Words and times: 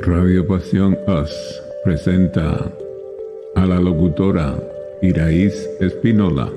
Radio 0.00 0.46
Pasión 0.46 0.98
Us 1.08 1.62
presenta 1.82 2.70
a 3.54 3.66
la 3.66 3.80
locutora 3.80 4.54
Iraíz 5.00 5.54
Espinola. 5.80 6.52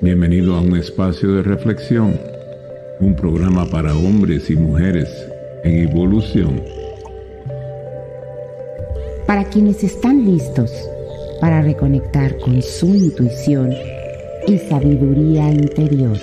Bienvenido 0.00 0.54
a 0.54 0.62
un 0.62 0.74
espacio 0.78 1.34
de 1.34 1.42
reflexión, 1.42 2.18
un 2.98 3.14
programa 3.14 3.66
para 3.66 3.94
hombres 3.94 4.48
y 4.48 4.56
mujeres 4.56 5.08
en 5.62 5.90
evolución. 5.90 6.62
Para 9.26 9.44
quienes 9.44 9.84
están 9.84 10.24
listos 10.24 10.72
para 11.42 11.60
reconectar 11.60 12.38
con 12.38 12.62
su 12.62 12.86
intuición 12.86 13.74
y 14.46 14.56
sabiduría 14.56 15.50
interior. 15.50 16.16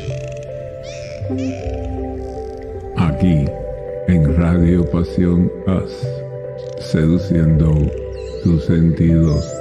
Aquí 2.96 3.46
en 4.08 4.38
Radio 4.38 4.90
Pasión 4.90 5.52
As, 5.68 6.08
seduciendo 6.80 7.74
tus 8.42 8.64
sentidos. 8.64 9.54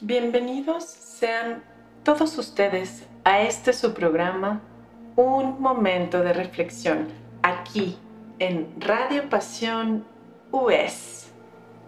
Bienvenidos 0.00 0.84
sean 0.84 1.62
todos 2.02 2.36
ustedes 2.38 3.06
a 3.22 3.42
este 3.42 3.72
su 3.72 3.94
programa, 3.94 4.60
Un 5.14 5.60
Momento 5.60 6.22
de 6.22 6.32
Reflexión, 6.32 7.06
aquí 7.42 7.96
en 8.40 8.68
Radio 8.80 9.28
Pasión 9.30 10.04
US. 10.50 11.30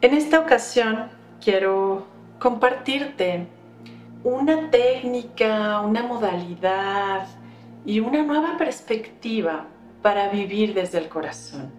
En 0.00 0.14
esta 0.14 0.38
ocasión 0.38 1.08
quiero 1.40 2.06
compartirte 2.38 3.48
una 4.24 4.70
técnica, 4.70 5.80
una 5.80 6.02
modalidad 6.02 7.26
y 7.84 8.00
una 8.00 8.22
nueva 8.22 8.56
perspectiva 8.58 9.66
para 10.02 10.28
vivir 10.28 10.74
desde 10.74 10.98
el 10.98 11.08
corazón. 11.08 11.70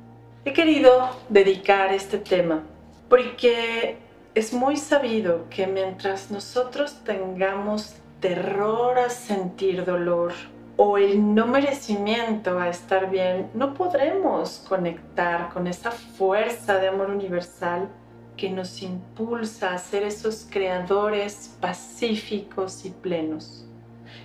He 0.46 0.54
querido 0.54 1.10
dedicar 1.30 1.94
este 1.94 2.18
tema 2.18 2.64
porque 3.10 3.98
es 4.34 4.54
muy 4.54 4.78
sabido 4.78 5.46
que 5.50 5.68
mientras 5.68 6.32
nosotros 6.32 7.04
tengamos 7.04 7.96
terror 8.20 8.98
a 9.00 9.10
sentir 9.10 9.84
dolor 9.84 10.34
o 10.78 10.98
el 10.98 11.34
no 11.34 11.48
merecimiento 11.48 12.60
a 12.60 12.70
estar 12.70 13.10
bien, 13.10 13.50
no 13.54 13.74
podremos 13.74 14.64
conectar 14.70 15.50
con 15.50 15.68
esa 15.68 15.92
fuerza 15.92 16.78
de 16.78 16.88
amor 16.88 17.10
universal 17.10 17.90
que 18.38 18.50
nos 18.50 18.82
impulsa 18.82 19.74
a 19.74 19.78
ser 19.78 20.04
esos 20.04 20.48
creadores 20.50 21.58
pacíficos 21.60 22.86
y 22.86 22.92
plenos 22.92 23.68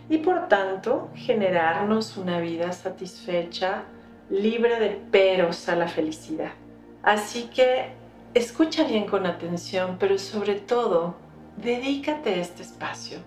y 0.08 0.18
por 0.18 0.48
tanto 0.48 1.08
generarnos 1.14 2.16
una 2.16 2.40
vida 2.40 2.72
satisfecha, 2.72 3.84
libre 4.28 4.78
de 4.78 4.90
peros 4.90 5.68
a 5.68 5.76
la 5.76 5.88
felicidad. 5.88 6.52
Así 7.02 7.44
que 7.44 7.92
escucha 8.34 8.84
bien 8.84 9.06
con 9.06 9.26
atención, 9.26 9.96
pero 9.98 10.18
sobre 10.18 10.56
todo, 10.56 11.16
dedícate 11.56 12.34
a 12.34 12.36
este 12.36 12.62
espacio. 12.62 13.18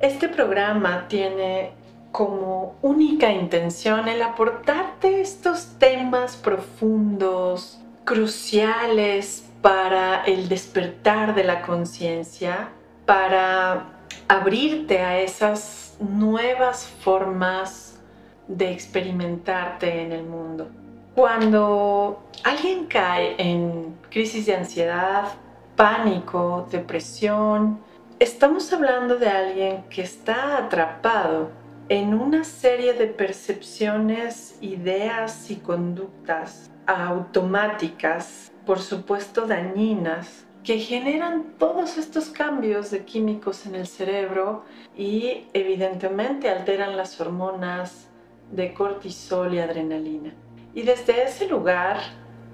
Este 0.00 0.28
programa 0.28 1.06
tiene 1.08 1.72
como 2.10 2.76
única 2.82 3.32
intención 3.32 4.06
el 4.08 4.22
aportarte 4.22 5.20
estos 5.20 5.78
temas 5.78 6.36
profundos, 6.36 7.80
cruciales 8.04 9.51
para 9.62 10.24
el 10.24 10.48
despertar 10.48 11.34
de 11.34 11.44
la 11.44 11.62
conciencia, 11.62 12.70
para 13.06 13.84
abrirte 14.28 15.00
a 15.00 15.20
esas 15.20 15.96
nuevas 16.00 16.86
formas 16.86 18.00
de 18.48 18.72
experimentarte 18.72 20.02
en 20.02 20.12
el 20.12 20.24
mundo. 20.24 20.68
Cuando 21.14 22.24
alguien 22.42 22.86
cae 22.86 23.36
en 23.38 23.96
crisis 24.10 24.46
de 24.46 24.56
ansiedad, 24.56 25.32
pánico, 25.76 26.66
depresión, 26.70 27.80
estamos 28.18 28.72
hablando 28.72 29.16
de 29.16 29.28
alguien 29.28 29.84
que 29.90 30.02
está 30.02 30.58
atrapado 30.58 31.50
en 31.88 32.14
una 32.14 32.44
serie 32.44 32.94
de 32.94 33.06
percepciones, 33.06 34.56
ideas 34.60 35.50
y 35.50 35.56
conductas 35.56 36.70
automáticas 36.86 38.51
por 38.66 38.80
supuesto 38.80 39.46
dañinas, 39.46 40.44
que 40.62 40.78
generan 40.78 41.54
todos 41.58 41.98
estos 41.98 42.28
cambios 42.28 42.90
de 42.90 43.04
químicos 43.04 43.66
en 43.66 43.74
el 43.74 43.86
cerebro 43.86 44.64
y 44.96 45.46
evidentemente 45.52 46.48
alteran 46.48 46.96
las 46.96 47.20
hormonas 47.20 48.08
de 48.50 48.72
cortisol 48.72 49.54
y 49.54 49.58
adrenalina. 49.58 50.32
Y 50.74 50.82
desde 50.82 51.24
ese 51.24 51.48
lugar 51.48 51.98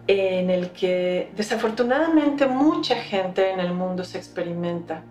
en 0.07 0.49
el 0.49 0.71
que 0.71 1.31
desafortunadamente 1.37 2.47
mucha 2.47 2.97
gente 2.97 3.51
en 3.51 3.61
el 3.61 3.75
mundo 3.75 4.05
se 4.05 4.17
experimenta, 4.17 5.03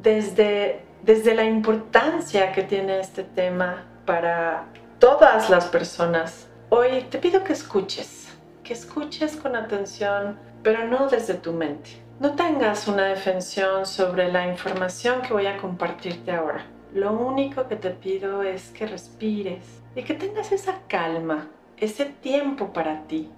desde, 0.00 0.82
desde 1.02 1.34
la 1.34 1.44
importancia 1.44 2.52
que 2.52 2.62
tiene 2.62 3.00
este 3.00 3.24
tema 3.24 3.84
para 4.06 4.66
todas 5.00 5.50
las 5.50 5.66
personas, 5.66 6.46
hoy 6.68 7.04
te 7.10 7.18
pido 7.18 7.42
que 7.42 7.52
escuches 7.52 8.23
que 8.64 8.72
escuches 8.72 9.36
con 9.36 9.54
atención, 9.54 10.38
pero 10.62 10.88
no 10.88 11.08
desde 11.08 11.34
tu 11.34 11.52
mente. 11.52 12.02
No 12.18 12.34
tengas 12.34 12.88
una 12.88 13.04
defensión 13.04 13.86
sobre 13.86 14.32
la 14.32 14.48
información 14.48 15.22
que 15.22 15.32
voy 15.32 15.46
a 15.46 15.58
compartirte 15.58 16.32
ahora. 16.32 16.64
Lo 16.92 17.12
único 17.12 17.68
que 17.68 17.76
te 17.76 17.90
pido 17.90 18.42
es 18.42 18.70
que 18.70 18.86
respires 18.86 19.82
y 19.94 20.02
que 20.02 20.14
tengas 20.14 20.50
esa 20.52 20.80
calma, 20.88 21.48
ese 21.76 22.06
tiempo 22.06 22.72
para 22.72 23.02
ti. 23.02 23.30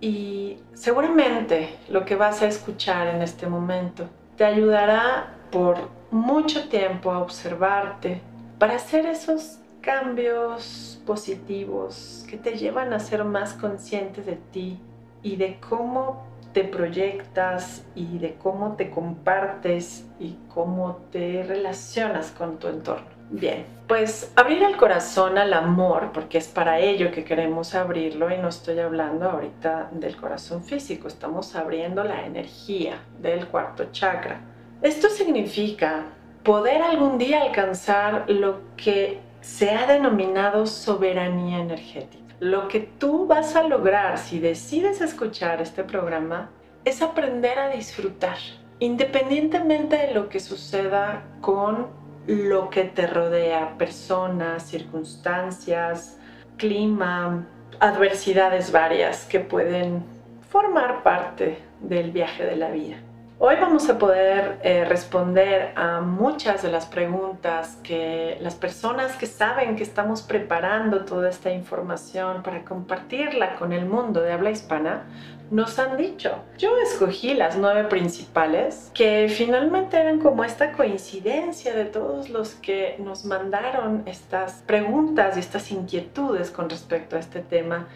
Y 0.00 0.58
seguramente 0.74 1.76
lo 1.88 2.04
que 2.04 2.16
vas 2.16 2.42
a 2.42 2.48
escuchar 2.48 3.08
en 3.08 3.22
este 3.22 3.46
momento 3.46 4.08
te 4.36 4.44
ayudará 4.44 5.34
por 5.50 5.88
mucho 6.10 6.68
tiempo 6.68 7.10
a 7.10 7.20
observarte 7.20 8.20
para 8.58 8.74
hacer 8.74 9.06
esos 9.06 9.60
cambios 9.86 11.00
positivos 11.06 12.26
que 12.28 12.36
te 12.36 12.58
llevan 12.58 12.92
a 12.92 12.98
ser 12.98 13.22
más 13.24 13.52
consciente 13.52 14.20
de 14.20 14.34
ti 14.34 14.80
y 15.22 15.36
de 15.36 15.60
cómo 15.60 16.26
te 16.52 16.64
proyectas 16.64 17.84
y 17.94 18.18
de 18.18 18.34
cómo 18.34 18.74
te 18.74 18.90
compartes 18.90 20.04
y 20.18 20.38
cómo 20.52 20.96
te 21.12 21.44
relacionas 21.44 22.32
con 22.32 22.58
tu 22.58 22.66
entorno. 22.66 23.06
Bien, 23.30 23.64
pues 23.86 24.32
abrir 24.34 24.64
el 24.64 24.76
corazón 24.76 25.38
al 25.38 25.54
amor, 25.54 26.10
porque 26.12 26.38
es 26.38 26.48
para 26.48 26.80
ello 26.80 27.12
que 27.12 27.24
queremos 27.24 27.76
abrirlo 27.76 28.34
y 28.34 28.38
no 28.38 28.48
estoy 28.48 28.80
hablando 28.80 29.30
ahorita 29.30 29.90
del 29.92 30.16
corazón 30.16 30.64
físico, 30.64 31.06
estamos 31.06 31.54
abriendo 31.54 32.02
la 32.02 32.26
energía 32.26 32.98
del 33.20 33.46
cuarto 33.46 33.92
chakra. 33.92 34.40
Esto 34.82 35.08
significa 35.10 36.06
poder 36.42 36.82
algún 36.82 37.18
día 37.18 37.42
alcanzar 37.42 38.28
lo 38.28 38.60
que 38.76 39.25
se 39.40 39.70
ha 39.70 39.86
denominado 39.86 40.66
soberanía 40.66 41.58
energética. 41.58 42.34
Lo 42.40 42.68
que 42.68 42.80
tú 42.80 43.26
vas 43.26 43.56
a 43.56 43.62
lograr 43.62 44.18
si 44.18 44.40
decides 44.40 45.00
escuchar 45.00 45.62
este 45.62 45.84
programa 45.84 46.50
es 46.84 47.02
aprender 47.02 47.58
a 47.58 47.70
disfrutar, 47.70 48.36
independientemente 48.78 49.96
de 49.96 50.14
lo 50.14 50.28
que 50.28 50.40
suceda 50.40 51.22
con 51.40 51.86
lo 52.26 52.70
que 52.70 52.84
te 52.84 53.06
rodea, 53.06 53.78
personas, 53.78 54.64
circunstancias, 54.64 56.18
clima, 56.56 57.46
adversidades 57.80 58.72
varias 58.72 59.24
que 59.24 59.40
pueden 59.40 60.04
formar 60.50 61.02
parte 61.02 61.58
del 61.80 62.10
viaje 62.10 62.44
de 62.44 62.56
la 62.56 62.70
vida. 62.70 62.96
Hoy 63.38 63.56
vamos 63.60 63.86
a 63.90 63.98
poder 63.98 64.58
eh, 64.62 64.86
responder 64.86 65.72
a 65.76 66.00
muchas 66.00 66.62
de 66.62 66.70
las 66.70 66.86
preguntas 66.86 67.76
que 67.82 68.38
las 68.40 68.54
personas 68.54 69.14
que 69.16 69.26
saben 69.26 69.76
que 69.76 69.82
estamos 69.82 70.22
preparando 70.22 71.04
toda 71.04 71.28
esta 71.28 71.50
información 71.50 72.42
para 72.42 72.64
compartirla 72.64 73.56
con 73.56 73.74
el 73.74 73.84
mundo 73.84 74.22
de 74.22 74.32
habla 74.32 74.50
hispana 74.50 75.04
nos 75.50 75.78
han 75.78 75.98
dicho. 75.98 76.30
Yo 76.56 76.78
escogí 76.78 77.34
las 77.34 77.58
nueve 77.58 77.84
principales 77.84 78.90
que 78.94 79.28
finalmente 79.28 79.98
eran 79.98 80.18
como 80.18 80.42
esta 80.42 80.72
coincidencia 80.72 81.74
de 81.74 81.84
todos 81.84 82.30
los 82.30 82.54
que 82.54 82.96
nos 83.00 83.26
mandaron 83.26 84.02
estas 84.06 84.62
preguntas 84.66 85.36
y 85.36 85.40
estas 85.40 85.70
inquietudes 85.70 86.50
con 86.50 86.70
respecto 86.70 87.16
a 87.16 87.18
este 87.18 87.40
tema 87.40 87.86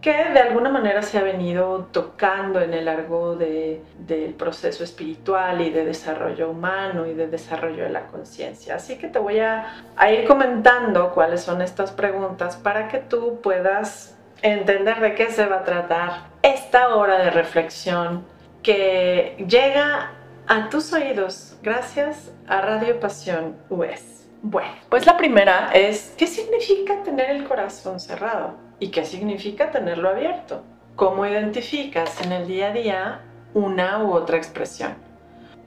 que 0.00 0.12
de 0.12 0.38
alguna 0.38 0.70
manera 0.70 1.02
se 1.02 1.18
ha 1.18 1.22
venido 1.22 1.88
tocando 1.92 2.60
en 2.60 2.72
el 2.72 2.86
largo 2.86 3.36
de, 3.36 3.82
del 3.98 4.32
proceso 4.32 4.82
espiritual 4.82 5.60
y 5.60 5.70
de 5.70 5.84
desarrollo 5.84 6.50
humano 6.50 7.06
y 7.06 7.12
de 7.12 7.26
desarrollo 7.26 7.84
de 7.84 7.90
la 7.90 8.06
conciencia. 8.06 8.76
Así 8.76 8.96
que 8.96 9.08
te 9.08 9.18
voy 9.18 9.40
a, 9.40 9.84
a, 9.96 10.10
ir 10.10 10.26
comentando 10.26 11.10
cuáles 11.12 11.42
son 11.42 11.60
estas 11.60 11.90
preguntas 11.92 12.56
para 12.56 12.88
que 12.88 12.98
tú 12.98 13.40
puedas 13.42 14.16
entender 14.40 15.00
de 15.00 15.14
qué 15.14 15.30
se 15.30 15.44
va 15.44 15.56
a 15.56 15.64
tratar 15.64 16.28
esta 16.42 16.94
hora 16.94 17.18
de 17.18 17.30
reflexión 17.30 18.24
que 18.62 19.44
llega 19.46 20.12
a 20.46 20.70
tus 20.70 20.92
oídos 20.94 21.58
gracias 21.62 22.32
a 22.48 22.62
Radio 22.62 22.98
Pasión 23.00 23.56
US. 23.68 24.26
Bueno, 24.42 24.72
pues 24.88 25.04
la 25.04 25.18
primera 25.18 25.70
es, 25.74 26.14
¿qué 26.16 26.26
significa 26.26 27.02
tener 27.02 27.28
el 27.28 27.44
corazón 27.44 28.00
cerrado? 28.00 28.69
¿Y 28.80 28.88
qué 28.88 29.04
significa 29.04 29.70
tenerlo 29.70 30.08
abierto? 30.08 30.62
¿Cómo 30.96 31.26
identificas 31.26 32.18
en 32.22 32.32
el 32.32 32.48
día 32.48 32.68
a 32.68 32.72
día 32.72 33.20
una 33.52 34.02
u 34.02 34.14
otra 34.14 34.38
expresión? 34.38 34.94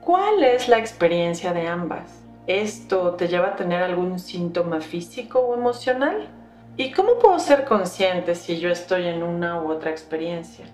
¿Cuál 0.01 0.43
es 0.43 0.67
la 0.67 0.79
experiencia 0.79 1.53
de 1.53 1.67
ambas? 1.67 2.23
¿Esto 2.47 3.13
te 3.13 3.27
lleva 3.27 3.49
a 3.49 3.55
tener 3.55 3.83
algún 3.83 4.17
síntoma 4.17 4.81
físico 4.81 5.39
o 5.39 5.53
emocional? 5.53 6.27
¿Y 6.75 6.91
cómo 6.91 7.19
puedo 7.19 7.37
ser 7.37 7.65
consciente 7.65 8.33
si 8.33 8.59
yo 8.59 8.69
estoy 8.69 9.05
en 9.05 9.21
una 9.21 9.61
u 9.61 9.71
otra 9.71 9.91
experiencia? 9.91 10.65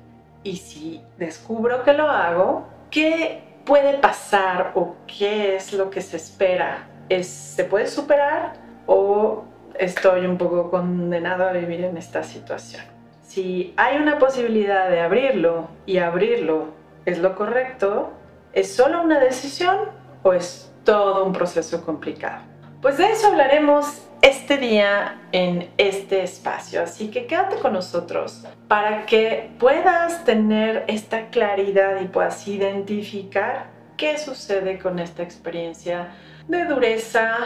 Y 0.41 0.55
si 0.55 1.01
descubro 1.17 1.83
que 1.83 1.91
lo 1.91 2.09
hago, 2.09 2.63
¿qué 2.89 3.43
puede 3.65 3.97
pasar 3.97 4.71
o 4.75 4.95
qué 5.05 5.57
es 5.57 5.73
lo 5.73 5.89
que 5.89 5.99
se 5.99 6.15
espera? 6.15 6.87
¿Es, 7.09 7.27
¿Se 7.27 7.65
puede 7.65 7.87
superar 7.87 8.53
o 8.87 9.43
estoy 9.79 10.25
un 10.25 10.37
poco 10.37 10.69
condenado 10.69 11.47
a 11.47 11.53
vivir 11.53 11.83
en 11.85 11.97
esta 11.97 12.21
situación? 12.23 12.83
Si 13.23 13.73
hay 13.77 13.97
una 13.97 14.19
posibilidad 14.19 14.89
de 14.89 14.99
abrirlo 14.99 15.69
y 15.85 15.97
abrirlo 15.99 16.73
es 17.05 17.19
lo 17.19 17.35
correcto, 17.35 18.11
¿es 18.53 18.75
solo 18.75 19.01
una 19.01 19.19
decisión 19.19 19.77
o 20.23 20.33
es 20.33 20.71
todo 20.83 21.25
un 21.25 21.33
proceso 21.33 21.83
complicado? 21.85 22.43
Pues 22.81 22.97
de 22.97 23.11
eso 23.11 23.27
hablaremos 23.27 24.03
este 24.21 24.57
día 24.57 25.21
en 25.31 25.69
este 25.77 26.23
espacio. 26.23 26.83
Así 26.83 27.09
que 27.09 27.25
quédate 27.25 27.57
con 27.57 27.73
nosotros 27.73 28.45
para 28.67 29.05
que 29.05 29.51
puedas 29.59 30.25
tener 30.25 30.83
esta 30.87 31.29
claridad 31.29 32.01
y 32.01 32.05
puedas 32.05 32.47
identificar 32.47 33.67
qué 33.95 34.17
sucede 34.17 34.79
con 34.79 34.99
esta 34.99 35.23
experiencia 35.23 36.09
de 36.47 36.65
dureza 36.65 37.37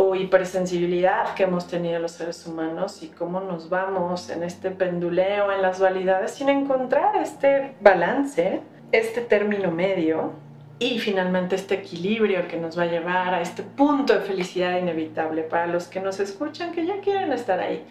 o 0.00 0.14
hipersensibilidad 0.14 1.34
que 1.34 1.42
hemos 1.42 1.66
tenido 1.66 1.98
los 1.98 2.12
seres 2.12 2.46
humanos 2.46 3.02
y 3.02 3.08
cómo 3.08 3.40
nos 3.40 3.68
vamos 3.68 4.30
en 4.30 4.44
este 4.44 4.70
penduleo, 4.70 5.50
en 5.50 5.60
las 5.60 5.80
dualidades, 5.80 6.30
sin 6.30 6.48
encontrar 6.48 7.16
este 7.16 7.74
balance, 7.80 8.60
este 8.92 9.22
término 9.22 9.72
medio 9.72 10.34
y 10.78 11.00
finalmente 11.00 11.56
este 11.56 11.74
equilibrio 11.74 12.46
que 12.46 12.58
nos 12.58 12.78
va 12.78 12.84
a 12.84 12.86
llevar 12.86 13.34
a 13.34 13.40
este 13.40 13.64
punto 13.64 14.14
de 14.14 14.20
felicidad 14.20 14.78
inevitable 14.78 15.42
para 15.42 15.66
los 15.66 15.88
que 15.88 15.98
nos 15.98 16.20
escuchan 16.20 16.70
que 16.70 16.86
ya 16.86 17.00
quieren 17.00 17.32
estar 17.32 17.58
ahí. 17.58 17.84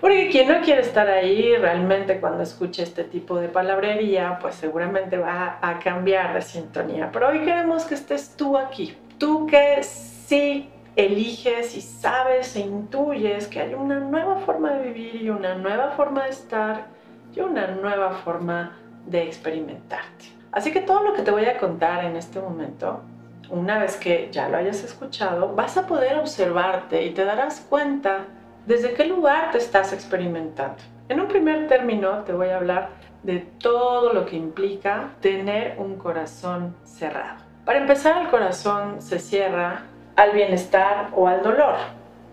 Porque 0.00 0.28
quien 0.28 0.46
no 0.46 0.60
quiere 0.60 0.82
estar 0.82 1.08
ahí 1.08 1.56
realmente 1.56 2.20
cuando 2.20 2.44
escuche 2.44 2.84
este 2.84 3.02
tipo 3.02 3.40
de 3.40 3.48
palabrería, 3.48 4.38
pues 4.40 4.54
seguramente 4.54 5.18
va 5.18 5.58
a 5.60 5.80
cambiar 5.80 6.34
de 6.34 6.42
sintonía. 6.42 7.10
Pero 7.12 7.30
hoy 7.30 7.40
queremos 7.40 7.82
que 7.82 7.96
estés 7.96 8.36
tú 8.36 8.56
aquí, 8.56 8.96
tú 9.18 9.48
que 9.48 9.82
sí 9.82 10.68
eliges 10.96 11.76
y 11.76 11.80
sabes 11.80 12.54
e 12.56 12.60
intuyes 12.60 13.48
que 13.48 13.60
hay 13.60 13.74
una 13.74 13.98
nueva 13.98 14.36
forma 14.40 14.72
de 14.72 14.90
vivir 14.90 15.22
y 15.22 15.30
una 15.30 15.54
nueva 15.54 15.92
forma 15.92 16.24
de 16.24 16.30
estar 16.30 16.86
y 17.34 17.40
una 17.40 17.68
nueva 17.68 18.10
forma 18.10 18.78
de 19.06 19.24
experimentarte. 19.24 20.26
Así 20.52 20.70
que 20.70 20.80
todo 20.80 21.02
lo 21.02 21.14
que 21.14 21.22
te 21.22 21.30
voy 21.30 21.46
a 21.46 21.58
contar 21.58 22.04
en 22.04 22.16
este 22.16 22.40
momento, 22.40 23.00
una 23.48 23.78
vez 23.78 23.96
que 23.96 24.28
ya 24.30 24.48
lo 24.48 24.58
hayas 24.58 24.84
escuchado, 24.84 25.54
vas 25.54 25.76
a 25.78 25.86
poder 25.86 26.18
observarte 26.18 27.04
y 27.04 27.10
te 27.14 27.24
darás 27.24 27.66
cuenta 27.68 28.26
desde 28.66 28.92
qué 28.92 29.06
lugar 29.06 29.50
te 29.50 29.58
estás 29.58 29.92
experimentando. 29.92 30.76
En 31.08 31.20
un 31.20 31.28
primer 31.28 31.68
término 31.68 32.22
te 32.24 32.32
voy 32.32 32.48
a 32.48 32.56
hablar 32.56 32.90
de 33.22 33.38
todo 33.38 34.12
lo 34.12 34.26
que 34.26 34.36
implica 34.36 35.10
tener 35.20 35.76
un 35.78 35.96
corazón 35.96 36.76
cerrado. 36.84 37.42
Para 37.64 37.78
empezar, 37.78 38.22
el 38.22 38.28
corazón 38.28 39.00
se 39.00 39.18
cierra 39.18 39.82
al 40.16 40.32
bienestar 40.32 41.10
o 41.14 41.26
al 41.28 41.42
dolor, 41.42 41.76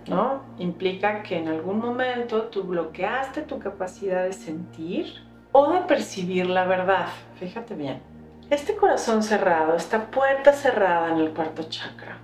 ¿no? 0.08 0.42
Implica 0.58 1.24
que 1.24 1.38
en 1.38 1.48
algún 1.48 1.80
momento 1.80 2.44
tú 2.44 2.64
bloqueaste 2.64 3.42
tu 3.42 3.60
capacidad 3.60 4.24
de 4.24 4.34
sentir 4.34 5.24
o 5.52 5.72
de 5.72 5.82
percibir 5.82 6.50
la 6.50 6.66
verdad. 6.66 7.08
Fíjate 7.40 7.76
bien. 7.76 8.02
Este 8.50 8.76
corazón 8.76 9.22
cerrado, 9.24 9.76
esta 9.76 10.06
puerta 10.06 10.54
cerrada 10.54 11.12
en 11.12 11.20
el 11.20 11.32
cuarto 11.32 11.64
chakra, 11.70 12.18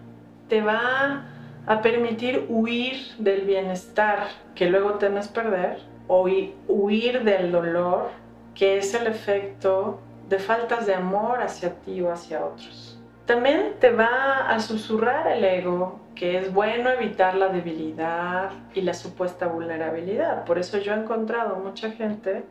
te 0.50 0.62
va 0.62 1.25
a 1.68 1.81
permitir 1.81 2.46
huir 2.50 2.98
del 3.18 3.42
bienestar 3.42 4.28
que 4.56 4.69
luego 4.69 4.96
temes 4.96 5.28
perder 5.28 5.80
o 6.08 6.28
huir 6.68 7.24
del 7.24 7.51
dolor 7.51 8.10
que 8.56 8.78
es 8.78 8.94
el 8.94 9.08
efecto 9.08 10.00
de 10.30 10.40
faltas 10.40 10.86
de 10.86 10.96
amor 10.96 11.42
hacia 11.42 11.74
ti 11.81 12.01
o 12.01 12.12
hacia 12.12 12.44
otros. 12.44 12.95
También 13.25 13.74
te 13.80 13.89
va 13.89 14.50
a 14.50 14.60
susurrar 14.60 15.27
el 15.27 15.44
ego 15.44 16.00
que 16.13 16.38
es 16.38 16.54
bueno 16.54 16.92
evitar 16.92 17.36
la 17.36 17.50
debilidad 17.50 18.51
y 18.75 18.81
la 18.81 18.94
supuesta 18.94 19.48
vulnerabilidad. 19.48 20.45
Por 20.45 20.60
eso 20.60 20.77
yo 20.77 20.94
he 20.94 20.98
encontrado 20.98 21.56
mucha 21.56 21.92
gente 21.92 22.44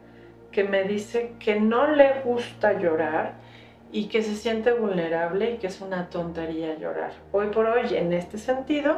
que 0.50 0.64
me 0.64 0.82
dice 0.82 1.34
que 1.38 1.60
no 1.60 1.86
le 1.86 2.20
gusta 2.22 2.72
llorar 2.72 3.34
y 3.92 4.08
que 4.08 4.22
se 4.22 4.34
siente 4.34 4.72
vulnerable 4.72 5.52
y 5.52 5.56
que 5.58 5.68
es 5.68 5.80
una 5.80 6.10
tontería 6.10 6.76
llorar. 6.76 7.12
Hoy 7.30 7.46
por 7.48 7.66
hoy, 7.66 7.96
en 7.96 8.12
este 8.12 8.38
sentido, 8.38 8.96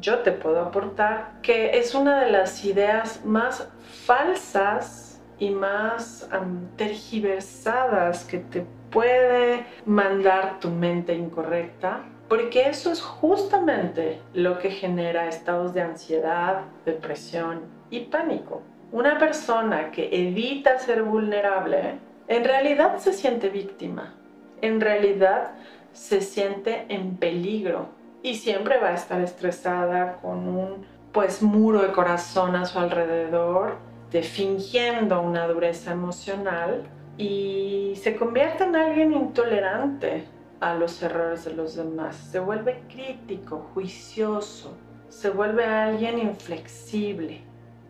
yo 0.00 0.20
te 0.20 0.32
puedo 0.32 0.60
aportar 0.60 1.32
que 1.42 1.78
es 1.78 1.94
una 1.94 2.24
de 2.24 2.30
las 2.30 2.64
ideas 2.64 3.24
más 3.26 3.68
falsas 4.06 5.20
y 5.38 5.50
más 5.50 6.28
tergiversadas 6.76 8.24
que 8.24 8.38
te 8.38 8.64
puede 8.90 9.66
mandar 9.86 10.60
tu 10.60 10.70
mente 10.70 11.14
incorrecta, 11.14 12.04
porque 12.28 12.68
eso 12.68 12.92
es 12.92 13.02
justamente 13.02 14.20
lo 14.34 14.58
que 14.58 14.70
genera 14.70 15.28
estados 15.28 15.74
de 15.74 15.82
ansiedad, 15.82 16.62
depresión 16.84 17.62
y 17.90 18.00
pánico. 18.00 18.62
Una 18.92 19.18
persona 19.18 19.90
que 19.90 20.08
evita 20.12 20.78
ser 20.78 21.02
vulnerable 21.02 21.98
en 22.28 22.44
realidad 22.44 22.98
se 22.98 23.12
siente 23.12 23.48
víctima, 23.48 24.14
en 24.60 24.80
realidad 24.80 25.52
se 25.92 26.20
siente 26.20 26.86
en 26.88 27.16
peligro 27.16 27.88
y 28.22 28.36
siempre 28.36 28.78
va 28.78 28.88
a 28.88 28.94
estar 28.94 29.20
estresada 29.20 30.18
con 30.22 30.46
un 30.48 30.86
pues 31.12 31.42
muro 31.42 31.82
de 31.82 31.90
corazón 31.90 32.54
a 32.54 32.66
su 32.66 32.78
alrededor, 32.78 33.78
de 34.12 34.22
fingiendo 34.22 35.20
una 35.20 35.48
dureza 35.48 35.92
emocional 35.92 36.84
y 37.20 37.96
se 37.96 38.16
convierte 38.16 38.64
en 38.64 38.76
alguien 38.76 39.12
intolerante 39.12 40.24
a 40.58 40.74
los 40.74 41.02
errores 41.02 41.44
de 41.44 41.52
los 41.52 41.76
demás, 41.76 42.16
se 42.16 42.38
vuelve 42.38 42.82
crítico, 42.88 43.68
juicioso, 43.74 44.76
se 45.08 45.28
vuelve 45.28 45.64
alguien 45.64 46.18
inflexible 46.18 47.42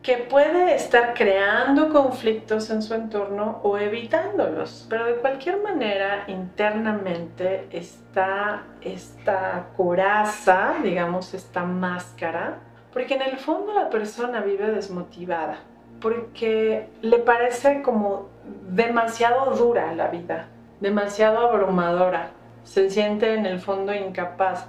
que 0.03 0.17
puede 0.17 0.73
estar 0.73 1.13
creando 1.13 1.89
conflictos 1.89 2.71
en 2.71 2.81
su 2.81 2.93
entorno 2.95 3.59
o 3.63 3.77
evitándolos, 3.77 4.87
pero 4.89 5.05
de 5.05 5.15
cualquier 5.15 5.61
manera 5.61 6.23
internamente 6.27 7.67
está 7.71 8.63
esta 8.81 9.67
coraza, 9.77 10.75
digamos, 10.81 11.35
esta 11.35 11.63
máscara, 11.63 12.57
porque 12.91 13.13
en 13.13 13.21
el 13.21 13.37
fondo 13.37 13.73
la 13.73 13.91
persona 13.91 14.41
vive 14.41 14.71
desmotivada, 14.71 15.59
porque 16.01 16.89
le 17.01 17.19
parece 17.19 17.83
como 17.83 18.30
demasiado 18.69 19.51
dura 19.55 19.93
la 19.93 20.07
vida, 20.07 20.47
demasiado 20.79 21.39
abrumadora, 21.39 22.31
se 22.63 22.89
siente 22.89 23.33
en 23.33 23.45
el 23.45 23.59
fondo 23.59 23.93
incapaz. 23.93 24.67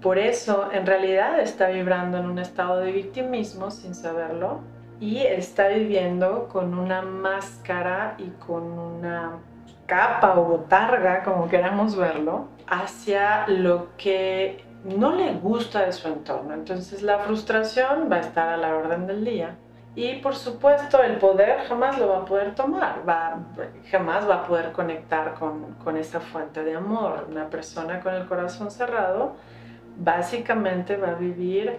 Por 0.00 0.18
eso, 0.18 0.68
en 0.72 0.86
realidad 0.86 1.40
está 1.40 1.68
vibrando 1.68 2.18
en 2.18 2.26
un 2.26 2.38
estado 2.38 2.80
de 2.80 2.92
victimismo 2.92 3.70
sin 3.70 3.94
saberlo 3.94 4.60
y 5.00 5.18
está 5.18 5.68
viviendo 5.68 6.48
con 6.48 6.78
una 6.78 7.02
máscara 7.02 8.14
y 8.18 8.28
con 8.46 8.64
una 8.78 9.38
capa 9.86 10.38
o 10.38 10.44
botarga, 10.44 11.22
como 11.22 11.48
queramos 11.48 11.96
verlo, 11.96 12.48
hacia 12.66 13.46
lo 13.48 13.88
que 13.96 14.64
no 14.84 15.14
le 15.14 15.34
gusta 15.34 15.84
de 15.86 15.92
su 15.92 16.08
entorno. 16.08 16.54
Entonces 16.54 17.02
la 17.02 17.18
frustración 17.20 18.08
va 18.10 18.16
a 18.16 18.20
estar 18.20 18.48
a 18.48 18.56
la 18.56 18.74
orden 18.76 19.06
del 19.06 19.24
día. 19.24 19.56
Y 19.96 20.16
por 20.16 20.34
supuesto 20.34 21.02
el 21.02 21.18
poder 21.18 21.60
jamás 21.68 21.98
lo 21.98 22.08
va 22.08 22.18
a 22.18 22.24
poder 22.24 22.54
tomar, 22.54 23.08
va, 23.08 23.38
jamás 23.90 24.28
va 24.28 24.36
a 24.36 24.46
poder 24.46 24.72
conectar 24.72 25.34
con, 25.34 25.74
con 25.84 25.96
esa 25.96 26.18
fuente 26.20 26.64
de 26.64 26.74
amor. 26.74 27.26
Una 27.30 27.48
persona 27.48 28.00
con 28.00 28.14
el 28.14 28.26
corazón 28.26 28.72
cerrado 28.72 29.36
básicamente 29.96 30.96
va 30.96 31.10
a 31.10 31.14
vivir 31.14 31.78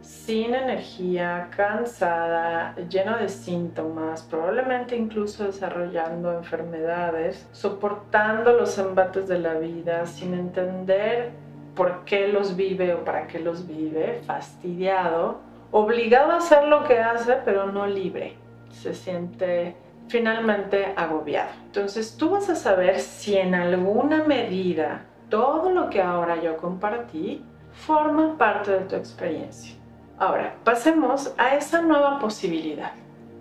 sin 0.00 0.54
energía, 0.54 1.48
cansada, 1.56 2.76
llena 2.88 3.16
de 3.18 3.28
síntomas, 3.28 4.22
probablemente 4.22 4.94
incluso 4.94 5.44
desarrollando 5.44 6.32
enfermedades, 6.32 7.48
soportando 7.50 8.52
los 8.52 8.78
embates 8.78 9.26
de 9.26 9.40
la 9.40 9.54
vida 9.54 10.06
sin 10.06 10.34
entender 10.34 11.32
por 11.74 12.04
qué 12.04 12.28
los 12.28 12.54
vive 12.54 12.94
o 12.94 13.04
para 13.04 13.26
qué 13.26 13.40
los 13.40 13.66
vive, 13.66 14.20
fastidiado, 14.24 15.40
obligado 15.76 16.32
a 16.32 16.38
hacer 16.38 16.64
lo 16.64 16.84
que 16.84 16.98
hace, 16.98 17.34
pero 17.44 17.70
no 17.70 17.86
libre. 17.86 18.38
Se 18.70 18.94
siente 18.94 19.76
finalmente 20.08 20.94
agobiado. 20.96 21.50
Entonces 21.66 22.16
tú 22.16 22.30
vas 22.30 22.48
a 22.48 22.56
saber 22.56 23.00
si 23.00 23.36
en 23.36 23.54
alguna 23.54 24.24
medida 24.24 25.04
todo 25.28 25.70
lo 25.70 25.90
que 25.90 26.00
ahora 26.00 26.40
yo 26.40 26.56
compartí 26.56 27.44
forma 27.72 28.38
parte 28.38 28.72
de 28.72 28.80
tu 28.80 28.96
experiencia. 28.96 29.76
Ahora, 30.18 30.54
pasemos 30.64 31.34
a 31.36 31.56
esa 31.56 31.82
nueva 31.82 32.18
posibilidad. 32.18 32.92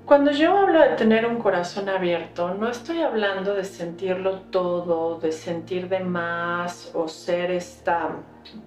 Cuando 0.06 0.30
yo 0.30 0.56
hablo 0.56 0.82
de 0.82 0.90
tener 0.90 1.26
un 1.26 1.38
corazón 1.38 1.90
abierto, 1.90 2.54
no 2.54 2.70
estoy 2.70 3.02
hablando 3.02 3.56
de 3.56 3.64
sentirlo 3.64 4.42
todo, 4.52 5.20
de 5.20 5.32
sentir 5.32 5.90
de 5.90 6.00
más 6.00 6.92
o 6.94 7.08
ser 7.08 7.50
esta 7.50 8.12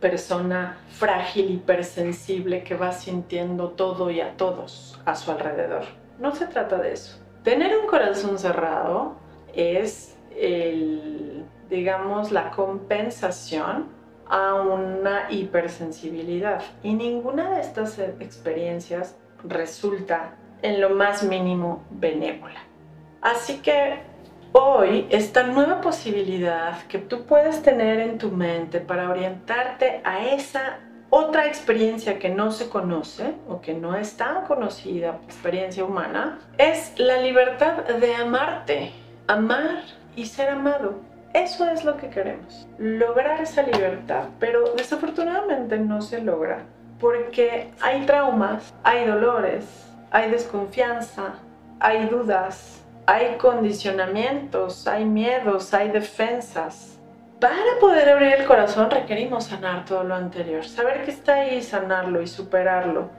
persona 0.00 0.78
frágil, 0.88 1.48
hipersensible 1.52 2.64
que 2.64 2.74
va 2.74 2.90
sintiendo 2.90 3.68
todo 3.68 4.10
y 4.10 4.20
a 4.20 4.36
todos 4.36 5.00
a 5.04 5.14
su 5.14 5.30
alrededor. 5.30 5.84
No 6.18 6.34
se 6.34 6.48
trata 6.48 6.76
de 6.78 6.94
eso. 6.94 7.20
Tener 7.44 7.78
un 7.78 7.86
corazón 7.86 8.36
cerrado 8.36 9.14
es 9.54 10.18
el, 10.36 11.44
digamos, 11.70 12.32
la 12.32 12.50
compensación 12.50 13.86
a 14.26 14.54
una 14.54 15.30
hipersensibilidad. 15.30 16.62
Y 16.82 16.94
ninguna 16.94 17.52
de 17.52 17.60
estas 17.60 17.96
experiencias 18.00 19.16
resulta 19.44 20.34
en 20.62 20.80
lo 20.80 20.90
más 20.90 21.22
mínimo 21.22 21.84
benévola. 21.90 22.60
Así 23.20 23.58
que 23.58 23.98
hoy 24.52 25.06
esta 25.10 25.42
nueva 25.42 25.80
posibilidad 25.80 26.82
que 26.88 26.98
tú 26.98 27.24
puedes 27.24 27.62
tener 27.62 28.00
en 28.00 28.18
tu 28.18 28.30
mente 28.30 28.80
para 28.80 29.10
orientarte 29.10 30.00
a 30.04 30.26
esa 30.26 30.78
otra 31.10 31.46
experiencia 31.46 32.18
que 32.18 32.28
no 32.28 32.50
se 32.52 32.68
conoce 32.68 33.34
o 33.48 33.60
que 33.60 33.72
no 33.74 33.96
es 33.96 34.16
tan 34.16 34.44
conocida, 34.44 35.20
experiencia 35.24 35.84
humana, 35.84 36.38
es 36.58 36.92
la 36.98 37.18
libertad 37.18 37.84
de 37.84 38.14
amarte, 38.14 38.92
amar 39.26 39.82
y 40.16 40.26
ser 40.26 40.50
amado. 40.50 40.96
Eso 41.32 41.68
es 41.68 41.84
lo 41.84 41.96
que 41.96 42.08
queremos, 42.08 42.66
lograr 42.78 43.40
esa 43.40 43.62
libertad, 43.62 44.24
pero 44.38 44.74
desafortunadamente 44.74 45.78
no 45.78 46.02
se 46.02 46.20
logra 46.20 46.64
porque 46.98 47.70
hay 47.80 48.04
traumas, 48.06 48.74
hay 48.82 49.06
dolores, 49.06 49.87
hay 50.10 50.30
desconfianza, 50.30 51.34
hay 51.80 52.06
dudas, 52.06 52.82
hay 53.06 53.36
condicionamientos, 53.36 54.86
hay 54.86 55.04
miedos, 55.04 55.72
hay 55.74 55.90
defensas. 55.90 56.98
Para 57.40 57.78
poder 57.80 58.08
abrir 58.08 58.34
el 58.34 58.46
corazón 58.46 58.90
requerimos 58.90 59.44
sanar 59.44 59.84
todo 59.84 60.02
lo 60.04 60.14
anterior, 60.14 60.64
saber 60.64 61.04
que 61.04 61.12
está 61.12 61.34
ahí, 61.34 61.62
sanarlo 61.62 62.20
y 62.20 62.26
superarlo. 62.26 63.10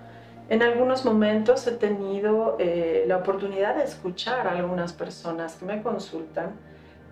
En 0.50 0.64
algunos 0.64 1.06
momentos 1.06 1.66
he 1.68 1.72
tenido 1.72 2.58
eh, 2.60 3.06
la 3.08 3.18
oportunidad 3.18 3.76
de 3.76 3.84
escuchar 3.84 4.48
a 4.48 4.52
algunas 4.52 4.94
personas 4.94 5.56
que 5.56 5.66
me 5.66 5.82
consultan 5.82 6.54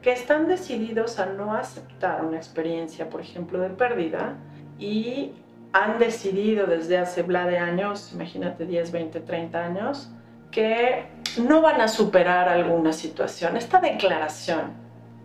que 0.01 0.11
están 0.11 0.47
decididos 0.47 1.19
a 1.19 1.25
no 1.27 1.53
aceptar 1.53 2.23
una 2.23 2.37
experiencia, 2.37 3.09
por 3.09 3.21
ejemplo, 3.21 3.59
de 3.59 3.69
pérdida 3.69 4.35
y 4.79 5.33
han 5.77 5.99
decidido 5.99 6.65
desde 6.65 6.97
hace 6.97 7.21
bla 7.21 7.45
de 7.45 7.59
años, 7.59 8.11
imagínate 8.11 8.65
10, 8.65 8.91
20, 8.91 9.19
30 9.19 9.63
años, 9.63 10.09
que 10.49 11.05
no 11.37 11.61
van 11.61 11.81
a 11.81 11.87
superar 11.87 12.49
alguna 12.49 12.93
situación. 12.93 13.55
Esta 13.57 13.79
declaración 13.79 14.73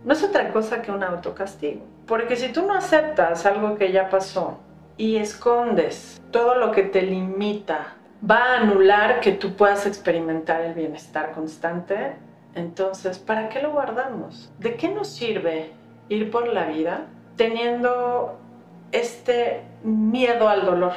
no 0.05 0.13
es 0.13 0.23
otra 0.23 0.51
cosa 0.51 0.83
que 0.83 0.91
un 0.91 1.03
autocastigo. 1.03 1.81
Porque 2.05 2.35
si 2.35 2.49
tú 2.49 2.67
no 2.67 2.73
aceptas 2.73 3.45
algo 3.47 3.77
que 3.77 3.91
ya 3.91 4.09
pasó 4.09 4.59
y 4.95 5.15
escondes 5.15 6.21
todo 6.29 6.55
lo 6.55 6.71
que 6.71 6.83
te 6.83 7.01
limita, 7.01 7.95
va 8.29 8.37
a 8.37 8.57
anular 8.59 9.21
que 9.21 9.31
tú 9.31 9.55
puedas 9.55 9.87
experimentar 9.87 10.61
el 10.61 10.75
bienestar 10.75 11.31
constante, 11.31 12.13
entonces, 12.53 13.17
¿para 13.17 13.49
qué 13.49 13.59
lo 13.59 13.71
guardamos? 13.71 14.51
¿De 14.59 14.75
qué 14.75 14.89
nos 14.89 15.07
sirve 15.07 15.71
ir 16.09 16.29
por 16.29 16.47
la 16.47 16.65
vida 16.65 17.07
teniendo 17.37 18.37
este 18.93 19.61
miedo 19.83 20.47
al 20.47 20.65
dolor, 20.65 20.93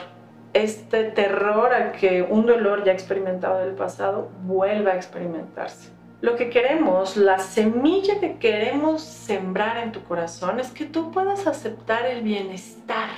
este 0.52 1.04
terror 1.04 1.74
a 1.74 1.92
que 1.92 2.22
un 2.22 2.46
dolor 2.46 2.84
ya 2.84 2.92
experimentado 2.92 3.58
del 3.58 3.74
pasado 3.74 4.30
vuelva 4.44 4.92
a 4.92 4.96
experimentarse. 4.96 5.90
Lo 6.20 6.36
que 6.36 6.50
queremos, 6.50 7.16
la 7.16 7.38
semilla 7.38 8.20
que 8.20 8.36
queremos 8.36 9.02
sembrar 9.02 9.78
en 9.78 9.92
tu 9.92 10.02
corazón 10.04 10.60
es 10.60 10.70
que 10.70 10.84
tú 10.84 11.10
puedas 11.10 11.46
aceptar 11.46 12.06
el 12.06 12.22
bienestar 12.22 13.10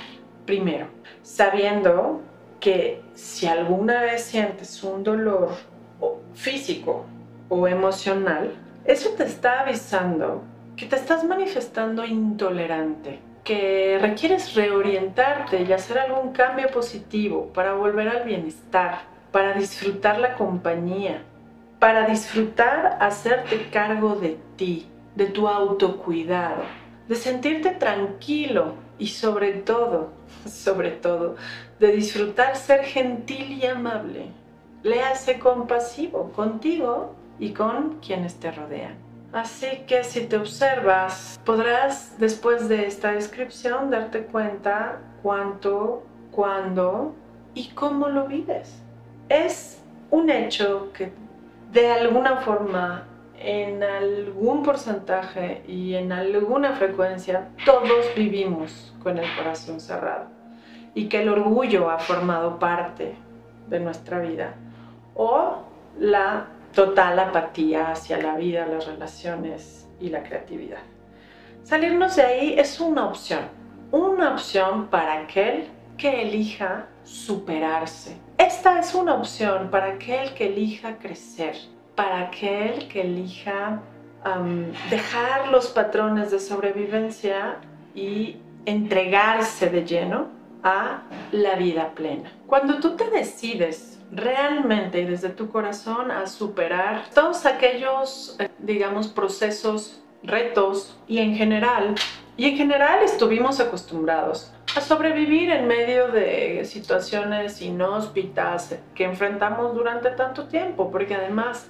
primero, 0.45 0.87
sabiendo 1.21 2.21
que 2.59 3.01
si 3.13 3.47
alguna 3.47 4.01
vez 4.01 4.23
sientes 4.23 4.83
un 4.83 5.03
dolor 5.03 5.49
físico 6.33 7.05
o 7.49 7.67
emocional, 7.67 8.53
eso 8.85 9.11
te 9.11 9.23
está 9.23 9.61
avisando 9.61 10.43
que 10.75 10.85
te 10.85 10.95
estás 10.95 11.23
manifestando 11.25 12.05
intolerante 12.05 13.28
que 13.43 13.97
requieres 14.01 14.55
reorientarte 14.55 15.63
y 15.63 15.73
hacer 15.73 15.99
algún 15.99 16.33
cambio 16.33 16.67
positivo 16.69 17.51
para 17.53 17.73
volver 17.73 18.09
al 18.09 18.23
bienestar, 18.23 19.01
para 19.31 19.53
disfrutar 19.53 20.19
la 20.19 20.35
compañía, 20.35 21.23
para 21.79 22.07
disfrutar 22.07 22.97
hacerte 22.99 23.69
cargo 23.69 24.15
de 24.15 24.37
ti, 24.57 24.87
de 25.15 25.25
tu 25.25 25.47
autocuidado, 25.47 26.63
de 27.07 27.15
sentirte 27.15 27.71
tranquilo 27.71 28.73
y 28.97 29.07
sobre 29.07 29.53
todo, 29.53 30.11
sobre 30.45 30.91
todo, 30.91 31.35
de 31.79 31.91
disfrutar 31.91 32.55
ser 32.55 32.83
gentil 32.83 33.53
y 33.53 33.65
amable. 33.65 34.27
Le 34.83 35.01
hace 35.01 35.39
compasivo 35.39 36.31
contigo 36.31 37.15
y 37.39 37.51
con 37.51 37.99
quienes 37.99 38.39
te 38.39 38.51
rodean. 38.51 39.08
Así 39.31 39.83
que 39.87 40.03
si 40.03 40.25
te 40.25 40.37
observas, 40.37 41.39
podrás 41.45 42.17
después 42.17 42.67
de 42.67 42.87
esta 42.87 43.11
descripción 43.11 43.91
darte 43.91 44.23
cuenta 44.23 44.99
cuánto, 45.21 46.03
cuándo 46.31 47.13
y 47.53 47.67
cómo 47.69 48.09
lo 48.09 48.25
vives. 48.25 48.81
Es 49.29 49.81
un 50.09 50.31
hecho 50.31 50.91
que 50.93 51.11
de 51.71 51.91
alguna 51.91 52.37
forma, 52.37 53.03
en 53.37 53.83
algún 53.83 54.63
porcentaje 54.63 55.63
y 55.67 55.93
en 55.93 56.11
alguna 56.11 56.73
frecuencia, 56.73 57.49
todos 57.63 58.07
vivimos 58.15 58.93
con 59.03 59.19
el 59.19 59.27
corazón 59.37 59.79
cerrado 59.79 60.25
y 60.95 61.07
que 61.07 61.21
el 61.21 61.29
orgullo 61.29 61.91
ha 61.91 61.99
formado 61.99 62.57
parte 62.57 63.15
de 63.67 63.79
nuestra 63.79 64.19
vida 64.19 64.55
o 65.13 65.59
la 65.99 66.47
total 66.73 67.19
apatía 67.19 67.91
hacia 67.91 68.21
la 68.21 68.35
vida, 68.35 68.65
las 68.65 68.85
relaciones 68.85 69.87
y 69.99 70.09
la 70.09 70.23
creatividad. 70.23 70.79
Salirnos 71.63 72.15
de 72.15 72.23
ahí 72.23 72.55
es 72.57 72.79
una 72.79 73.07
opción, 73.07 73.41
una 73.91 74.33
opción 74.33 74.87
para 74.87 75.21
aquel 75.21 75.67
que 75.97 76.21
elija 76.23 76.87
superarse. 77.03 78.17
Esta 78.37 78.79
es 78.79 78.95
una 78.95 79.15
opción 79.15 79.69
para 79.69 79.93
aquel 79.93 80.33
que 80.33 80.47
elija 80.47 80.97
crecer, 80.97 81.55
para 81.95 82.21
aquel 82.21 82.87
que 82.87 83.01
elija 83.01 83.81
dejar 84.89 85.49
los 85.49 85.67
patrones 85.67 86.31
de 86.31 86.39
sobrevivencia 86.39 87.57
y 87.93 88.37
entregarse 88.65 89.69
de 89.69 89.85
lleno 89.85 90.27
a 90.63 91.01
la 91.31 91.55
vida 91.55 91.91
plena. 91.95 92.31
Cuando 92.47 92.79
tú 92.79 92.95
te 92.95 93.09
decides 93.09 93.98
realmente 94.11 95.01
y 95.01 95.05
desde 95.05 95.29
tu 95.29 95.49
corazón 95.49 96.11
a 96.11 96.27
superar 96.27 97.03
todos 97.13 97.45
aquellos, 97.45 98.35
eh, 98.39 98.49
digamos, 98.59 99.07
procesos, 99.07 100.01
retos 100.23 100.97
y 101.07 101.19
en 101.19 101.35
general, 101.35 101.95
y 102.35 102.45
en 102.45 102.57
general 102.57 103.03
estuvimos 103.03 103.59
acostumbrados 103.59 104.51
a 104.75 104.81
sobrevivir 104.81 105.49
en 105.49 105.67
medio 105.67 106.07
de 106.09 106.63
situaciones 106.65 107.61
inhóspitas 107.61 108.75
que 108.95 109.03
enfrentamos 109.03 109.73
durante 109.73 110.09
tanto 110.11 110.47
tiempo, 110.47 110.91
porque 110.91 111.15
además 111.15 111.67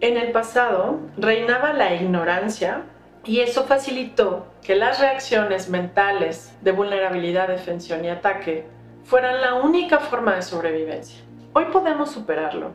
en 0.00 0.16
el 0.16 0.30
pasado 0.30 1.00
reinaba 1.16 1.72
la 1.72 1.94
ignorancia 1.94 2.82
y 3.24 3.40
eso 3.40 3.64
facilitó 3.64 4.46
que 4.62 4.76
las 4.76 5.00
reacciones 5.00 5.68
mentales 5.68 6.54
de 6.62 6.72
vulnerabilidad, 6.72 7.48
defensión 7.48 8.04
y 8.04 8.08
ataque 8.08 8.66
fueran 9.04 9.40
la 9.40 9.54
única 9.54 9.98
forma 9.98 10.36
de 10.36 10.42
sobrevivencia. 10.42 11.27
Hoy 11.54 11.64
podemos 11.72 12.10
superarlo 12.10 12.72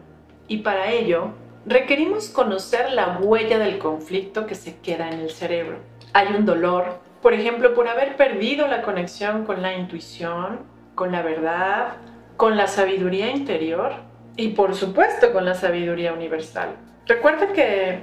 y 0.47 0.57
para 0.57 0.89
ello 0.89 1.29
requerimos 1.65 2.29
conocer 2.29 2.91
la 2.91 3.19
huella 3.19 3.59
del 3.59 3.77
conflicto 3.77 4.47
que 4.47 4.55
se 4.55 4.79
queda 4.79 5.09
en 5.09 5.19
el 5.19 5.29
cerebro. 5.29 5.77
Hay 6.13 6.33
un 6.35 6.45
dolor, 6.45 6.99
por 7.21 7.33
ejemplo, 7.33 7.75
por 7.75 7.87
haber 7.87 8.17
perdido 8.17 8.67
la 8.67 8.81
conexión 8.81 9.45
con 9.45 9.61
la 9.61 9.75
intuición, 9.75 10.61
con 10.95 11.11
la 11.11 11.21
verdad, 11.21 11.97
con 12.35 12.57
la 12.57 12.67
sabiduría 12.67 13.29
interior 13.29 13.93
y 14.35 14.49
por 14.49 14.73
supuesto 14.73 15.31
con 15.31 15.45
la 15.45 15.53
sabiduría 15.53 16.11
universal. 16.11 16.75
Recuerda 17.05 17.53
que 17.53 18.01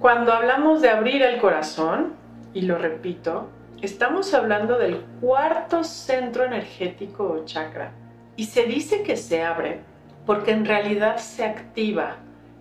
cuando 0.00 0.32
hablamos 0.32 0.80
de 0.80 0.88
abrir 0.88 1.22
el 1.22 1.38
corazón, 1.38 2.14
y 2.54 2.62
lo 2.62 2.78
repito, 2.78 3.48
estamos 3.82 4.32
hablando 4.32 4.78
del 4.78 5.00
cuarto 5.20 5.84
centro 5.84 6.44
energético 6.44 7.24
o 7.24 7.44
chakra, 7.44 7.92
y 8.38 8.44
se 8.44 8.62
dice 8.62 9.02
que 9.02 9.16
se 9.16 9.42
abre 9.42 9.80
porque 10.24 10.52
en 10.52 10.64
realidad 10.64 11.16
se 11.16 11.44
activa. 11.44 12.18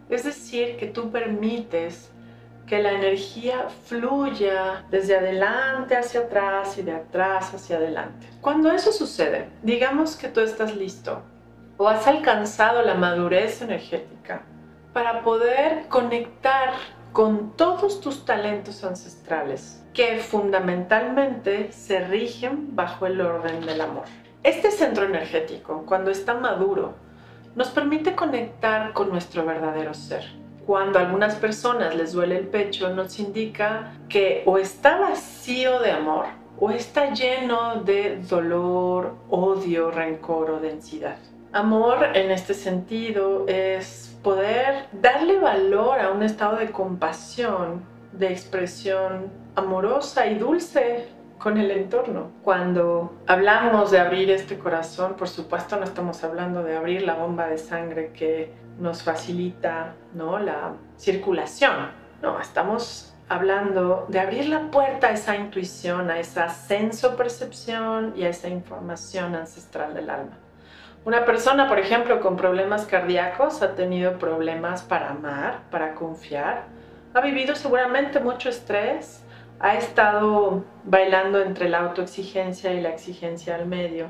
Es 0.09 0.23
decir, 0.23 0.75
que 0.77 0.87
tú 0.87 1.11
permites 1.11 2.11
que 2.65 2.81
la 2.81 2.93
energía 2.93 3.67
fluya 3.85 4.85
desde 4.89 5.15
adelante 5.15 5.95
hacia 5.95 6.21
atrás 6.21 6.79
y 6.79 6.81
de 6.81 6.93
atrás 6.93 7.53
hacia 7.53 7.77
adelante. 7.77 8.27
Cuando 8.41 8.71
eso 8.71 8.91
sucede, 8.91 9.49
digamos 9.61 10.15
que 10.15 10.29
tú 10.29 10.39
estás 10.39 10.75
listo 10.75 11.21
o 11.77 11.87
has 11.87 12.07
alcanzado 12.07 12.81
la 12.81 12.95
madurez 12.95 13.61
energética 13.61 14.41
para 14.93 15.21
poder 15.21 15.87
conectar 15.89 16.73
con 17.13 17.55
todos 17.55 18.01
tus 18.01 18.25
talentos 18.25 18.83
ancestrales 18.83 19.85
que 19.93 20.17
fundamentalmente 20.17 21.71
se 21.71 21.99
rigen 21.99 22.75
bajo 22.75 23.05
el 23.05 23.21
orden 23.21 23.63
del 23.63 23.81
amor. 23.81 24.05
Este 24.47 24.71
centro 24.71 25.03
energético, 25.03 25.83
cuando 25.85 26.09
está 26.09 26.33
maduro, 26.33 26.93
nos 27.53 27.67
permite 27.67 28.15
conectar 28.15 28.93
con 28.93 29.09
nuestro 29.09 29.45
verdadero 29.45 29.93
ser 29.93 30.23
cuando 30.65 30.99
a 30.99 31.01
algunas 31.01 31.35
personas 31.35 31.93
les 31.95 32.13
duele 32.13 32.37
el 32.37 32.47
pecho, 32.47 32.93
nos 32.93 33.19
indica 33.19 33.91
que 34.07 34.43
o 34.45 34.57
está 34.57 34.99
vacío 34.99 35.79
de 35.79 35.91
amor 35.91 36.27
o 36.59 36.71
está 36.71 37.13
lleno 37.13 37.83
de 37.83 38.21
dolor, 38.21 39.15
odio, 39.29 39.91
rencor 39.91 40.49
o 40.51 40.59
densidad. 40.61 41.17
Amor 41.51 42.05
en 42.13 42.31
este 42.31 42.53
sentido 42.53 43.45
es 43.49 44.17
poder 44.23 44.87
darle 44.93 45.39
valor 45.39 45.99
a 45.99 46.11
un 46.11 46.23
estado 46.23 46.55
de 46.55 46.71
compasión, 46.71 47.83
de 48.13 48.31
expresión 48.31 49.29
amorosa 49.55 50.25
y 50.27 50.35
dulce 50.35 51.16
con 51.37 51.57
el 51.57 51.71
entorno. 51.71 52.31
Cuando 52.43 53.15
hablamos 53.27 53.91
de 53.91 53.99
abrir 53.99 54.31
este 54.31 54.57
corazón, 54.57 55.15
por 55.15 55.27
supuesto 55.27 55.77
no 55.77 55.83
estamos 55.83 56.23
hablando 56.23 56.63
de 56.63 56.75
abrir 56.75 57.03
la 57.03 57.15
bomba 57.15 57.47
de 57.47 57.57
sangre 57.57 58.11
que 58.11 58.53
nos 58.79 59.03
facilita 59.03 59.93
¿no? 60.13 60.39
la 60.39 60.73
circulación. 60.97 61.91
No, 62.21 62.39
estamos 62.39 63.13
hablando 63.29 64.05
de 64.07 64.19
abrir 64.19 64.47
la 64.47 64.71
puerta 64.71 65.07
a 65.07 65.11
esa 65.11 65.35
intuición, 65.35 66.09
a 66.09 66.19
esa 66.19 66.49
senso-percepción 66.49 68.13
y 68.15 68.23
a 68.23 68.29
esa 68.29 68.47
información 68.47 69.35
ancestral 69.35 69.93
del 69.93 70.09
alma. 70.09 70.37
Una 71.05 71.23
persona, 71.25 71.67
por 71.67 71.79
ejemplo, 71.79 72.19
con 72.19 72.35
problemas 72.35 72.85
cardíacos 72.85 73.61
ha 73.61 73.75
tenido 73.75 74.17
problemas 74.17 74.81
para 74.81 75.11
amar, 75.11 75.61
para 75.71 75.95
confiar, 75.95 76.63
ha 77.13 77.21
vivido 77.21 77.55
seguramente 77.55 78.19
mucho 78.19 78.49
estrés, 78.49 79.23
ha 79.59 79.75
estado 79.75 80.63
bailando 80.83 81.41
entre 81.41 81.69
la 81.69 81.79
autoexigencia 81.79 82.73
y 82.73 82.81
la 82.81 82.89
exigencia 82.89 83.55
al 83.55 83.65
medio. 83.65 84.07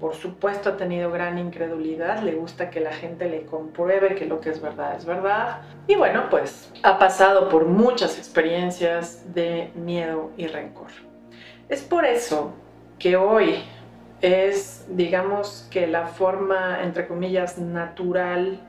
Por 0.00 0.14
supuesto 0.14 0.70
ha 0.70 0.76
tenido 0.76 1.12
gran 1.12 1.38
incredulidad, 1.38 2.22
le 2.22 2.34
gusta 2.34 2.70
que 2.70 2.80
la 2.80 2.92
gente 2.92 3.28
le 3.28 3.46
compruebe 3.46 4.16
que 4.16 4.26
lo 4.26 4.40
que 4.40 4.50
es 4.50 4.60
verdad 4.60 4.96
es 4.96 5.04
verdad. 5.04 5.60
Y 5.86 5.94
bueno, 5.94 6.24
pues 6.28 6.72
ha 6.82 6.98
pasado 6.98 7.48
por 7.48 7.66
muchas 7.66 8.18
experiencias 8.18 9.32
de 9.32 9.70
miedo 9.76 10.32
y 10.36 10.48
rencor. 10.48 10.88
Es 11.68 11.82
por 11.82 12.04
eso 12.04 12.52
que 12.98 13.16
hoy 13.16 13.62
es, 14.20 14.84
digamos 14.88 15.68
que 15.70 15.86
la 15.86 16.06
forma, 16.06 16.82
entre 16.82 17.06
comillas, 17.06 17.58
natural, 17.58 18.60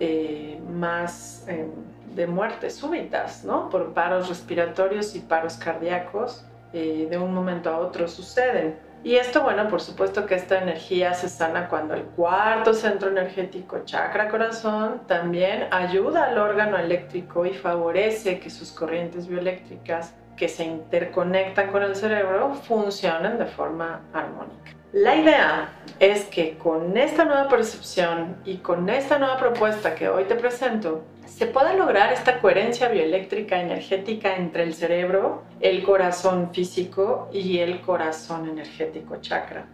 eh, 0.00 0.58
más... 0.70 1.44
Eh, 1.48 1.68
de 2.14 2.26
muertes 2.26 2.76
súbitas, 2.76 3.44
¿no? 3.44 3.68
Por 3.70 3.94
paros 3.94 4.28
respiratorios 4.28 5.14
y 5.14 5.20
paros 5.20 5.54
cardíacos, 5.54 6.44
eh, 6.72 7.06
de 7.10 7.18
un 7.18 7.34
momento 7.34 7.70
a 7.70 7.78
otro 7.78 8.08
suceden. 8.08 8.78
Y 9.04 9.14
esto, 9.14 9.42
bueno, 9.42 9.68
por 9.68 9.80
supuesto 9.80 10.26
que 10.26 10.34
esta 10.34 10.60
energía 10.60 11.14
se 11.14 11.28
sana 11.28 11.68
cuando 11.68 11.94
el 11.94 12.02
cuarto 12.02 12.74
centro 12.74 13.08
energético, 13.08 13.84
chakra 13.84 14.28
corazón, 14.28 15.02
también 15.06 15.68
ayuda 15.70 16.24
al 16.24 16.38
órgano 16.38 16.76
eléctrico 16.76 17.46
y 17.46 17.54
favorece 17.54 18.40
que 18.40 18.50
sus 18.50 18.72
corrientes 18.72 19.28
bioeléctricas 19.28 20.14
que 20.38 20.48
se 20.48 20.64
interconectan 20.64 21.70
con 21.70 21.82
el 21.82 21.96
cerebro 21.96 22.54
funcionen 22.54 23.38
de 23.38 23.46
forma 23.46 24.02
armónica. 24.12 24.72
La 24.92 25.16
idea 25.16 25.68
es 26.00 26.24
que 26.24 26.56
con 26.56 26.96
esta 26.96 27.26
nueva 27.26 27.48
percepción 27.48 28.36
y 28.46 28.58
con 28.58 28.88
esta 28.88 29.18
nueva 29.18 29.36
propuesta 29.36 29.94
que 29.94 30.08
hoy 30.08 30.24
te 30.24 30.34
presento, 30.34 31.04
se 31.26 31.46
pueda 31.46 31.74
lograr 31.74 32.10
esta 32.12 32.40
coherencia 32.40 32.88
bioeléctrica 32.88 33.60
energética 33.60 34.36
entre 34.36 34.62
el 34.62 34.72
cerebro, 34.72 35.42
el 35.60 35.82
corazón 35.82 36.54
físico 36.54 37.28
y 37.32 37.58
el 37.58 37.82
corazón 37.82 38.48
energético 38.48 39.16
chakra. 39.20 39.66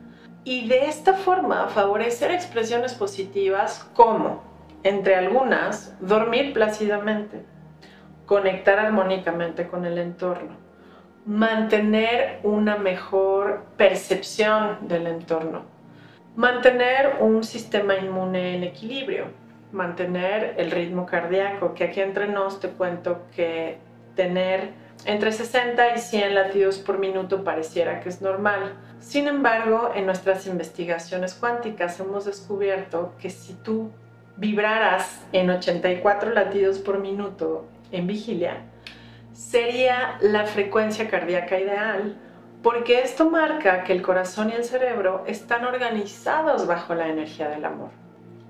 Y 0.42 0.66
de 0.66 0.86
esta 0.86 1.14
forma 1.14 1.68
favorecer 1.68 2.32
expresiones 2.32 2.94
positivas 2.94 3.88
como, 3.94 4.42
entre 4.82 5.14
algunas, 5.14 5.94
dormir 6.00 6.52
plácidamente, 6.52 7.44
conectar 8.26 8.78
armónicamente 8.78 9.66
con 9.68 9.84
el 9.84 9.98
entorno, 9.98 10.56
mantener 11.26 12.40
una 12.42 12.76
mejor 12.76 13.64
percepción 13.76 14.88
del 14.88 15.06
entorno, 15.06 15.62
mantener 16.36 17.16
un 17.20 17.44
sistema 17.44 17.96
inmune 17.96 18.56
en 18.56 18.64
equilibrio, 18.64 19.26
mantener 19.72 20.54
el 20.58 20.70
ritmo 20.70 21.06
cardíaco, 21.06 21.74
que 21.74 21.84
aquí 21.84 22.00
entre 22.00 22.28
nos 22.28 22.60
te 22.60 22.68
cuento 22.68 23.22
que 23.34 23.78
tener 24.14 24.84
entre 25.04 25.32
60 25.32 25.96
y 25.96 25.98
100 25.98 26.34
latidos 26.34 26.78
por 26.78 26.98
minuto 26.98 27.44
pareciera 27.44 28.00
que 28.00 28.08
es 28.08 28.22
normal. 28.22 28.72
Sin 29.00 29.28
embargo, 29.28 29.90
en 29.94 30.06
nuestras 30.06 30.46
investigaciones 30.46 31.34
cuánticas 31.34 32.00
hemos 32.00 32.24
descubierto 32.24 33.12
que 33.20 33.28
si 33.28 33.54
tú 33.54 33.90
vibraras 34.36 35.22
en 35.32 35.50
84 35.50 36.32
latidos 36.32 36.78
por 36.78 36.98
minuto 37.00 37.66
en 37.94 38.06
vigilia, 38.06 38.62
sería 39.32 40.18
la 40.20 40.44
frecuencia 40.44 41.08
cardíaca 41.08 41.58
ideal, 41.58 42.16
porque 42.62 43.00
esto 43.00 43.30
marca 43.30 43.84
que 43.84 43.92
el 43.92 44.02
corazón 44.02 44.50
y 44.50 44.54
el 44.54 44.64
cerebro 44.64 45.24
están 45.26 45.64
organizados 45.64 46.66
bajo 46.66 46.94
la 46.94 47.08
energía 47.08 47.48
del 47.48 47.64
amor. 47.64 47.90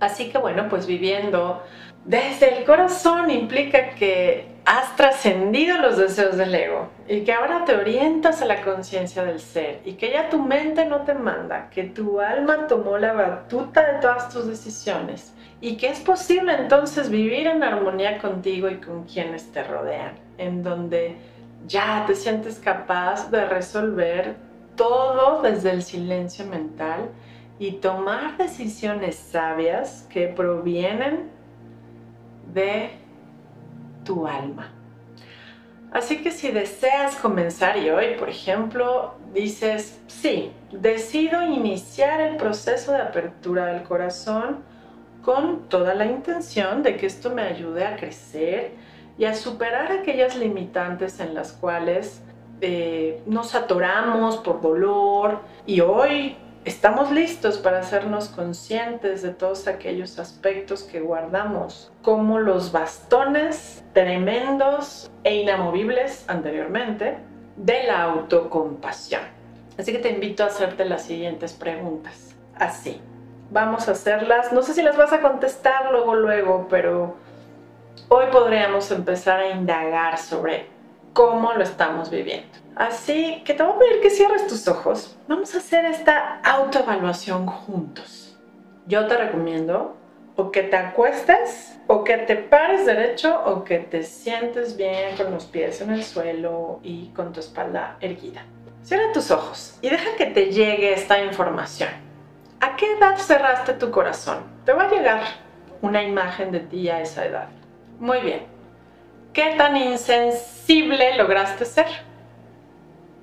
Así 0.01 0.31
que 0.31 0.39
bueno, 0.39 0.69
pues 0.69 0.87
viviendo 0.87 1.63
desde 2.05 2.59
el 2.59 2.65
corazón 2.65 3.31
implica 3.31 3.91
que 3.95 4.53
has 4.67 4.95
trascendido 4.97 5.79
los 5.79 5.97
deseos 5.97 6.37
del 6.37 6.55
ego 6.55 6.89
y 7.09 7.21
que 7.21 7.33
ahora 7.33 7.65
te 7.65 7.75
orientas 7.75 8.41
a 8.43 8.47
la 8.47 8.63
conciencia 8.63 9.25
del 9.25 9.41
ser 9.41 9.81
y 9.85 9.95
que 9.95 10.11
ya 10.11 10.31
tu 10.31 10.39
mente 10.39 10.85
no 10.87 11.03
te 11.03 11.15
manda, 11.15 11.69
que 11.71 11.85
tu 11.85 12.21
alma 12.21 12.67
tomó 12.67 12.99
la 12.99 13.13
batuta 13.13 13.93
de 13.93 14.01
todas 14.01 14.29
tus 14.31 14.47
decisiones 14.47 15.35
y 15.61 15.77
que 15.77 15.89
es 15.89 16.01
posible 16.01 16.55
entonces 16.55 17.11
vivir 17.11 17.47
en 17.47 17.63
armonía 17.63 18.19
contigo 18.19 18.69
y 18.69 18.77
con 18.77 19.05
quienes 19.05 19.51
te 19.53 19.63
rodean, 19.63 20.13
en 20.37 20.63
donde 20.63 21.17
ya 21.67 22.05
te 22.07 22.15
sientes 22.15 22.59
capaz 22.59 23.31
de 23.31 23.47
resolver 23.47 24.37
todo 24.77 25.41
desde 25.41 25.71
el 25.71 25.83
silencio 25.83 26.45
mental 26.45 27.09
y 27.59 27.73
tomar 27.73 28.37
decisiones 28.37 29.17
sabias 29.17 30.07
que 30.11 30.27
provienen 30.27 31.34
de 32.55 32.91
tu 34.05 34.27
alma. 34.27 34.73
Así 35.93 36.23
que 36.23 36.33
si 36.33 36.51
deseas 36.51 37.15
comenzar 37.17 37.77
y 37.77 37.89
hoy, 37.91 38.17
por 38.19 38.29
ejemplo, 38.29 39.15
dices, 39.33 40.01
sí, 40.09 40.51
decido 40.73 41.43
iniciar 41.43 42.21
el 42.21 42.37
proceso 42.37 42.93
de 42.93 42.99
apertura 42.99 43.67
del 43.67 43.85
corazón 43.85 44.65
con 45.23 45.69
toda 45.69 45.95
la 45.95 46.07
intención 46.07 46.83
de 46.83 46.97
que 46.97 47.07
esto 47.07 47.31
me 47.31 47.43
ayude 47.43 47.87
a 47.87 47.97
crecer 47.97 48.73
y 49.17 49.25
a 49.25 49.35
superar 49.35 49.93
aquellas 49.93 50.37
limitantes 50.37 51.21
en 51.21 51.33
las 51.33 51.53
cuales 51.53 52.23
eh, 52.61 53.23
nos 53.27 53.55
atoramos 53.55 54.39
por 54.39 54.61
dolor 54.61 55.41
y 55.67 55.81
hoy 55.81 56.37
estamos 56.65 57.11
listos 57.11 57.59
para 57.59 57.81
hacernos 57.81 58.29
conscientes 58.29 59.23
de 59.23 59.31
todos 59.31 59.69
aquellos 59.69 60.19
aspectos 60.19 60.83
que 60.83 61.01
guardamos, 61.01 61.93
como 62.03 62.39
los 62.39 62.73
bastones 62.73 63.85
tremendos 63.93 65.11
e 65.25 65.37
inamovibles 65.37 66.25
anteriormente 66.29 67.19
de 67.57 67.85
la 67.85 68.03
autocompasión. 68.03 69.23
Así 69.79 69.93
que 69.93 69.99
te 69.99 70.11
invito 70.11 70.43
a 70.43 70.47
hacerte 70.47 70.85
las 70.85 71.03
siguientes 71.03 71.53
preguntas. 71.53 72.35
Así. 72.55 73.01
Vamos 73.51 73.89
a 73.89 73.93
hacerlas. 73.93 74.53
No 74.53 74.63
sé 74.63 74.73
si 74.73 74.83
las 74.83 74.97
vas 74.97 75.13
a 75.13 75.21
contestar 75.21 75.91
luego, 75.93 76.15
luego, 76.15 76.67
pero 76.71 77.15
hoy 78.09 78.27
podríamos 78.33 78.91
empezar 78.91 79.41
a 79.41 79.51
indagar 79.51 80.19
sobre 80.19 80.74
cómo 81.15 81.55
lo 81.55 81.63
estamos 81.63 82.11
viviendo. 82.11 82.59
Así 82.77 83.43
que 83.45 83.55
te 83.55 83.63
voy 83.63 83.73
a 83.73 83.79
pedir 83.79 84.03
que 84.03 84.11
cierres 84.11 84.47
tus 84.47 84.69
ojos. 84.69 85.17
Vamos 85.29 85.55
a 85.55 85.59
hacer 85.59 85.87
esta 85.87 86.41
autoevaluación 86.43 87.47
juntos. 87.47 88.37
Yo 88.87 89.07
te 89.07 89.17
recomiendo 89.17 89.97
o 90.37 90.51
que 90.51 90.65
te 90.65 90.77
acuestes 90.77 91.79
o 91.87 92.03
que 92.03 92.19
te 92.19 92.37
pares 92.37 92.85
derecho 92.85 93.41
o 93.47 93.63
que 93.63 93.79
te 93.79 94.03
sientes 94.03 94.77
bien 94.77 95.17
con 95.17 95.31
los 95.31 95.45
pies 95.45 95.81
en 95.81 95.93
el 95.93 96.03
suelo 96.03 96.81
y 96.83 97.09
con 97.11 97.33
tu 97.33 97.41
espalda 97.41 97.97
erguida. 98.01 98.45
Cierra 98.83 99.13
tus 99.13 99.31
ojos 99.31 99.79
y 99.81 99.89
deja 99.89 100.17
que 100.17 100.27
te 100.27 100.51
llegue 100.51 100.93
esta 100.93 101.23
información. 101.23 101.91
¿A 102.61 102.77
qué 102.77 102.93
edad 102.93 103.17
cerraste 103.19 103.75
tu 103.75 103.91
corazón? 103.91 104.39
Te 104.65 104.73
va 104.73 104.85
a 104.85 104.91
llegar 104.91 105.23
una 105.81 106.03
imagen 106.03 106.51
de 106.51 106.61
ti 106.61 106.89
a 106.89 107.01
esa 107.01 107.25
edad. 107.25 107.49
Muy 108.01 108.21
bien. 108.21 108.54
¿Qué 109.35 109.57
tan 109.59 109.77
insensible 109.77 111.17
lograste 111.17 111.65
ser? 111.65 111.87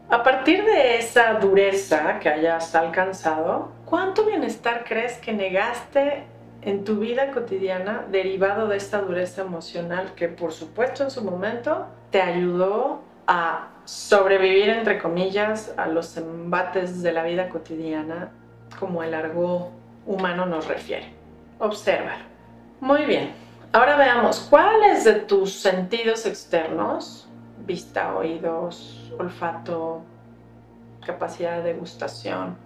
A 0.09 0.21
partir 0.23 0.65
de 0.65 0.97
esa 0.97 1.35
dureza 1.35 2.19
que 2.19 2.27
hayas 2.27 2.75
alcanzado, 2.75 3.71
¿cuánto 3.85 4.25
bienestar 4.25 4.83
crees 4.83 5.17
que 5.19 5.31
negaste 5.31 6.25
en 6.63 6.83
tu 6.83 6.97
vida 6.97 7.31
cotidiana 7.31 8.05
derivado 8.11 8.67
de 8.67 8.75
esta 8.75 8.99
dureza 8.99 9.43
emocional 9.43 10.11
que 10.13 10.27
por 10.27 10.51
supuesto 10.51 11.01
en 11.01 11.11
su 11.11 11.23
momento 11.23 11.87
te 12.09 12.21
ayudó 12.21 13.03
a 13.25 13.69
sobrevivir 13.85 14.67
entre 14.67 14.99
comillas 14.99 15.73
a 15.77 15.87
los 15.87 16.17
embates 16.17 17.01
de 17.01 17.13
la 17.13 17.23
vida 17.23 17.47
cotidiana 17.47 18.33
como 18.77 19.01
el 19.01 19.13
argot 19.13 19.69
humano 20.05 20.45
nos 20.45 20.67
refiere? 20.67 21.13
Obsérvalo. 21.57 22.25
Muy 22.81 23.05
bien. 23.05 23.50
Ahora 23.73 23.95
veamos 23.95 24.41
cuáles 24.49 25.05
de 25.05 25.13
tus 25.13 25.53
sentidos 25.53 26.25
externos, 26.25 27.29
vista, 27.59 28.13
oídos, 28.15 29.13
olfato, 29.17 30.01
capacidad 31.05 31.55
de 31.57 31.73
degustación, 31.73 32.57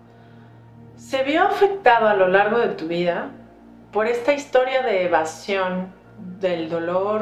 se 0.95 1.21
vio 1.21 1.43
afectado 1.43 2.07
a 2.07 2.15
lo 2.15 2.27
largo 2.27 2.57
de 2.57 2.69
tu 2.69 2.87
vida 2.87 3.29
por 3.91 4.07
esta 4.07 4.33
historia 4.33 4.81
de 4.81 5.05
evasión 5.05 5.93
del 6.39 6.69
dolor 6.71 7.21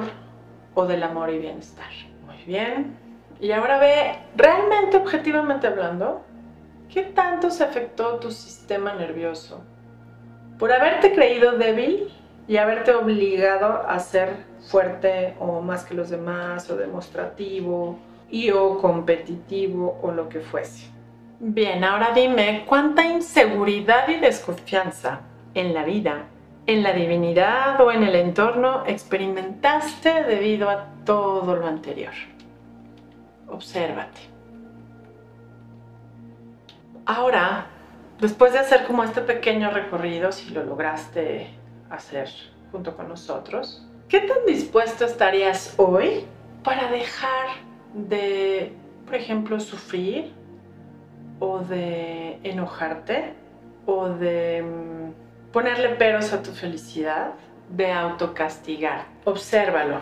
o 0.76 0.86
del 0.86 1.04
amor 1.04 1.30
y 1.30 1.40
bienestar. 1.40 1.92
Muy 2.26 2.42
bien. 2.46 2.98
Y 3.42 3.52
ahora 3.52 3.80
ve, 3.80 4.18
realmente, 4.38 4.96
objetivamente 4.96 5.68
hablando, 5.68 6.24
¿qué 6.88 7.02
tanto 7.02 7.52
se 7.52 7.66
afectó 7.66 8.16
tu 8.16 8.32
sistema 8.32 8.94
nervioso? 8.94 9.62
Por 10.58 10.72
haberte 10.72 11.14
creído 11.14 11.58
débil 11.58 12.14
y 12.48 12.58
haberte 12.58 12.94
obligado 12.94 13.88
a 13.88 14.00
ser 14.00 14.46
fuerte 14.70 15.36
o 15.40 15.62
más 15.62 15.86
que 15.86 15.94
los 15.94 16.10
demás 16.10 16.70
o 16.70 16.76
demostrativo 16.76 18.00
y 18.30 18.52
o 18.52 18.80
competitivo 18.80 20.00
o 20.02 20.12
lo 20.12 20.28
que 20.30 20.40
fuese. 20.40 20.92
Bien, 21.40 21.84
ahora 21.84 22.12
dime, 22.14 22.66
¿cuánta 22.68 23.06
inseguridad 23.06 24.08
y 24.08 24.16
desconfianza 24.16 25.22
en 25.54 25.74
la 25.74 25.84
vida, 25.84 26.24
en 26.66 26.84
la 26.84 26.94
divinidad 26.94 27.80
o 27.82 27.92
en 27.92 28.04
el 28.04 28.16
entorno 28.16 28.84
experimentaste 28.86 30.24
debido 30.24 30.70
a 30.70 30.88
todo 31.06 31.56
lo 31.56 31.68
anterior? 31.68 32.14
Obsérvate. 33.50 34.22
Ahora, 37.06 37.68
después 38.20 38.54
de 38.54 38.60
hacer 38.60 38.86
como 38.86 39.04
este 39.04 39.22
pequeño 39.22 39.70
recorrido, 39.72 40.32
si 40.32 40.52
lo 40.52 40.64
lograste 40.64 41.63
hacer 41.94 42.30
junto 42.72 42.96
con 42.96 43.08
nosotros, 43.08 43.86
¿qué 44.10 44.22
tan 44.22 44.46
dispuesto 44.46 45.06
estarías 45.06 45.74
hoy 45.78 46.26
para 46.64 46.90
dejar 46.90 47.48
de, 47.94 48.74
por 49.06 49.16
ejemplo, 49.16 49.60
sufrir 49.60 50.34
o 51.40 51.60
de 51.60 52.40
enojarte 52.44 53.34
o 53.86 54.10
de 54.10 54.64
mm, 54.64 55.52
ponerle 55.52 55.90
peros 55.90 56.34
a 56.34 56.42
tu 56.42 56.52
felicidad, 56.52 57.32
de 57.70 57.92
autocastigar. 57.92 59.06
Obsérvalo 59.26 60.00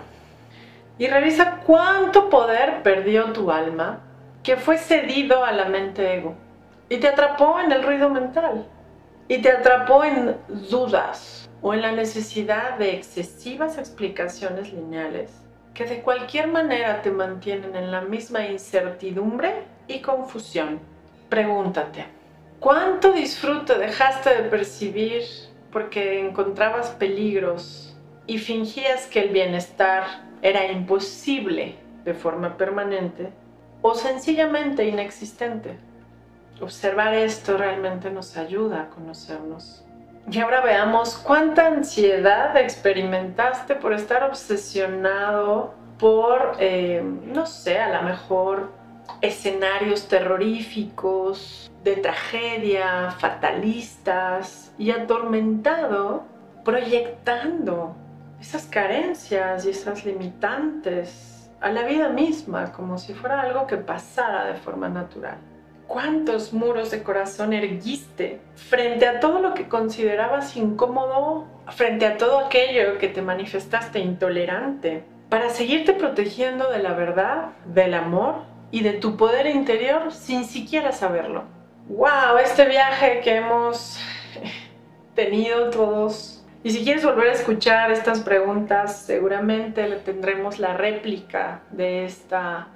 y 0.98 1.08
revisa 1.08 1.62
cuánto 1.66 2.30
poder 2.30 2.84
perdió 2.84 3.32
tu 3.34 3.52
alma 3.52 4.00
que 4.44 4.58
fue 4.58 4.78
cedido 4.78 5.44
a 5.44 5.52
la 5.52 5.66
mente 5.66 6.16
ego 6.16 6.36
y 6.90 6.98
te 6.98 7.08
atrapó 7.08 7.60
en 7.60 7.72
el 7.72 7.84
ruido 7.84 8.10
mental 8.10 8.68
y 9.28 9.42
te 9.42 9.52
atrapó 9.52 10.04
en 10.04 10.38
dudas 10.70 11.41
o 11.62 11.74
en 11.74 11.82
la 11.82 11.92
necesidad 11.92 12.78
de 12.78 12.96
excesivas 12.96 13.78
explicaciones 13.78 14.74
lineales 14.74 15.32
que 15.74 15.86
de 15.86 16.02
cualquier 16.02 16.48
manera 16.48 17.02
te 17.02 17.12
mantienen 17.12 17.76
en 17.76 17.92
la 17.92 18.02
misma 18.02 18.48
incertidumbre 18.48 19.64
y 19.88 20.00
confusión 20.00 20.80
Pregúntate, 21.32 22.08
¿cuánto 22.60 23.14
disfrute 23.14 23.78
dejaste 23.78 24.32
de 24.32 24.50
percibir 24.50 25.24
porque 25.72 26.20
encontrabas 26.20 26.90
peligros 26.90 27.96
y 28.28 28.38
fingías 28.38 29.08
que 29.08 29.22
el 29.22 29.30
bienestar 29.30 30.04
era 30.42 30.70
imposible 30.70 31.76
de 32.04 32.14
forma 32.14 32.58
permanente 32.58 33.30
o 33.82 33.96
sencillamente 33.96 34.86
inexistente? 34.86 35.78
Observar 36.60 37.14
esto 37.14 37.58
realmente 37.58 38.10
nos 38.10 38.36
ayuda 38.36 38.82
a 38.82 38.90
conocernos. 38.90 39.86
Y 40.30 40.40
ahora 40.40 40.62
veamos 40.62 41.16
cuánta 41.18 41.68
ansiedad 41.68 42.56
experimentaste 42.58 43.76
por 43.76 43.94
estar 43.94 44.24
obsesionado 44.24 45.74
por, 45.98 46.56
eh, 46.60 47.04
no 47.04 47.46
sé, 47.46 47.80
a 47.80 48.02
lo 48.02 48.10
mejor 48.10 48.72
escenarios 49.22 50.08
terroríficos, 50.08 51.72
de 51.84 51.96
tragedia, 51.98 53.12
fatalistas 53.12 54.74
y 54.78 54.92
atormentado, 54.92 56.24
proyectando 56.64 57.96
esas 58.40 58.66
carencias 58.66 59.66
y 59.66 59.70
esas 59.70 60.06
limitantes 60.06 61.52
a 61.60 61.72
la 61.72 61.84
vida 61.84 62.10
misma, 62.10 62.72
como 62.72 62.98
si 62.98 63.14
fuera 63.14 63.42
algo 63.42 63.68
que 63.68 63.78
pasara 63.78 64.46
de 64.46 64.56
forma 64.56 64.90
natural. 64.90 65.38
¿Cuántos 65.92 66.54
muros 66.54 66.90
de 66.90 67.04
corazón 67.04 67.52
erguiste 67.52 68.40
frente 68.56 69.06
a 69.06 69.20
todo 69.20 69.40
lo 69.40 69.54
que 69.54 69.68
considerabas 69.68 70.56
incómodo, 70.56 71.48
frente 71.68 72.06
a 72.06 72.16
todo 72.16 72.40
aquello 72.40 72.98
que 72.98 73.10
te 73.10 73.22
manifestaste 73.22 74.00
intolerante, 74.00 75.04
para 75.28 75.50
seguirte 75.50 75.92
protegiendo 75.92 76.70
de 76.70 76.82
la 76.82 76.94
verdad, 76.94 77.50
del 77.66 77.94
amor 77.94 78.36
y 78.72 78.84
de 78.84 78.94
tu 78.94 79.18
poder 79.18 79.48
interior 79.48 80.14
sin 80.14 80.46
siquiera 80.46 80.94
saberlo. 80.94 81.44
¡Wow! 81.90 82.38
Este 82.42 82.64
viaje 82.70 83.20
que 83.20 83.36
hemos 83.36 84.00
tenido 85.14 85.72
todos. 85.72 86.42
Y 86.64 86.70
si 86.70 86.86
quieres 86.86 87.04
volver 87.04 87.28
a 87.28 87.34
escuchar 87.34 87.92
estas 87.92 88.22
preguntas, 88.22 88.98
seguramente 89.02 89.90
le 89.90 89.98
tendremos 89.98 90.58
la 90.58 90.74
réplica 90.74 91.64
de 91.70 92.06
esta, 92.06 92.70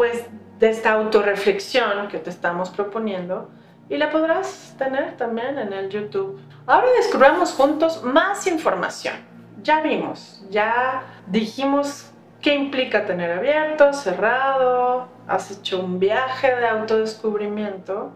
pues, 0.00 0.24
de 0.58 0.70
esta 0.70 0.92
autorreflexión 0.92 2.08
que 2.08 2.16
te 2.16 2.30
estamos 2.30 2.70
proponiendo 2.70 3.50
y 3.90 3.98
la 3.98 4.08
podrás 4.08 4.74
tener 4.78 5.18
también 5.18 5.58
en 5.58 5.74
el 5.74 5.90
YouTube. 5.90 6.40
Ahora 6.66 6.86
descubramos 6.96 7.52
juntos 7.52 8.02
más 8.02 8.46
información. 8.46 9.16
Ya 9.62 9.82
vimos, 9.82 10.42
ya 10.48 11.02
dijimos 11.26 12.10
qué 12.40 12.54
implica 12.54 13.04
tener 13.04 13.30
abierto, 13.30 13.92
cerrado, 13.92 15.08
has 15.28 15.50
hecho 15.50 15.80
un 15.80 15.98
viaje 15.98 16.56
de 16.56 16.66
autodescubrimiento. 16.66 18.12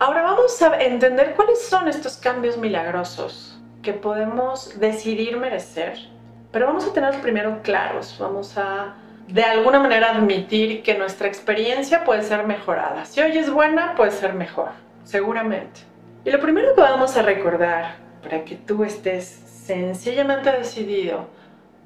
Ahora 0.00 0.20
vamos 0.20 0.60
a 0.60 0.82
entender 0.82 1.32
cuáles 1.34 1.66
son 1.66 1.88
estos 1.88 2.18
cambios 2.18 2.58
milagrosos 2.58 3.58
que 3.80 3.94
podemos 3.94 4.78
decidir 4.78 5.38
merecer, 5.38 5.98
pero 6.50 6.66
vamos 6.66 6.86
a 6.86 6.92
tenerlos 6.92 7.22
primero 7.22 7.62
claros, 7.62 8.18
vamos 8.20 8.58
a 8.58 8.96
de 9.32 9.44
alguna 9.44 9.80
manera 9.80 10.10
admitir 10.10 10.82
que 10.82 10.98
nuestra 10.98 11.26
experiencia 11.26 12.04
puede 12.04 12.22
ser 12.22 12.46
mejorada. 12.46 13.06
Si 13.06 13.18
hoy 13.18 13.38
es 13.38 13.50
buena, 13.50 13.94
puede 13.94 14.10
ser 14.10 14.34
mejor, 14.34 14.68
seguramente. 15.04 15.80
Y 16.26 16.30
lo 16.30 16.38
primero 16.38 16.74
que 16.74 16.82
vamos 16.82 17.16
a 17.16 17.22
recordar 17.22 17.96
para 18.22 18.44
que 18.44 18.56
tú 18.56 18.84
estés 18.84 19.24
sencillamente 19.24 20.52
decidido 20.52 21.28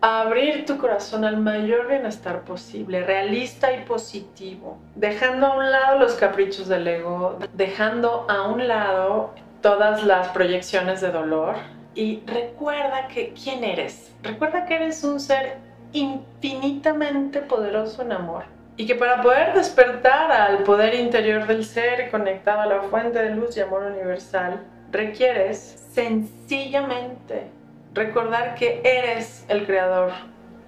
abrir 0.01 0.67
tu 0.67 0.77
corazón 0.77 1.25
al 1.25 1.37
mayor 1.37 1.87
bienestar 1.87 2.43
posible, 2.43 3.05
realista 3.05 3.73
y 3.73 3.85
positivo, 3.85 4.79
dejando 4.97 5.47
a 5.47 5.57
un 5.57 5.71
lado 5.71 6.01
los 6.01 6.15
caprichos 6.15 6.67
del 6.67 6.89
ego, 6.89 7.39
dejando 7.55 8.27
a 8.29 8.49
un 8.49 8.67
lado 8.67 9.33
todas 9.63 10.03
las 10.03 10.29
proyecciones 10.29 11.01
de 11.01 11.13
dolor 11.13 11.55
y 11.95 12.25
recuerda 12.27 13.07
que 13.07 13.33
quién 13.33 13.63
eres. 13.63 14.13
Recuerda 14.25 14.67
que 14.67 14.75
eres 14.75 15.05
un 15.05 15.21
ser 15.21 15.66
infinitamente 15.93 17.41
poderoso 17.41 18.03
en 18.03 18.13
amor 18.13 18.45
y 18.77 18.87
que 18.87 18.95
para 18.95 19.23
poder 19.23 19.55
despertar 19.55 20.31
al 20.31 20.59
poder 20.65 20.95
interior 20.95 21.47
del 21.47 21.65
ser 21.65 22.11
conectado 22.11 22.61
a 22.61 22.67
la 22.67 22.83
fuente 22.83 23.19
de 23.23 23.35
luz 23.35 23.57
y 23.57 23.61
amor 23.61 23.85
universal, 23.85 24.61
requieres 24.93 25.59
sencillamente 25.93 27.51
recordar 27.95 28.55
que 28.55 28.83
eres 28.85 29.47
el 29.49 29.65
creador 29.65 30.13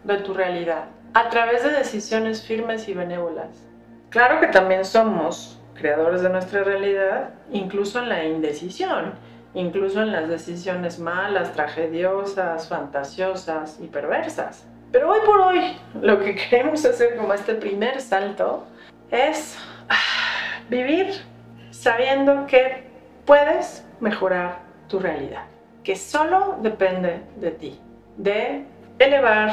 de 0.05 0.17
tu 0.19 0.33
realidad 0.33 0.87
a 1.13 1.29
través 1.29 1.63
de 1.63 1.71
decisiones 1.71 2.43
firmes 2.43 2.89
y 2.89 2.95
benévolas. 2.95 3.69
Claro 4.09 4.41
que 4.41 4.47
también 4.47 4.85
somos 4.85 5.61
creadores 5.75 6.23
de 6.23 6.31
nuestra 6.31 6.65
realidad, 6.65 7.31
incluso 7.53 7.99
en 7.99 8.09
la 8.09 8.25
indecisión, 8.25 9.15
incluso 9.53 10.03
en 10.03 10.13
las 10.13 10.29
decisiones 10.29 10.99
malas, 10.99 11.53
tragediosas, 11.53 12.69
fantasiosas 12.69 13.79
y 13.83 13.87
perversas. 13.89 14.67
Pero 14.93 15.11
hoy 15.11 15.21
por 15.25 15.41
hoy 15.41 15.77
lo 16.01 16.21
que 16.21 16.35
queremos 16.51 16.85
hacer 16.85 17.17
como 17.17 17.33
este 17.35 17.55
primer 17.55 18.01
salto 18.01 18.67
es 19.11 19.59
ah, 19.89 20.63
vivir 20.69 21.13
sabiendo 21.71 22.47
que 22.47 22.85
puedes 23.25 23.85
mejorar 24.01 24.61
tu 24.89 24.99
realidad 24.99 25.45
que 25.89 25.97
solo 25.97 26.59
depende 26.61 27.23
de 27.41 27.51
ti, 27.51 27.81
de 28.19 28.67
elevar 28.99 29.53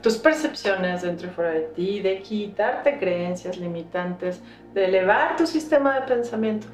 tus 0.00 0.16
percepciones 0.16 1.02
dentro 1.02 1.28
y 1.28 1.30
fuera 1.30 1.50
de 1.50 1.60
ti, 1.60 2.00
de 2.00 2.22
quitarte 2.22 2.98
creencias 2.98 3.58
limitantes, 3.58 4.40
de 4.72 4.86
elevar 4.86 5.36
tu 5.36 5.46
sistema 5.46 6.00
de 6.00 6.06
pensamiento 6.06 6.68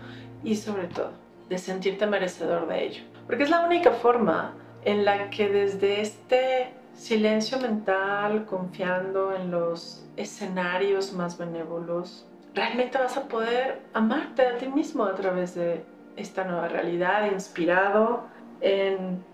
y 0.44 0.54
sobre 0.54 0.84
todo 0.86 1.10
de 1.48 1.58
sentirte 1.58 2.06
merecedor 2.06 2.68
de 2.68 2.84
ello. 2.84 3.02
Porque 3.26 3.42
es 3.42 3.50
la 3.50 3.66
única 3.66 3.90
forma 3.90 4.54
en 4.84 5.04
la 5.04 5.28
que 5.30 5.48
desde 5.48 6.02
este 6.02 6.68
silencio 7.00 7.58
mental, 7.58 8.44
confiando 8.44 9.34
en 9.34 9.50
los 9.50 10.06
escenarios 10.18 11.14
más 11.14 11.38
benévolos, 11.38 12.26
realmente 12.54 12.98
vas 12.98 13.16
a 13.16 13.26
poder 13.26 13.80
amarte 13.94 14.46
a 14.46 14.58
ti 14.58 14.68
mismo 14.68 15.04
a 15.04 15.14
través 15.14 15.54
de 15.54 15.82
esta 16.16 16.44
nueva 16.44 16.68
realidad, 16.68 17.32
inspirado 17.32 18.24
en 18.60 19.24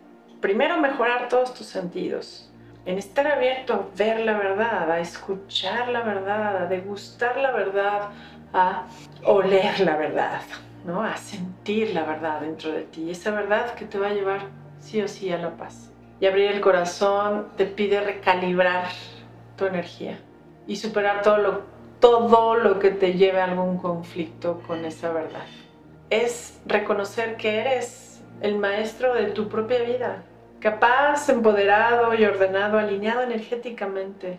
primero 0.41 0.79
mejorar 0.79 1.29
todos 1.29 1.55
tus 1.55 1.67
sentidos, 1.67 2.53
en 2.85 2.99
estar 2.99 3.27
abierto 3.27 3.75
a 3.75 3.97
ver 3.99 4.21
la 4.21 4.39
verdad, 4.39 4.89
a 4.89 5.01
escuchar 5.01 5.89
la 5.89 6.03
verdad, 6.03 6.59
a 6.59 6.67
degustar 6.67 7.37
la 7.37 7.51
verdad, 7.51 8.11
a 8.53 8.87
oler 9.25 9.81
la 9.81 9.97
verdad, 9.97 10.41
¿no? 10.85 11.03
a 11.03 11.17
sentir 11.17 11.93
la 11.95 12.05
verdad 12.05 12.43
dentro 12.43 12.71
de 12.71 12.83
ti, 12.83 13.11
esa 13.11 13.33
verdad 13.33 13.75
que 13.75 13.87
te 13.87 13.99
va 13.99 14.07
a 14.07 14.15
llevar 14.15 14.43
sí 14.79 15.03
o 15.03 15.09
sí 15.09 15.33
a 15.33 15.39
la 15.39 15.57
paz. 15.57 15.91
Y 16.21 16.27
abrir 16.27 16.51
el 16.51 16.61
corazón 16.61 17.49
te 17.57 17.67
pide 17.67 18.01
recalibrar 18.01 18.89
tu 19.57 19.67
energía 19.67 20.19
y 20.67 20.77
superar 20.77 21.23
todo 21.23 21.39
lo, 21.39 21.61
todo 22.01 22.55
lo 22.55 22.79
que 22.79 22.91
te 22.91 23.15
lleve 23.15 23.41
a 23.41 23.45
algún 23.45 23.79
conflicto 23.79 24.63
con 24.67 24.85
esa 24.85 25.13
verdad. 25.13 25.47
Es 26.11 26.61
reconocer 26.67 27.37
que 27.37 27.61
eres 27.61 28.23
el 28.41 28.57
maestro 28.59 29.15
de 29.15 29.27
tu 29.27 29.49
propia 29.49 29.83
vida, 29.83 30.23
capaz, 30.61 31.29
empoderado 31.29 32.15
y 32.15 32.25
ordenado, 32.25 32.79
alineado 32.79 33.23
energéticamente 33.23 34.39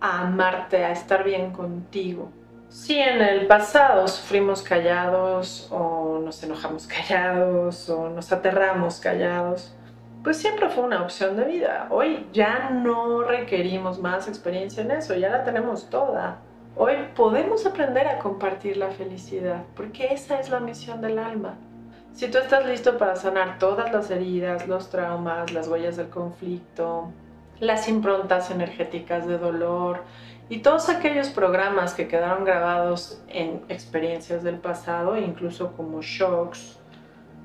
a 0.00 0.22
amarte, 0.22 0.84
a 0.84 0.92
estar 0.92 1.24
bien 1.24 1.52
contigo. 1.52 2.30
Si 2.68 2.98
en 2.98 3.20
el 3.20 3.46
pasado 3.46 4.08
sufrimos 4.08 4.62
callados 4.62 5.68
o 5.70 6.20
nos 6.24 6.42
enojamos 6.42 6.86
callados 6.86 7.88
o 7.90 8.08
nos 8.08 8.32
aterramos 8.32 8.98
callados, 8.98 9.74
pues 10.22 10.36
siempre 10.36 10.68
fue 10.68 10.84
una 10.84 11.02
opción 11.02 11.36
de 11.36 11.44
vida. 11.44 11.88
Hoy 11.90 12.26
ya 12.32 12.70
no 12.70 13.22
requerimos 13.22 13.98
más 13.98 14.28
experiencia 14.28 14.82
en 14.82 14.92
eso, 14.92 15.14
ya 15.14 15.30
la 15.30 15.44
tenemos 15.44 15.90
toda. 15.90 16.38
Hoy 16.76 16.94
podemos 17.14 17.66
aprender 17.66 18.06
a 18.06 18.18
compartir 18.18 18.76
la 18.76 18.90
felicidad, 18.90 19.64
porque 19.74 20.14
esa 20.14 20.38
es 20.38 20.48
la 20.48 20.60
misión 20.60 21.00
del 21.00 21.18
alma. 21.18 21.56
Si 22.14 22.30
tú 22.30 22.38
estás 22.38 22.66
listo 22.66 22.98
para 22.98 23.16
sanar 23.16 23.58
todas 23.58 23.92
las 23.92 24.10
heridas, 24.10 24.68
los 24.68 24.90
traumas, 24.90 25.52
las 25.52 25.68
huellas 25.68 25.96
del 25.96 26.08
conflicto, 26.08 27.10
las 27.58 27.88
improntas 27.88 28.50
energéticas 28.50 29.26
de 29.26 29.38
dolor 29.38 30.02
y 30.48 30.58
todos 30.58 30.88
aquellos 30.88 31.30
programas 31.30 31.94
que 31.94 32.08
quedaron 32.08 32.44
grabados 32.44 33.22
en 33.28 33.62
experiencias 33.68 34.42
del 34.42 34.56
pasado, 34.56 35.16
incluso 35.16 35.72
como 35.72 36.02
shocks 36.02 36.78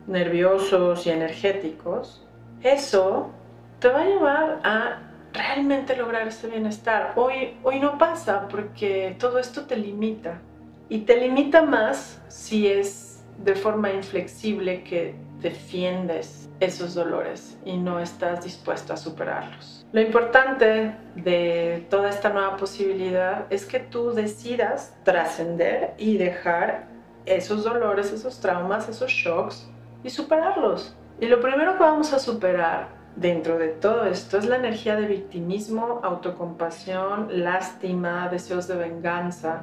nerviosos 0.05 1.05
y 1.05 1.09
energéticos, 1.11 2.26
eso 2.73 3.31
te 3.79 3.89
va 3.89 4.01
a 4.01 4.05
llevar 4.05 4.59
a 4.63 5.01
realmente 5.33 5.95
lograr 5.95 6.27
ese 6.27 6.47
bienestar. 6.47 7.13
Hoy, 7.15 7.57
hoy 7.63 7.79
no 7.79 7.97
pasa 7.97 8.47
porque 8.47 9.15
todo 9.19 9.39
esto 9.39 9.65
te 9.65 9.75
limita. 9.75 10.41
Y 10.89 10.99
te 10.99 11.17
limita 11.17 11.61
más 11.61 12.21
si 12.27 12.67
es 12.67 13.23
de 13.43 13.55
forma 13.55 13.91
inflexible 13.91 14.83
que 14.83 15.15
defiendes 15.41 16.49
esos 16.59 16.95
dolores 16.95 17.57
y 17.65 17.77
no 17.77 17.99
estás 17.99 18.43
dispuesto 18.43 18.93
a 18.93 18.97
superarlos. 18.97 19.85
Lo 19.91 20.01
importante 20.01 20.95
de 21.15 21.85
toda 21.89 22.09
esta 22.09 22.29
nueva 22.29 22.57
posibilidad 22.57 23.45
es 23.49 23.65
que 23.65 23.79
tú 23.79 24.11
decidas 24.11 24.97
trascender 25.03 25.93
y 25.97 26.17
dejar 26.17 26.87
esos 27.25 27.63
dolores, 27.63 28.11
esos 28.11 28.39
traumas, 28.39 28.89
esos 28.89 29.11
shocks 29.11 29.69
y 30.03 30.09
superarlos. 30.09 30.95
Y 31.19 31.25
lo 31.25 31.41
primero 31.41 31.73
que 31.73 31.79
vamos 31.79 32.13
a 32.13 32.19
superar 32.19 32.89
dentro 33.15 33.57
de 33.57 33.69
todo 33.69 34.05
esto 34.05 34.37
es 34.37 34.45
la 34.45 34.57
energía 34.57 34.95
de 34.95 35.07
victimismo, 35.07 35.99
autocompasión, 36.03 37.43
lástima, 37.43 38.29
deseos 38.29 38.67
de 38.67 38.75
venganza, 38.75 39.61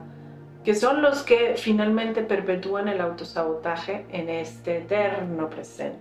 que 0.64 0.75
son 0.75 1.01
los 1.01 1.23
que 1.23 1.55
finalmente 1.57 2.23
perpetúan 2.23 2.88
el 2.88 3.01
autosabotaje 3.01 4.07
en 4.11 4.29
este 4.29 4.79
eterno 4.79 5.49
presente. 5.49 6.01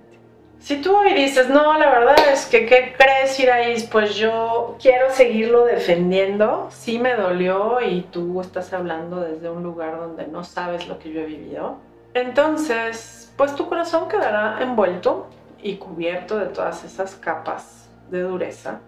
Si 0.60 0.82
tú 0.82 0.96
hoy 0.96 1.14
dices, 1.14 1.50
no, 1.50 1.78
la 1.78 1.90
verdad 1.90 2.16
es 2.32 2.46
que, 2.46 2.66
¿qué 2.66 2.96
crees, 2.98 3.38
Iraís? 3.40 3.84
Pues 3.84 4.16
yo 4.16 4.78
quiero 4.82 5.12
seguirlo 5.12 5.66
defendiendo, 5.66 6.70
sí 6.72 6.98
me 6.98 7.16
dolió 7.16 7.82
y 7.82 8.04
tú 8.04 8.40
estás 8.40 8.72
hablando 8.74 9.20
desde 9.20 9.50
un 9.50 9.62
lugar 9.62 10.00
donde 10.00 10.26
no 10.26 10.44
sabes 10.46 10.88
lo 10.88 10.98
que 11.00 11.12
yo 11.12 11.20
he 11.20 11.26
vivido, 11.26 11.78
entonces, 12.14 13.34
pues 13.36 13.56
tu 13.56 13.68
corazón 13.68 14.08
quedará 14.08 14.60
envuelto 14.62 15.28
y 15.64 15.78
cubierto 15.78 16.38
de 16.38 16.48
todas 16.48 16.84
esas 16.84 17.16
capas 17.16 17.90
de 18.12 18.22
dureza, 18.22 18.82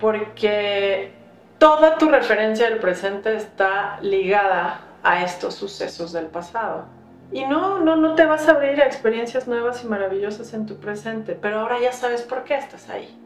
porque 0.00 1.12
toda 1.58 1.98
tu 1.98 2.08
referencia 2.08 2.68
del 2.68 2.78
presente 2.78 3.36
está 3.36 4.00
ligada 4.00 4.80
a 5.02 5.22
estos 5.22 5.54
sucesos 5.54 6.12
del 6.12 6.26
pasado. 6.26 6.86
Y 7.30 7.44
no, 7.44 7.80
no, 7.80 7.96
no 7.96 8.14
te 8.14 8.24
vas 8.24 8.48
a 8.48 8.52
abrir 8.52 8.80
a 8.82 8.86
experiencias 8.86 9.46
nuevas 9.46 9.84
y 9.84 9.86
maravillosas 9.86 10.52
en 10.54 10.66
tu 10.66 10.76
presente, 10.76 11.38
pero 11.40 11.60
ahora 11.60 11.80
ya 11.80 11.92
sabes 11.92 12.22
por 12.22 12.44
qué 12.44 12.56
estás 12.56 12.88
ahí. 12.90 13.16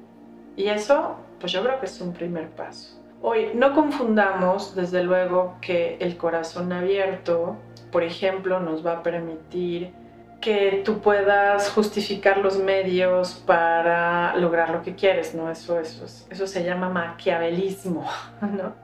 Y 0.56 0.68
eso, 0.68 1.16
pues 1.40 1.52
yo 1.52 1.62
creo 1.62 1.80
que 1.80 1.86
es 1.86 2.00
un 2.00 2.12
primer 2.12 2.50
paso. 2.50 3.00
Hoy, 3.22 3.50
no 3.54 3.74
confundamos, 3.74 4.74
desde 4.74 5.02
luego, 5.02 5.56
que 5.60 5.96
el 6.00 6.16
corazón 6.16 6.72
abierto, 6.72 7.56
por 7.90 8.02
ejemplo, 8.02 8.60
nos 8.60 8.86
va 8.86 8.98
a 8.98 9.02
permitir 9.02 9.92
que 10.40 10.82
tú 10.84 11.00
puedas 11.00 11.70
justificar 11.70 12.38
los 12.38 12.58
medios 12.58 13.34
para 13.46 14.36
lograr 14.36 14.70
lo 14.70 14.82
que 14.82 14.94
quieres, 14.94 15.34
¿no? 15.34 15.50
Eso, 15.50 15.80
eso, 15.80 16.04
eso 16.30 16.46
se 16.46 16.64
llama 16.64 16.88
maquiavelismo, 16.88 18.08
¿no? 18.40 18.74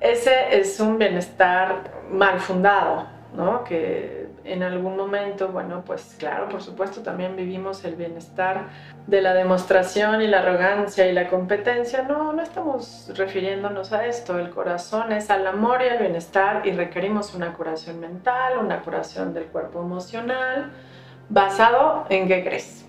Ese 0.00 0.58
es 0.58 0.80
un 0.80 0.98
bienestar 0.98 1.92
mal 2.10 2.40
fundado, 2.40 3.06
¿no? 3.34 3.62
Que 3.62 4.28
en 4.44 4.62
algún 4.62 4.96
momento, 4.96 5.48
bueno, 5.48 5.82
pues 5.84 6.16
claro, 6.18 6.48
por 6.48 6.62
supuesto, 6.62 7.02
también 7.02 7.36
vivimos 7.36 7.84
el 7.84 7.94
bienestar 7.94 8.68
de 9.06 9.20
la 9.20 9.34
demostración 9.34 10.22
y 10.22 10.26
la 10.26 10.40
arrogancia 10.40 11.06
y 11.06 11.12
la 11.12 11.28
competencia. 11.28 12.02
No, 12.02 12.32
no 12.32 12.42
estamos 12.42 13.10
refiriéndonos 13.16 13.92
a 13.92 14.06
esto. 14.06 14.38
El 14.38 14.50
corazón 14.50 15.12
es 15.12 15.30
al 15.30 15.46
amor 15.46 15.82
y 15.82 15.88
al 15.88 15.98
bienestar 15.98 16.66
y 16.66 16.72
requerimos 16.72 17.34
una 17.34 17.52
curación 17.52 18.00
mental, 18.00 18.58
una 18.58 18.80
curación 18.80 19.32
del 19.34 19.44
cuerpo 19.46 19.80
emocional, 19.80 20.72
basado 21.28 22.06
en 22.08 22.28
qué 22.28 22.44
crees. 22.44 22.86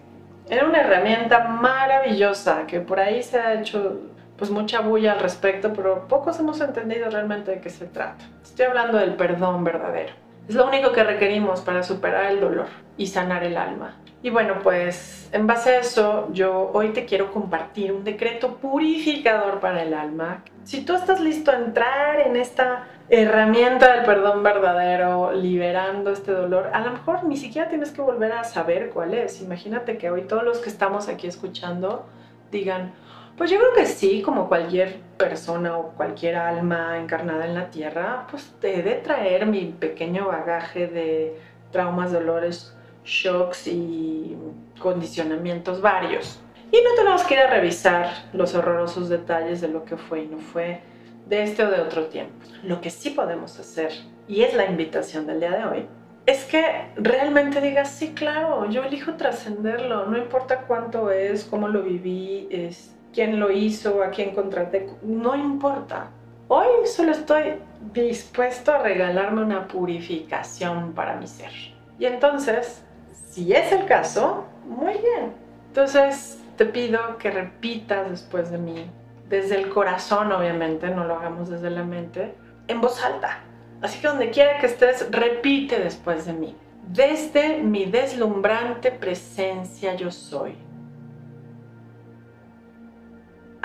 Era 0.50 0.66
una 0.66 0.82
herramienta 0.82 1.48
maravillosa 1.48 2.68
que 2.68 2.80
por 2.80 3.00
ahí 3.00 3.24
se 3.24 3.40
ha 3.40 3.54
hecho 3.54 4.02
pues 4.38 4.50
mucha 4.50 4.82
bulla 4.82 5.14
al 5.14 5.20
respecto, 5.20 5.72
pero 5.74 6.08
pocos 6.08 6.40
hemos 6.40 6.60
entendido 6.60 7.10
realmente 7.10 7.52
de 7.52 7.62
qué 7.62 7.70
se 7.70 7.86
trata. 7.86 8.26
Estoy 8.44 8.66
hablando 8.66 8.98
del 8.98 9.16
perdón 9.16 9.64
verdadero. 9.64 10.23
Es 10.48 10.56
lo 10.56 10.68
único 10.68 10.92
que 10.92 11.04
requerimos 11.04 11.62
para 11.62 11.84
superar 11.84 12.32
el 12.32 12.42
dolor 12.42 12.68
y 12.98 13.08
sanar 13.08 13.44
el 13.44 13.56
alma. 13.56 13.96
Y 14.22 14.30
bueno, 14.30 14.60
pues 14.62 15.30
en 15.32 15.48
base 15.48 15.72
a 15.72 15.80
eso, 15.80 16.30
yo 16.34 16.72
hoy 16.74 16.90
te 16.90 17.06
quiero 17.06 17.32
compartir 17.32 17.92
un 17.92 18.04
decreto 18.04 18.56
purificador 18.56 19.60
para 19.60 19.84
el 19.84 19.94
alma. 19.94 20.44
Si 20.64 20.84
tú 20.84 20.96
estás 20.96 21.22
listo 21.22 21.52
a 21.52 21.56
entrar 21.56 22.20
en 22.22 22.36
esta 22.36 22.88
herramienta 23.10 23.94
del 23.94 24.06
perdón 24.06 24.44
verdadero, 24.44 25.32
liberando 25.34 26.12
este 26.12 26.32
dolor, 26.32 26.72
a 26.74 26.82
lo 26.82 26.92
mejor 26.92 27.24
ni 27.26 27.38
siquiera 27.38 27.70
tienes 27.70 27.92
que 27.92 28.02
volver 28.02 28.34
a 28.34 28.44
saber 28.44 28.90
cuál 28.90 29.14
es. 29.14 29.42
Imagínate 29.42 29.98
que 29.98 30.10
hoy 30.10 30.24
todos 30.24 30.44
los 30.44 30.60
que 30.60 30.70
estamos 30.70 31.08
aquí 31.08 31.28
escuchando 31.28 32.06
digan, 32.52 32.94
pues 33.38 33.50
yo 33.50 33.58
creo 33.58 33.74
que 33.74 33.86
sí, 33.86 34.22
como 34.22 34.48
cualquier 34.48 35.00
persona 35.18 35.78
o 35.78 35.94
cualquier 35.94 36.36
alma 36.36 37.00
encarnada 37.00 37.46
en 37.46 37.56
la 37.56 37.70
tierra, 37.70 38.28
pues 38.30 38.54
he 38.62 38.82
de 38.82 38.96
traer 38.96 39.46
mi 39.46 39.66
pequeño 39.66 40.28
bagaje 40.28 40.88
de 40.88 41.40
traumas, 41.72 42.12
dolores, 42.12 42.76
shocks 43.04 43.68
y 43.68 44.38
condicionamientos 44.80 45.82
varios. 45.82 46.40
Y 46.72 46.78
no 46.78 46.96
tenemos 46.96 47.24
que 47.24 47.36
ir 47.36 47.40
a 47.42 47.48
revisar 47.48 48.10
los 48.34 48.56
horrorosos 48.56 49.10
detalles 49.10 49.62
de 49.62 49.68
lo 49.68 49.86
que 49.86 49.98
fue 49.98 50.24
y 50.24 50.28
no 50.28 50.40
fue 50.40 50.82
de 51.28 51.44
este 51.44 51.64
o 51.64 51.70
de 51.70 51.82
otro 51.82 52.06
tiempo. 52.06 52.34
Lo 52.64 52.82
que 52.82 52.90
sí 52.90 53.12
podemos 53.12 53.60
hacer, 53.60 53.92
y 54.28 54.42
es 54.42 54.54
la 54.54 54.66
invitación 54.66 55.26
del 55.28 55.40
día 55.40 55.52
de 55.52 55.66
hoy, 55.66 55.86
es 56.26 56.46
que 56.46 56.64
realmente 56.96 57.60
digas, 57.62 57.92
sí, 57.92 58.14
claro, 58.14 58.70
yo 58.70 58.84
elijo 58.84 59.14
trascenderlo, 59.16 60.06
no 60.06 60.18
importa 60.18 60.62
cuánto 60.68 61.12
es, 61.12 61.44
cómo 61.44 61.68
lo 61.68 61.84
viví, 61.84 62.48
es, 62.50 62.96
quién 63.14 63.40
lo 63.40 63.52
hizo, 63.52 64.04
a 64.04 64.10
quién 64.10 64.34
contraté, 64.34 64.90
no 65.04 65.36
importa. 65.36 66.10
Hoy 66.48 66.68
solo 66.86 67.12
estoy 67.12 67.56
dispuesto 67.94 68.74
a 68.74 68.80
regalarme 68.80 69.44
una 69.44 69.68
purificación 69.68 70.94
para 70.94 71.16
mi 71.16 71.28
ser. 71.28 71.52
Y 72.00 72.06
entonces, 72.06 72.84
si 73.30 73.54
es 73.54 73.72
el 73.72 73.86
caso, 73.86 74.46
muy 74.66 74.94
bien. 74.94 75.34
Entonces 75.68 76.40
te 76.58 76.66
pido 76.66 77.18
que 77.18 77.32
repitas 77.32 78.10
después 78.10 78.52
de 78.52 78.58
mí, 78.58 78.90
desde 79.30 79.56
el 79.56 79.70
corazón, 79.70 80.32
obviamente, 80.32 80.90
no 80.90 81.06
lo 81.06 81.16
hagamos 81.16 81.50
desde 81.50 81.70
la 81.70 81.84
mente, 81.84 82.36
en 82.68 82.82
voz 82.82 83.04
alta. 83.04 83.40
Así 83.82 84.00
que 84.00 84.08
donde 84.08 84.30
quiera 84.30 84.60
que 84.60 84.68
estés, 84.68 85.08
repite 85.12 85.80
después 85.80 86.26
de 86.26 86.34
mí. 86.34 86.56
Desde 86.88 87.64
mi 87.64 87.86
deslumbrante 87.86 88.92
presencia 88.92 89.96
yo 89.96 90.12
soy. 90.12 90.56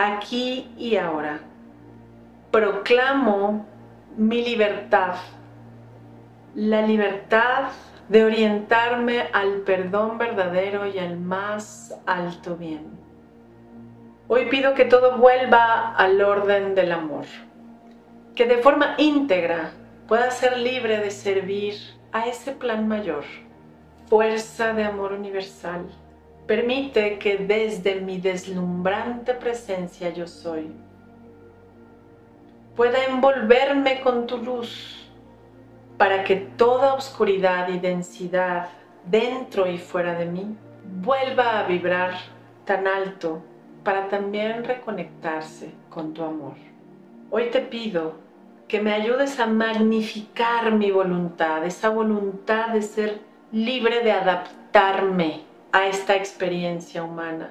Aquí 0.01 0.71
y 0.79 0.95
ahora. 0.95 1.41
Proclamo 2.53 3.67
mi 4.17 4.45
libertad. 4.45 5.17
La 6.55 6.83
libertad 6.83 7.71
de 8.09 8.25
orientarme 8.25 9.23
al 9.33 9.63
perdón 9.63 10.17
verdadero 10.17 10.87
y 10.87 11.01
al 11.01 11.19
más 11.19 12.01
alto 12.07 12.55
bien. 12.55 12.87
Hoy 14.29 14.47
pido 14.47 14.75
que 14.75 14.85
todo 14.85 15.19
vuelva 15.19 15.97
al 15.97 16.23
orden 16.23 16.77
del 16.77 16.93
amor, 16.93 17.25
que 18.37 18.47
de 18.47 18.59
forma 18.59 18.95
íntegra 18.99 19.73
pueda 20.07 20.31
ser 20.31 20.59
libre 20.59 20.99
de 20.99 21.11
servir 21.11 21.75
a 22.13 22.29
ese 22.29 22.53
plan 22.53 22.87
mayor, 22.87 23.25
fuerza 24.07 24.73
de 24.75 24.85
amor 24.85 25.13
universal. 25.13 25.89
Permite 26.49 27.19
que 27.19 27.37
desde 27.37 28.01
mi 28.01 28.19
deslumbrante 28.19 29.35
presencia 29.35 30.09
yo 30.15 30.27
soy, 30.27 30.73
pueda 32.75 33.05
envolverme 33.05 34.01
con 34.01 34.27
tu 34.27 34.39
luz 34.39 35.07
para 35.99 36.25
que 36.25 36.37
toda 36.37 36.95
oscuridad 36.95 37.69
y 37.69 37.79
densidad 37.79 38.71
dentro 39.05 39.67
y 39.67 39.77
fuera 39.77 40.15
de 40.15 40.25
mí 40.25 40.57
vuelva 41.03 41.59
a 41.59 41.65
vibrar 41.65 42.15
tan 42.65 42.87
alto 42.87 43.43
para 43.85 44.09
también 44.09 44.65
reconectarse 44.65 45.75
con 45.91 46.15
tu 46.15 46.25
amor. 46.25 46.55
Hoy 47.31 47.51
te 47.51 47.61
pido 47.61 48.15
que 48.69 48.81
me 48.81 48.95
ayudes 48.95 49.39
a 49.39 49.47
magnificar 49.47 50.73
mi 50.73 50.91
voluntad, 50.91 51.67
esa 51.67 51.91
voluntad 51.91 52.69
de 52.69 52.81
ser 52.81 53.21
libre 53.53 54.03
de 54.03 54.13
adaptarme 54.13 55.48
a 55.73 55.87
esta 55.87 56.17
experiencia 56.17 57.03
humana, 57.03 57.51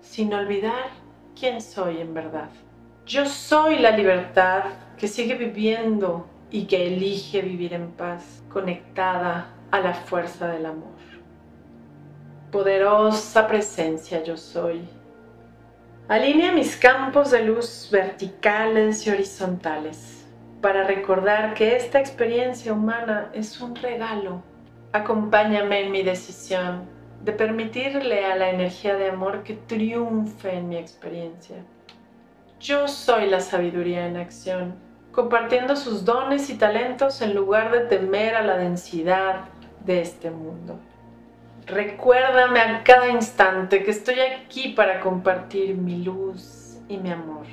sin 0.00 0.32
olvidar 0.32 0.90
quién 1.38 1.60
soy 1.60 2.00
en 2.00 2.14
verdad. 2.14 2.50
Yo 3.04 3.26
soy 3.26 3.78
la 3.78 3.90
libertad 3.90 4.64
que 4.98 5.08
sigue 5.08 5.34
viviendo 5.34 6.26
y 6.50 6.66
que 6.66 6.86
elige 6.86 7.42
vivir 7.42 7.74
en 7.74 7.90
paz, 7.92 8.42
conectada 8.48 9.54
a 9.70 9.80
la 9.80 9.94
fuerza 9.94 10.48
del 10.48 10.66
amor. 10.66 10.96
Poderosa 12.50 13.46
presencia 13.46 14.22
yo 14.22 14.36
soy 14.36 14.88
Alinea 16.08 16.52
mis 16.52 16.76
campos 16.76 17.32
de 17.32 17.42
luz 17.42 17.88
verticales 17.90 19.04
y 19.04 19.10
horizontales 19.10 20.24
para 20.60 20.84
recordar 20.84 21.52
que 21.54 21.74
esta 21.74 21.98
experiencia 21.98 22.72
humana 22.72 23.30
es 23.34 23.60
un 23.60 23.74
regalo. 23.74 24.40
Acompáñame 24.92 25.80
en 25.80 25.90
mi 25.90 26.04
decisión 26.04 26.95
de 27.22 27.32
permitirle 27.32 28.24
a 28.24 28.36
la 28.36 28.50
energía 28.50 28.96
de 28.96 29.08
amor 29.08 29.42
que 29.42 29.54
triunfe 29.54 30.56
en 30.56 30.68
mi 30.68 30.76
experiencia. 30.76 31.56
Yo 32.60 32.88
soy 32.88 33.28
la 33.28 33.40
sabiduría 33.40 34.06
en 34.06 34.16
acción, 34.16 34.74
compartiendo 35.12 35.76
sus 35.76 36.04
dones 36.04 36.48
y 36.50 36.54
talentos 36.54 37.20
en 37.22 37.34
lugar 37.34 37.72
de 37.72 37.80
temer 37.80 38.34
a 38.34 38.42
la 38.42 38.56
densidad 38.56 39.46
de 39.84 40.00
este 40.00 40.30
mundo. 40.30 40.78
Recuérdame 41.66 42.60
a 42.60 42.84
cada 42.84 43.08
instante 43.08 43.82
que 43.82 43.90
estoy 43.90 44.20
aquí 44.20 44.68
para 44.68 45.00
compartir 45.00 45.74
mi 45.74 46.02
luz 46.04 46.78
y 46.88 46.96
mi 46.96 47.10
amor. 47.10 47.46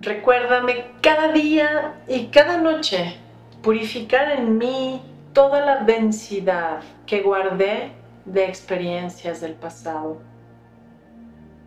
Recuérdame 0.00 0.92
cada 1.00 1.32
día 1.32 1.94
y 2.06 2.26
cada 2.26 2.58
noche 2.58 3.16
purificar 3.62 4.30
en 4.32 4.58
mí 4.58 5.00
toda 5.32 5.64
la 5.64 5.76
densidad 5.84 6.80
que 7.06 7.22
guardé 7.22 7.92
de 8.24 8.44
experiencias 8.46 9.40
del 9.40 9.54
pasado. 9.54 10.20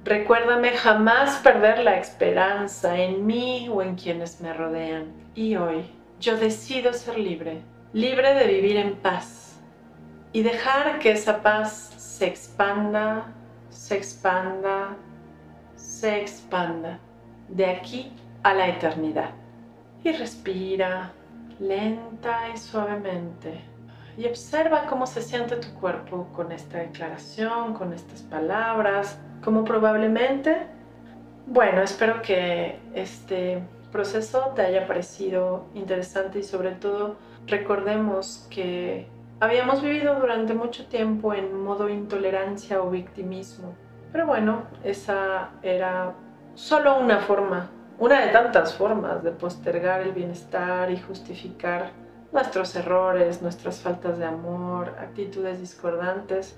Recuérdame 0.04 0.72
jamás 0.72 1.38
perder 1.40 1.80
la 1.80 1.98
esperanza 1.98 2.98
en 2.98 3.26
mí 3.26 3.68
o 3.70 3.82
en 3.82 3.96
quienes 3.96 4.40
me 4.40 4.54
rodean. 4.54 5.12
Y 5.36 5.56
hoy 5.58 5.86
yo 6.20 6.38
decido 6.38 6.94
ser 6.94 7.20
libre, 7.20 7.62
libre 7.94 8.34
de 8.34 8.48
vivir 8.48 8.78
en 8.78 8.96
paz 8.96 9.60
y 10.32 10.44
dejar 10.44 11.00
que 11.00 11.12
esa 11.12 11.42
paz 11.42 11.94
se 11.98 12.26
expanda, 12.26 13.34
se 13.70 13.98
expanda, 13.98 14.96
se 15.76 16.22
expanda 16.22 17.00
de 17.50 17.66
aquí 17.66 18.12
a 18.44 18.54
la 18.54 18.68
eternidad. 18.68 19.32
Y 20.04 20.12
respira 20.14 21.12
lenta 21.60 22.50
y 22.54 22.58
suavemente 22.58 23.62
y 24.18 24.26
observa 24.26 24.88
cómo 24.88 25.06
se 25.06 25.22
siente 25.22 25.56
tu 25.58 25.74
cuerpo 25.80 26.28
con 26.34 26.52
esta 26.52 26.80
declaración, 26.80 27.74
con 27.74 27.94
estas 27.94 28.24
palabras, 28.24 29.20
como 29.44 29.64
probablemente, 29.64 30.68
bueno, 31.46 31.82
espero 31.82 32.22
que 32.22 32.80
este 32.94 33.64
proceso 33.92 34.52
te 34.56 34.64
haya 34.64 34.86
parecido 34.88 35.68
interesante 35.76 36.40
y 36.40 36.44
sobre 36.44 36.72
todo 36.72 37.16
recordemos 37.46 38.48
que 38.50 39.08
Habíamos 39.40 39.84
vivido 39.84 40.20
durante 40.20 40.56
mucho 40.56 40.88
tiempo 40.88 41.32
en 41.32 41.62
modo 41.64 41.90
intolerancia 41.90 42.82
o 42.82 42.90
victimismo, 42.90 43.76
pero 44.12 44.26
bueno, 44.26 44.64
esa 44.84 45.52
era 45.62 46.16
solo 46.56 46.98
una 46.98 47.20
forma, 47.20 47.70
una 48.00 48.26
de 48.26 48.32
tantas 48.32 48.74
formas 48.74 49.24
de 49.24 49.30
postergar 49.30 50.02
el 50.02 50.14
bienestar 50.14 50.90
y 50.90 50.98
justificar 50.98 51.92
nuestros 52.32 52.76
errores, 52.76 53.42
nuestras 53.42 53.80
faltas 53.80 54.18
de 54.18 54.26
amor, 54.26 54.94
actitudes 55.00 55.60
discordantes, 55.60 56.58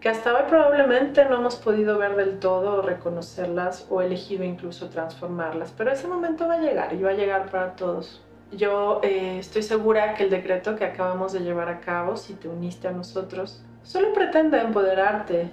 que 0.00 0.08
hasta 0.08 0.34
hoy 0.34 0.44
probablemente 0.48 1.24
no 1.26 1.36
hemos 1.36 1.56
podido 1.56 1.98
ver 1.98 2.16
del 2.16 2.38
todo 2.38 2.80
reconocerlas 2.80 3.86
o 3.90 4.00
elegido 4.00 4.44
incluso 4.44 4.88
transformarlas, 4.88 5.74
pero 5.76 5.92
ese 5.92 6.08
momento 6.08 6.48
va 6.48 6.54
a 6.54 6.60
llegar 6.60 6.94
y 6.94 7.02
va 7.02 7.10
a 7.10 7.14
llegar 7.14 7.50
para 7.50 7.76
todos. 7.76 8.22
Yo 8.52 9.00
eh, 9.02 9.38
estoy 9.38 9.62
segura 9.62 10.14
que 10.14 10.24
el 10.24 10.30
decreto 10.30 10.74
que 10.74 10.84
acabamos 10.84 11.32
de 11.32 11.40
llevar 11.40 11.68
a 11.68 11.80
cabo, 11.80 12.16
si 12.16 12.34
te 12.34 12.48
uniste 12.48 12.88
a 12.88 12.92
nosotros, 12.92 13.62
solo 13.82 14.12
pretende 14.12 14.58
empoderarte 14.58 15.50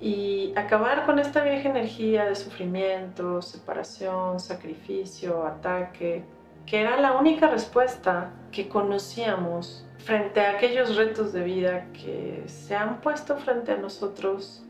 y 0.00 0.52
acabar 0.56 1.04
con 1.04 1.18
esta 1.18 1.44
vieja 1.44 1.68
energía 1.68 2.24
de 2.24 2.34
sufrimiento, 2.34 3.42
separación, 3.42 4.40
sacrificio, 4.40 5.46
ataque, 5.46 6.24
que 6.66 6.80
era 6.80 7.00
la 7.00 7.12
única 7.12 7.48
respuesta 7.48 8.30
que 8.52 8.68
conocíamos 8.68 9.84
frente 9.98 10.40
a 10.40 10.52
aquellos 10.52 10.96
retos 10.96 11.32
de 11.32 11.42
vida 11.42 11.86
que 11.92 12.42
se 12.46 12.74
han 12.74 13.00
puesto 13.00 13.36
frente 13.36 13.72
a 13.72 13.76
nosotros 13.76 14.62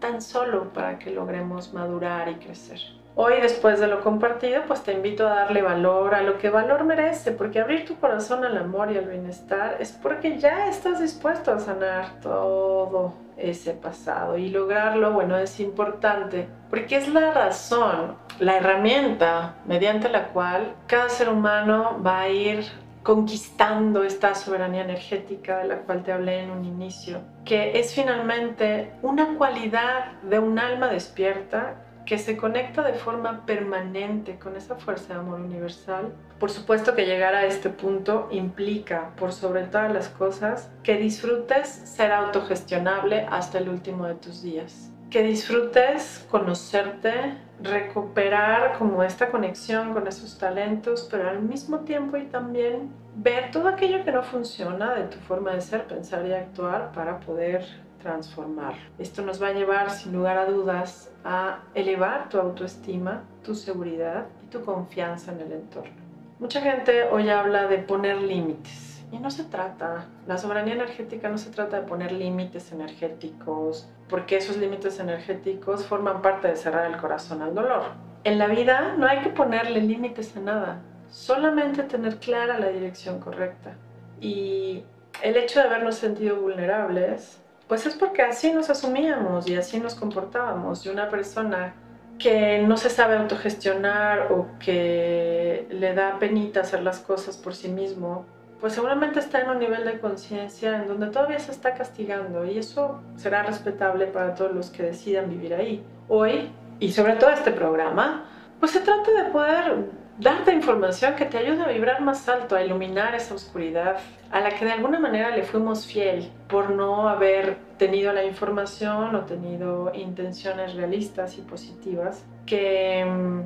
tan 0.00 0.22
solo 0.22 0.72
para 0.72 0.98
que 0.98 1.10
logremos 1.10 1.72
madurar 1.72 2.28
y 2.28 2.34
crecer. 2.36 2.78
Hoy, 3.20 3.40
después 3.40 3.80
de 3.80 3.88
lo 3.88 4.00
compartido, 4.00 4.62
pues 4.68 4.82
te 4.84 4.92
invito 4.92 5.26
a 5.26 5.34
darle 5.34 5.60
valor 5.60 6.14
a 6.14 6.22
lo 6.22 6.38
que 6.38 6.50
valor 6.50 6.84
merece, 6.84 7.32
porque 7.32 7.58
abrir 7.58 7.84
tu 7.84 7.96
corazón 7.96 8.44
al 8.44 8.56
amor 8.56 8.92
y 8.92 8.96
al 8.96 9.06
bienestar 9.06 9.76
es 9.80 9.90
porque 9.90 10.38
ya 10.38 10.68
estás 10.68 11.00
dispuesto 11.00 11.50
a 11.50 11.58
sanar 11.58 12.20
todo 12.20 13.14
ese 13.36 13.72
pasado 13.72 14.38
y 14.38 14.50
lograrlo, 14.50 15.12
bueno, 15.12 15.36
es 15.36 15.58
importante, 15.58 16.48
porque 16.70 16.96
es 16.96 17.08
la 17.08 17.32
razón, 17.32 18.14
la 18.40 18.56
herramienta 18.56 19.56
mediante 19.66 20.08
la 20.08 20.28
cual 20.28 20.74
cada 20.86 21.08
ser 21.08 21.28
humano 21.28 22.00
va 22.04 22.20
a 22.20 22.28
ir 22.28 22.64
conquistando 23.02 24.04
esta 24.04 24.34
soberanía 24.34 24.82
energética 24.82 25.58
de 25.58 25.68
la 25.68 25.78
cual 25.78 26.02
te 26.02 26.12
hablé 26.12 26.42
en 26.42 26.50
un 26.50 26.64
inicio, 26.64 27.20
que 27.44 27.78
es 27.80 27.94
finalmente 27.94 28.92
una 29.02 29.36
cualidad 29.38 30.12
de 30.22 30.38
un 30.38 30.58
alma 30.58 30.88
despierta 30.88 31.84
que 32.04 32.18
se 32.18 32.36
conecta 32.36 32.82
de 32.82 32.94
forma 32.94 33.44
permanente 33.44 34.38
con 34.38 34.56
esa 34.56 34.76
fuerza 34.76 35.12
de 35.12 35.20
amor 35.20 35.40
universal. 35.40 36.14
Por 36.40 36.50
supuesto 36.50 36.94
que 36.94 37.04
llegar 37.04 37.34
a 37.34 37.44
este 37.44 37.68
punto 37.68 38.28
implica, 38.30 39.10
por 39.16 39.32
sobre 39.32 39.64
todas 39.64 39.92
las 39.92 40.08
cosas, 40.08 40.70
que 40.82 40.96
disfrutes 40.96 41.68
ser 41.68 42.12
autogestionable 42.12 43.26
hasta 43.30 43.58
el 43.58 43.68
último 43.68 44.06
de 44.06 44.14
tus 44.14 44.42
días. 44.42 44.90
Que 45.10 45.22
disfrutes 45.22 46.26
conocerte, 46.30 47.36
recuperar 47.62 48.78
como 48.78 49.02
esta 49.02 49.30
conexión 49.30 49.92
con 49.92 50.06
esos 50.06 50.38
talentos, 50.38 51.08
pero 51.10 51.28
al 51.28 51.42
mismo 51.42 51.80
tiempo 51.80 52.16
y 52.16 52.26
también 52.26 52.90
ver 53.16 53.50
todo 53.50 53.68
aquello 53.68 54.04
que 54.04 54.12
no 54.12 54.22
funciona 54.22 54.94
de 54.94 55.04
tu 55.04 55.18
forma 55.18 55.52
de 55.52 55.60
ser, 55.60 55.86
pensar 55.86 56.24
y 56.26 56.32
actuar 56.32 56.92
para 56.92 57.18
poder 57.20 57.66
transformar. 58.00 58.74
Esto 58.98 59.22
nos 59.22 59.42
va 59.42 59.48
a 59.48 59.52
llevar, 59.52 59.90
sin 59.90 60.12
lugar 60.12 60.38
a 60.38 60.46
dudas, 60.46 61.10
a 61.24 61.60
elevar 61.74 62.28
tu 62.28 62.38
autoestima, 62.38 63.24
tu 63.42 63.54
seguridad 63.54 64.26
y 64.44 64.46
tu 64.46 64.64
confianza 64.64 65.32
en 65.32 65.40
el 65.40 65.52
entorno. 65.52 65.90
Mucha 66.38 66.60
gente 66.60 67.04
hoy 67.10 67.28
habla 67.28 67.66
de 67.66 67.78
poner 67.78 68.18
límites 68.22 68.97
y 69.10 69.18
no 69.18 69.30
se 69.30 69.44
trata, 69.44 70.06
la 70.26 70.36
soberanía 70.36 70.74
energética 70.74 71.28
no 71.28 71.38
se 71.38 71.50
trata 71.50 71.80
de 71.80 71.86
poner 71.86 72.12
límites 72.12 72.72
energéticos, 72.72 73.88
porque 74.08 74.36
esos 74.36 74.56
límites 74.56 75.00
energéticos 75.00 75.86
forman 75.86 76.20
parte 76.20 76.48
de 76.48 76.56
cerrar 76.56 76.90
el 76.90 76.98
corazón 76.98 77.42
al 77.42 77.54
dolor. 77.54 77.82
En 78.24 78.38
la 78.38 78.46
vida 78.46 78.94
no 78.98 79.06
hay 79.06 79.20
que 79.20 79.30
ponerle 79.30 79.80
límites 79.80 80.36
a 80.36 80.40
nada, 80.40 80.82
solamente 81.10 81.84
tener 81.84 82.18
clara 82.18 82.58
la 82.58 82.68
dirección 82.68 83.20
correcta. 83.20 83.74
Y 84.20 84.84
el 85.22 85.36
hecho 85.36 85.60
de 85.60 85.66
habernos 85.66 85.94
sentido 85.94 86.40
vulnerables, 86.40 87.40
pues 87.66 87.86
es 87.86 87.94
porque 87.94 88.22
así 88.22 88.52
nos 88.52 88.70
asumíamos 88.70 89.48
y 89.48 89.56
así 89.56 89.80
nos 89.80 89.94
comportábamos. 89.94 90.84
Y 90.84 90.88
una 90.88 91.08
persona 91.08 91.74
que 92.18 92.60
no 92.60 92.76
se 92.76 92.90
sabe 92.90 93.16
autogestionar 93.16 94.32
o 94.32 94.48
que 94.58 95.66
le 95.70 95.94
da 95.94 96.18
penita 96.18 96.60
hacer 96.60 96.82
las 96.82 96.98
cosas 96.98 97.36
por 97.36 97.54
sí 97.54 97.68
mismo, 97.68 98.26
pues 98.60 98.72
seguramente 98.72 99.20
está 99.20 99.40
en 99.40 99.50
un 99.50 99.58
nivel 99.58 99.84
de 99.84 100.00
conciencia 100.00 100.76
en 100.76 100.88
donde 100.88 101.08
todavía 101.08 101.38
se 101.38 101.52
está 101.52 101.74
castigando 101.74 102.44
y 102.44 102.58
eso 102.58 103.00
será 103.16 103.42
respetable 103.42 104.06
para 104.06 104.34
todos 104.34 104.52
los 104.52 104.70
que 104.70 104.82
decidan 104.82 105.30
vivir 105.30 105.54
ahí. 105.54 105.84
Hoy, 106.08 106.50
y 106.80 106.92
sobre 106.92 107.14
todo 107.14 107.30
este 107.30 107.52
programa, 107.52 108.24
pues 108.58 108.72
se 108.72 108.80
trata 108.80 109.10
de 109.12 109.30
poder 109.30 109.86
darte 110.18 110.52
información 110.52 111.14
que 111.14 111.26
te 111.26 111.38
ayude 111.38 111.62
a 111.62 111.68
vibrar 111.68 112.00
más 112.00 112.28
alto, 112.28 112.56
a 112.56 112.62
iluminar 112.62 113.14
esa 113.14 113.34
oscuridad 113.34 113.98
a 114.30 114.40
la 114.40 114.50
que 114.50 114.64
de 114.64 114.72
alguna 114.72 114.98
manera 114.98 115.30
le 115.30 115.44
fuimos 115.44 115.86
fiel 115.86 116.30
por 116.48 116.70
no 116.70 117.08
haber 117.08 117.56
tenido 117.78 118.12
la 118.12 118.24
información 118.24 119.14
o 119.14 119.20
tenido 119.24 119.92
intenciones 119.94 120.74
realistas 120.74 121.38
y 121.38 121.42
positivas 121.42 122.24
que 122.46 123.04
mm, 123.04 123.40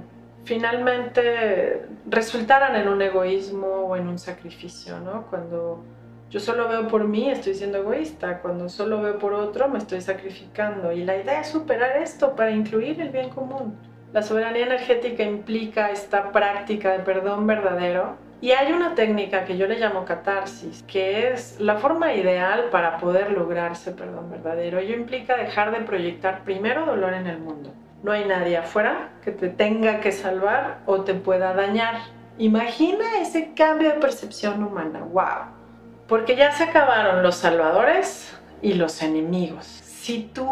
finalmente 0.45 1.87
resultaran 2.07 2.77
en 2.77 2.89
un 2.89 3.03
egoísmo 3.03 3.67
o 3.67 3.97
en 3.97 4.09
un 4.09 4.19
sacrificio, 4.19 4.99
¿no? 5.01 5.27
Cuando 5.29 5.85
yo 6.31 6.41
solo 6.41 6.67
veo 6.69 6.89
por 6.89 7.07
mí, 7.07 7.29
estoy 7.31 7.55
siendo 7.55 7.79
egoísta. 7.79 8.39
Cuando 8.41 8.69
solo 8.69 9.03
veo 9.03 9.19
por 9.19 9.35
otro, 9.35 9.69
me 9.69 9.79
estoy 9.79 10.01
sacrificando. 10.01 10.91
Y 10.93 11.05
la 11.05 11.17
idea 11.17 11.41
es 11.41 11.49
superar 11.49 11.99
esto 11.99 12.35
para 12.35 12.51
incluir 12.51 13.01
el 13.01 13.11
bien 13.11 13.29
común. 13.29 13.77
La 14.13 14.23
soberanía 14.23 14.67
energética 14.67 15.23
implica 15.23 15.91
esta 15.91 16.33
práctica 16.33 16.93
de 16.93 16.99
perdón 17.01 17.47
verdadero 17.47 18.17
y 18.43 18.51
hay 18.51 18.73
una 18.73 18.95
técnica 18.95 19.45
que 19.45 19.57
yo 19.57 19.67
le 19.67 19.79
llamo 19.79 20.05
catarsis, 20.05 20.83
que 20.83 21.29
es 21.29 21.61
la 21.61 21.77
forma 21.77 22.13
ideal 22.13 22.71
para 22.71 22.99
poder 22.99 23.31
lograr 23.31 23.73
ese 23.73 23.93
perdón 23.93 24.31
verdadero. 24.31 24.81
Ello 24.81 24.97
implica 24.97 25.37
dejar 25.37 25.71
de 25.71 25.85
proyectar 25.85 26.45
primero 26.45 26.85
dolor 26.85 27.15
en 27.15 27.27
el 27.27 27.39
mundo. 27.39 27.73
No 28.03 28.11
hay 28.11 28.25
nadie 28.25 28.57
afuera 28.57 29.11
que 29.25 29.31
te 29.31 29.49
tenga 29.49 30.01
que 30.01 30.11
salvar 30.11 30.79
o 30.87 31.03
te 31.03 31.15
pueda 31.15 31.55
dañar. 31.55 31.97
Imagina 32.37 33.21
ese 33.21 33.55
cambio 33.55 33.91
de 33.91 34.01
percepción 34.01 34.65
humana. 34.65 35.01
¡Wow! 35.01 35.53
Porque 36.09 36.35
ya 36.35 36.51
se 36.51 36.65
acabaron 36.65 37.23
los 37.23 37.37
salvadores 37.37 38.37
y 38.61 38.75
los 38.75 39.03
enemigos. 39.03 39.67
Si 39.67 40.31
tú 40.35 40.49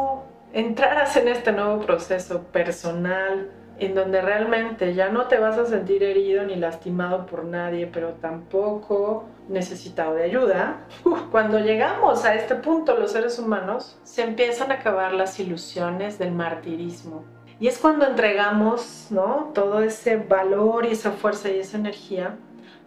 entraras 0.53 1.16
en 1.16 1.26
este 1.28 1.51
nuevo 1.51 1.80
proceso 1.84 2.44
personal, 2.44 3.51
en 3.80 3.94
donde 3.94 4.20
realmente 4.20 4.94
ya 4.94 5.09
no 5.09 5.26
te 5.26 5.38
vas 5.38 5.59
a 5.59 5.64
sentir 5.64 6.03
herido 6.03 6.44
ni 6.44 6.55
lastimado 6.55 7.26
por 7.26 7.44
nadie, 7.44 7.86
pero 7.86 8.11
tampoco 8.12 9.24
necesitado 9.48 10.14
de 10.14 10.24
ayuda, 10.24 10.86
cuando 11.30 11.59
llegamos 11.59 12.24
a 12.24 12.34
este 12.34 12.55
punto 12.57 12.94
los 12.96 13.12
seres 13.12 13.38
humanos, 13.38 13.98
se 14.05 14.22
empiezan 14.22 14.70
a 14.70 14.74
acabar 14.74 15.14
las 15.14 15.40
ilusiones 15.40 16.18
del 16.18 16.32
martirismo. 16.32 17.24
Y 17.61 17.68
es 17.68 17.78
cuando 17.78 18.06
entregamos 18.06 19.08
¿no? 19.11 19.50
todo 19.54 19.82
ese 19.82 20.16
valor 20.16 20.86
y 20.86 20.92
esa 20.92 21.12
fuerza 21.12 21.50
y 21.50 21.58
esa 21.58 21.76
energía 21.76 22.36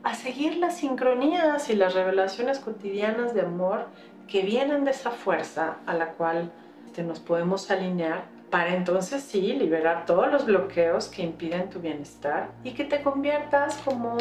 a 0.04 0.16
seguir 0.16 0.58
las 0.58 0.78
sincronías 0.78 1.70
y 1.70 1.76
las 1.76 1.94
revelaciones 1.94 2.60
cotidianas 2.60 3.34
de 3.36 3.42
amor 3.42 3.86
que 4.28 4.42
vienen 4.42 4.84
de 4.84 4.92
esa 4.92 5.12
fuerza 5.12 5.78
a 5.86 5.94
la 5.94 6.08
cual 6.14 6.52
nos 7.02 7.20
podemos 7.20 7.72
alinear 7.72 8.26
para 8.52 8.76
entonces 8.76 9.24
sí 9.24 9.54
liberar 9.54 10.06
todos 10.06 10.32
los 10.32 10.46
bloqueos 10.46 11.08
que 11.08 11.24
impiden 11.24 11.72
tu 11.72 11.80
bienestar 11.80 12.52
y 12.64 12.74
que 12.74 12.84
te 12.84 13.02
conviertas 13.02 13.78
como 13.78 14.18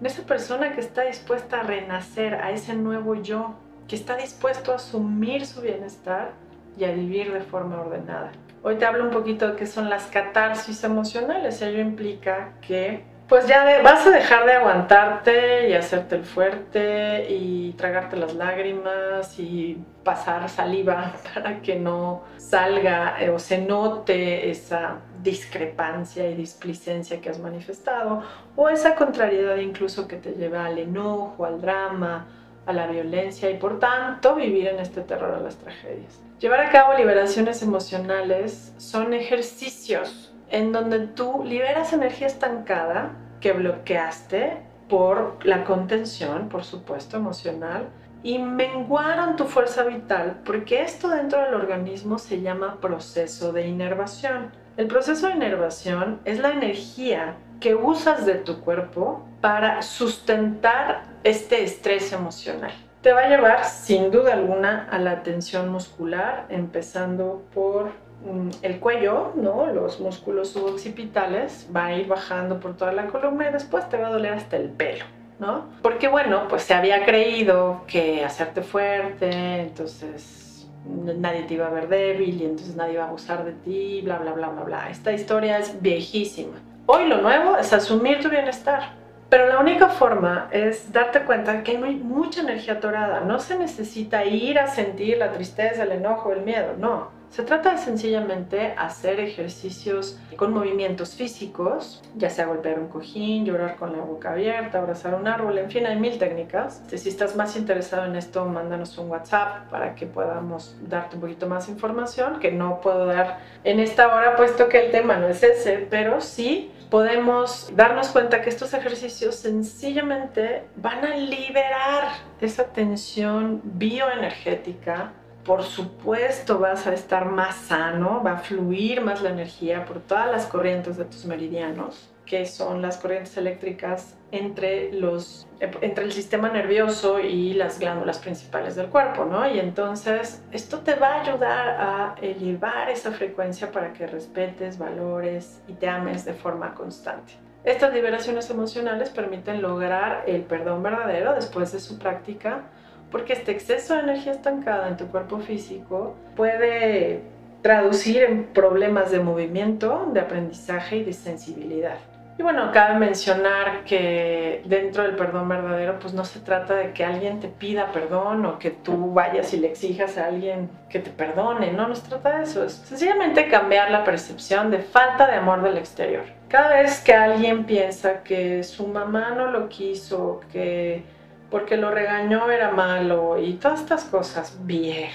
en 0.00 0.06
esa 0.06 0.22
persona 0.22 0.72
que 0.72 0.80
está 0.80 1.02
dispuesta 1.02 1.60
a 1.60 1.62
renacer, 1.62 2.36
a 2.36 2.52
ese 2.52 2.74
nuevo 2.74 3.16
yo, 3.16 3.54
que 3.86 3.96
está 3.96 4.16
dispuesto 4.16 4.72
a 4.72 4.76
asumir 4.76 5.44
su 5.44 5.60
bienestar 5.60 6.30
y 6.78 6.84
a 6.84 6.92
vivir 6.92 7.32
de 7.32 7.40
forma 7.40 7.78
ordenada. 7.78 8.32
Hoy 8.62 8.76
te 8.76 8.84
hablo 8.84 9.04
un 9.04 9.10
poquito 9.10 9.48
de 9.48 9.56
qué 9.56 9.66
son 9.66 9.88
las 9.88 10.06
catarsis 10.06 10.82
emocionales. 10.84 11.62
Ello 11.62 11.80
implica 11.80 12.54
que 12.60 13.04
pues 13.28 13.48
ya 13.48 13.82
vas 13.82 14.06
a 14.06 14.10
dejar 14.10 14.46
de 14.46 14.52
aguantarte 14.52 15.68
y 15.68 15.74
hacerte 15.74 16.14
el 16.14 16.24
fuerte 16.24 17.26
y 17.28 17.72
tragarte 17.72 18.16
las 18.16 18.34
lágrimas 18.34 19.38
y 19.40 19.84
pasar 20.04 20.48
saliva 20.48 21.12
para 21.34 21.60
que 21.60 21.76
no 21.76 22.22
salga 22.36 23.20
eh, 23.20 23.30
o 23.30 23.38
se 23.40 23.58
note 23.58 24.48
esa 24.50 24.98
discrepancia 25.22 26.30
y 26.30 26.34
displicencia 26.34 27.20
que 27.20 27.30
has 27.30 27.40
manifestado 27.40 28.22
o 28.54 28.68
esa 28.68 28.94
contrariedad 28.94 29.56
incluso 29.56 30.06
que 30.06 30.16
te 30.16 30.32
lleva 30.32 30.66
al 30.66 30.78
enojo, 30.78 31.44
al 31.44 31.60
drama, 31.60 32.26
a 32.64 32.72
la 32.72 32.86
violencia 32.86 33.50
y 33.50 33.58
por 33.58 33.80
tanto 33.80 34.36
vivir 34.36 34.68
en 34.68 34.78
este 34.78 35.00
terror 35.00 35.34
a 35.34 35.40
las 35.40 35.56
tragedias. 35.56 36.25
Llevar 36.38 36.60
a 36.60 36.70
cabo 36.70 36.92
liberaciones 36.92 37.62
emocionales 37.62 38.74
son 38.76 39.14
ejercicios 39.14 40.34
en 40.50 40.70
donde 40.70 41.06
tú 41.06 41.42
liberas 41.42 41.94
energía 41.94 42.26
estancada 42.26 43.12
que 43.40 43.52
bloqueaste 43.52 44.58
por 44.86 45.38
la 45.46 45.64
contención, 45.64 46.50
por 46.50 46.64
supuesto, 46.64 47.16
emocional, 47.16 47.88
y 48.22 48.38
menguaron 48.38 49.36
tu 49.36 49.44
fuerza 49.44 49.84
vital, 49.84 50.42
porque 50.44 50.82
esto 50.82 51.08
dentro 51.08 51.40
del 51.40 51.54
organismo 51.54 52.18
se 52.18 52.42
llama 52.42 52.80
proceso 52.82 53.54
de 53.54 53.66
inervación. 53.66 54.52
El 54.76 54.88
proceso 54.88 55.28
de 55.28 55.34
inervación 55.36 56.20
es 56.26 56.38
la 56.38 56.50
energía 56.50 57.36
que 57.60 57.74
usas 57.74 58.26
de 58.26 58.34
tu 58.34 58.60
cuerpo 58.60 59.26
para 59.40 59.80
sustentar 59.80 61.04
este 61.24 61.64
estrés 61.64 62.12
emocional. 62.12 62.74
Te 63.02 63.12
va 63.12 63.20
a 63.20 63.28
llevar 63.28 63.64
sin 63.64 64.10
duda 64.10 64.32
alguna 64.32 64.88
a 64.90 64.98
la 64.98 65.22
tensión 65.22 65.70
muscular, 65.70 66.46
empezando 66.48 67.42
por 67.54 67.90
Mm, 68.24 68.50
el 68.62 68.80
cuello, 68.80 69.32
¿no? 69.36 69.66
los 69.66 70.00
músculos 70.00 70.48
suboccipitales, 70.48 71.68
va 71.74 71.86
a 71.86 71.94
ir 71.94 72.08
bajando 72.08 72.58
por 72.58 72.76
toda 72.76 72.92
la 72.92 73.06
columna 73.06 73.50
y 73.50 73.52
después 73.52 73.88
te 73.88 73.98
va 73.98 74.08
a 74.08 74.10
doler 74.10 74.32
hasta 74.32 74.56
el 74.56 74.70
pelo. 74.70 75.04
¿no? 75.38 75.66
Porque 75.82 76.08
bueno, 76.08 76.48
pues 76.48 76.62
se 76.62 76.72
había 76.72 77.04
creído 77.04 77.82
que 77.86 78.24
hacerte 78.24 78.62
fuerte, 78.62 79.60
entonces 79.60 80.66
nadie 80.86 81.42
te 81.42 81.54
iba 81.54 81.66
a 81.66 81.70
ver 81.70 81.88
débil 81.88 82.40
y 82.40 82.46
entonces 82.46 82.74
nadie 82.74 82.94
iba 82.94 83.04
a 83.04 83.08
abusar 83.08 83.44
de 83.44 83.52
ti, 83.52 84.00
bla, 84.02 84.18
bla, 84.18 84.32
bla, 84.32 84.48
bla, 84.48 84.62
bla. 84.62 84.90
Esta 84.90 85.12
historia 85.12 85.58
es 85.58 85.80
viejísima. 85.82 86.56
Hoy 86.86 87.06
lo 87.06 87.20
nuevo 87.20 87.58
es 87.58 87.70
asumir 87.72 88.20
tu 88.20 88.30
bienestar. 88.30 88.94
Pero 89.36 89.50
la 89.50 89.58
única 89.58 89.90
forma 89.90 90.48
es 90.50 90.90
darte 90.94 91.20
cuenta 91.20 91.62
que 91.62 91.72
hay 91.72 91.96
mucha 91.96 92.40
energía 92.40 92.72
atorada. 92.72 93.20
No 93.20 93.38
se 93.38 93.58
necesita 93.58 94.24
ir 94.24 94.58
a 94.58 94.66
sentir 94.66 95.18
la 95.18 95.30
tristeza, 95.30 95.82
el 95.82 95.92
enojo, 95.92 96.32
el 96.32 96.40
miedo, 96.40 96.72
no. 96.78 97.10
Se 97.28 97.42
trata 97.42 97.72
de 97.72 97.76
sencillamente 97.76 98.72
hacer 98.78 99.20
ejercicios 99.20 100.18
con 100.36 100.54
movimientos 100.54 101.16
físicos, 101.16 102.02
ya 102.14 102.30
sea 102.30 102.46
golpear 102.46 102.78
un 102.78 102.88
cojín, 102.88 103.44
llorar 103.44 103.76
con 103.76 103.92
la 103.92 103.98
boca 103.98 104.32
abierta, 104.32 104.78
abrazar 104.78 105.14
un 105.14 105.28
árbol, 105.28 105.58
en 105.58 105.70
fin, 105.70 105.84
hay 105.84 105.96
mil 105.96 106.18
técnicas. 106.18 106.82
Si 106.86 107.06
estás 107.06 107.36
más 107.36 107.58
interesado 107.58 108.06
en 108.06 108.16
esto, 108.16 108.46
mándanos 108.46 108.96
un 108.96 109.10
WhatsApp 109.10 109.68
para 109.68 109.94
que 109.94 110.06
podamos 110.06 110.76
darte 110.80 111.16
un 111.16 111.20
poquito 111.20 111.46
más 111.46 111.68
información, 111.68 112.40
que 112.40 112.52
no 112.52 112.80
puedo 112.80 113.04
dar 113.04 113.40
en 113.64 113.80
esta 113.80 114.16
hora, 114.16 114.34
puesto 114.34 114.70
que 114.70 114.86
el 114.86 114.92
tema 114.92 115.18
no 115.18 115.28
es 115.28 115.42
ese, 115.42 115.86
pero 115.90 116.22
sí 116.22 116.72
podemos 116.90 117.70
darnos 117.74 118.08
cuenta 118.08 118.42
que 118.42 118.50
estos 118.50 118.74
ejercicios 118.74 119.36
sencillamente 119.36 120.64
van 120.76 121.04
a 121.04 121.16
liberar 121.16 122.08
esa 122.40 122.64
tensión 122.64 123.60
bioenergética. 123.64 125.12
Por 125.44 125.62
supuesto 125.62 126.58
vas 126.58 126.86
a 126.86 126.94
estar 126.94 127.26
más 127.26 127.54
sano, 127.54 128.22
va 128.24 128.32
a 128.32 128.38
fluir 128.38 129.00
más 129.00 129.22
la 129.22 129.30
energía 129.30 129.84
por 129.84 130.00
todas 130.00 130.30
las 130.30 130.46
corrientes 130.46 130.96
de 130.96 131.04
tus 131.04 131.24
meridianos, 131.24 132.10
que 132.24 132.46
son 132.46 132.82
las 132.82 132.96
corrientes 132.96 133.36
eléctricas 133.36 134.15
entre, 134.32 134.92
los, 134.92 135.46
entre 135.60 136.04
el 136.04 136.12
sistema 136.12 136.48
nervioso 136.48 137.20
y 137.20 137.54
las 137.54 137.78
glándulas 137.78 138.18
principales 138.18 138.74
del 138.74 138.88
cuerpo, 138.88 139.24
¿no? 139.24 139.48
Y 139.48 139.58
entonces 139.58 140.42
esto 140.52 140.80
te 140.80 140.94
va 140.94 141.14
a 141.14 141.20
ayudar 141.22 141.68
a 141.68 142.14
elevar 142.20 142.90
esa 142.90 143.12
frecuencia 143.12 143.70
para 143.70 143.92
que 143.92 144.06
respetes, 144.06 144.78
valores 144.78 145.62
y 145.68 145.74
te 145.74 145.88
ames 145.88 146.24
de 146.24 146.34
forma 146.34 146.74
constante. 146.74 147.34
Estas 147.64 147.92
liberaciones 147.92 148.48
emocionales 148.50 149.10
permiten 149.10 149.60
lograr 149.60 150.24
el 150.26 150.42
perdón 150.42 150.82
verdadero 150.82 151.34
después 151.34 151.72
de 151.72 151.80
su 151.80 151.98
práctica 151.98 152.64
porque 153.10 153.32
este 153.32 153.52
exceso 153.52 153.94
de 153.94 154.00
energía 154.00 154.32
estancada 154.32 154.88
en 154.88 154.96
tu 154.96 155.06
cuerpo 155.06 155.38
físico 155.38 156.14
puede 156.34 157.22
traducir 157.62 158.22
en 158.22 158.44
problemas 158.46 159.10
de 159.10 159.20
movimiento, 159.20 160.08
de 160.12 160.20
aprendizaje 160.20 160.98
y 160.98 161.04
de 161.04 161.12
sensibilidad. 161.12 161.98
Y 162.38 162.42
bueno, 162.42 162.70
cabe 162.70 162.98
mencionar 162.98 163.84
que 163.84 164.62
dentro 164.66 165.04
del 165.04 165.16
perdón 165.16 165.48
verdadero, 165.48 165.98
pues 165.98 166.12
no 166.12 166.24
se 166.24 166.40
trata 166.40 166.74
de 166.74 166.92
que 166.92 167.02
alguien 167.02 167.40
te 167.40 167.48
pida 167.48 167.92
perdón 167.92 168.44
o 168.44 168.58
que 168.58 168.70
tú 168.70 169.14
vayas 169.14 169.54
y 169.54 169.56
le 169.58 169.68
exijas 169.68 170.18
a 170.18 170.26
alguien 170.26 170.68
que 170.90 170.98
te 170.98 171.10
perdone, 171.10 171.72
no, 171.72 171.88
no 171.88 171.94
se 171.94 172.06
trata 172.06 172.36
de 172.36 172.44
eso, 172.44 172.62
es 172.62 172.74
sencillamente 172.74 173.48
cambiar 173.48 173.90
la 173.90 174.04
percepción 174.04 174.70
de 174.70 174.80
falta 174.80 175.26
de 175.26 175.36
amor 175.36 175.62
del 175.62 175.78
exterior. 175.78 176.24
Cada 176.48 176.82
vez 176.82 177.00
que 177.00 177.14
alguien 177.14 177.64
piensa 177.64 178.22
que 178.22 178.62
su 178.62 178.86
mamá 178.86 179.30
no 179.30 179.50
lo 179.50 179.70
quiso, 179.70 180.40
que 180.52 181.04
porque 181.50 181.76
lo 181.76 181.90
regañó 181.90 182.50
era 182.50 182.70
malo 182.70 183.38
y 183.40 183.54
todas 183.54 183.80
estas 183.80 184.04
cosas 184.04 184.58
viejas, 184.62 185.14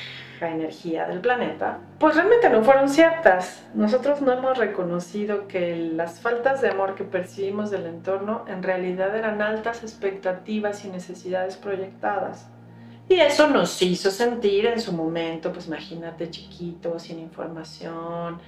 energía 0.49 1.05
del 1.05 1.21
planeta, 1.21 1.79
pues 1.99 2.15
realmente 2.15 2.49
no 2.49 2.63
fueron 2.63 2.89
ciertas. 2.89 3.63
Nosotros 3.73 4.21
no 4.21 4.31
hemos 4.31 4.57
reconocido 4.57 5.47
que 5.47 5.75
las 5.75 6.19
faltas 6.19 6.61
de 6.61 6.69
amor 6.69 6.95
que 6.95 7.03
percibimos 7.03 7.69
del 7.71 7.85
entorno 7.85 8.45
en 8.47 8.63
realidad 8.63 9.15
eran 9.15 9.41
altas 9.41 9.83
expectativas 9.83 10.83
y 10.85 10.89
necesidades 10.89 11.57
proyectadas. 11.57 12.47
Y 13.09 13.15
eso 13.15 13.47
nos 13.47 13.81
hizo 13.81 14.09
sentir 14.09 14.65
en 14.67 14.79
su 14.79 14.93
momento, 14.93 15.51
pues 15.51 15.67
imagínate 15.67 16.29
chiquito, 16.29 16.97
sin 16.97 17.19
información, 17.19 18.39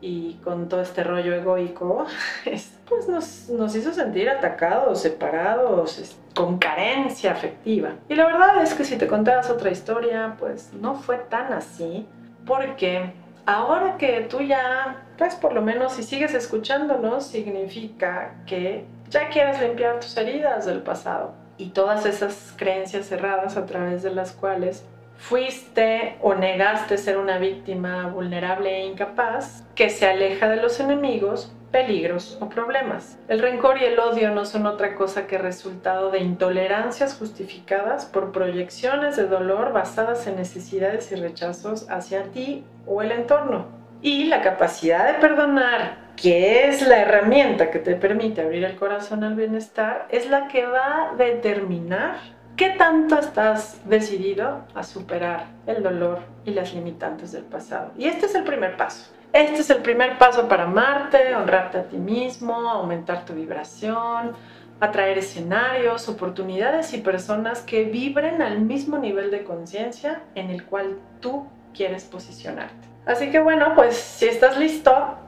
y 0.00 0.34
con 0.44 0.68
todo 0.68 0.80
este 0.82 1.02
rollo 1.02 1.34
egoico, 1.34 2.06
pues 2.44 3.08
nos, 3.08 3.48
nos, 3.48 3.74
hizo 3.74 3.92
sentir 3.92 4.28
atacados, 4.28 5.00
separados, 5.00 6.16
con 6.34 6.58
carencia 6.58 7.32
afectiva. 7.32 7.94
Y 8.08 8.14
la 8.14 8.26
verdad 8.26 8.62
es 8.62 8.74
que 8.74 8.84
si 8.84 8.96
te 8.96 9.06
contabas 9.06 9.50
otra 9.50 9.70
historia, 9.70 10.36
pues 10.38 10.72
no 10.74 10.94
fue 10.94 11.18
tan 11.18 11.52
así, 11.52 12.06
porque 12.44 13.12
ahora 13.46 13.96
que 13.96 14.22
tú 14.22 14.40
ya, 14.40 15.04
pues 15.16 15.34
por 15.34 15.52
lo 15.52 15.62
menos 15.62 15.94
si 15.94 16.02
sigues 16.02 16.34
escuchándonos, 16.34 17.26
significa 17.26 18.34
que 18.46 18.84
ya 19.08 19.28
quieres 19.28 19.60
limpiar 19.60 20.00
tus 20.00 20.16
heridas 20.16 20.66
del 20.66 20.82
pasado 20.82 21.32
y 21.58 21.70
todas 21.70 22.04
esas 22.04 22.52
creencias 22.56 23.06
cerradas 23.06 23.56
a 23.56 23.64
través 23.66 24.02
de 24.02 24.10
las 24.10 24.32
cuales 24.32 24.84
fuiste 25.18 26.16
o 26.20 26.34
negaste 26.34 26.98
ser 26.98 27.18
una 27.18 27.38
víctima 27.38 28.08
vulnerable 28.08 28.82
e 28.82 28.86
incapaz 28.86 29.64
que 29.74 29.90
se 29.90 30.06
aleja 30.06 30.48
de 30.48 30.56
los 30.56 30.80
enemigos, 30.80 31.52
peligros 31.70 32.38
o 32.40 32.48
problemas. 32.48 33.18
El 33.28 33.40
rencor 33.40 33.78
y 33.80 33.84
el 33.84 33.98
odio 33.98 34.30
no 34.30 34.44
son 34.44 34.66
otra 34.66 34.94
cosa 34.94 35.26
que 35.26 35.38
resultado 35.38 36.10
de 36.10 36.20
intolerancias 36.20 37.16
justificadas 37.16 38.06
por 38.06 38.32
proyecciones 38.32 39.16
de 39.16 39.26
dolor 39.26 39.72
basadas 39.72 40.26
en 40.26 40.36
necesidades 40.36 41.10
y 41.12 41.16
rechazos 41.16 41.88
hacia 41.90 42.24
ti 42.30 42.64
o 42.86 43.02
el 43.02 43.12
entorno. 43.12 43.66
Y 44.02 44.24
la 44.24 44.42
capacidad 44.42 45.06
de 45.06 45.18
perdonar, 45.18 46.12
que 46.16 46.68
es 46.68 46.86
la 46.86 47.00
herramienta 47.00 47.70
que 47.70 47.78
te 47.78 47.96
permite 47.96 48.42
abrir 48.42 48.64
el 48.64 48.76
corazón 48.76 49.24
al 49.24 49.34
bienestar, 49.34 50.06
es 50.10 50.28
la 50.30 50.48
que 50.48 50.66
va 50.66 51.10
a 51.10 51.14
determinar 51.16 52.35
¿Qué 52.56 52.70
tanto 52.70 53.18
estás 53.18 53.82
decidido 53.84 54.64
a 54.74 54.82
superar 54.82 55.44
el 55.66 55.82
dolor 55.82 56.20
y 56.46 56.52
las 56.52 56.72
limitantes 56.72 57.32
del 57.32 57.42
pasado? 57.42 57.92
Y 57.98 58.06
este 58.06 58.24
es 58.24 58.34
el 58.34 58.44
primer 58.44 58.78
paso. 58.78 59.12
Este 59.34 59.60
es 59.60 59.68
el 59.68 59.82
primer 59.82 60.16
paso 60.16 60.48
para 60.48 60.62
amarte, 60.62 61.34
honrarte 61.34 61.76
a 61.76 61.82
ti 61.82 61.98
mismo, 61.98 62.54
aumentar 62.54 63.26
tu 63.26 63.34
vibración, 63.34 64.32
atraer 64.80 65.18
escenarios, 65.18 66.08
oportunidades 66.08 66.94
y 66.94 66.98
personas 66.98 67.60
que 67.60 67.84
vibren 67.84 68.40
al 68.40 68.60
mismo 68.60 68.96
nivel 68.96 69.30
de 69.30 69.44
conciencia 69.44 70.22
en 70.34 70.48
el 70.48 70.64
cual 70.64 70.96
tú 71.20 71.46
quieres 71.74 72.04
posicionarte. 72.04 72.88
Así 73.04 73.30
que 73.30 73.38
bueno, 73.38 73.74
pues 73.74 73.96
si 73.96 74.28
estás 74.28 74.56
listo, 74.56 75.18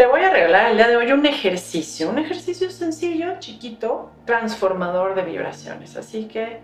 te 0.00 0.06
voy 0.06 0.22
a 0.22 0.30
regalar 0.30 0.70
el 0.70 0.78
día 0.78 0.88
de 0.88 0.96
hoy 0.96 1.12
un 1.12 1.26
ejercicio, 1.26 2.08
un 2.08 2.18
ejercicio 2.18 2.70
sencillo, 2.70 3.38
chiquito, 3.38 4.10
transformador 4.24 5.14
de 5.14 5.24
vibraciones. 5.24 5.94
Así 5.94 6.24
que 6.24 6.60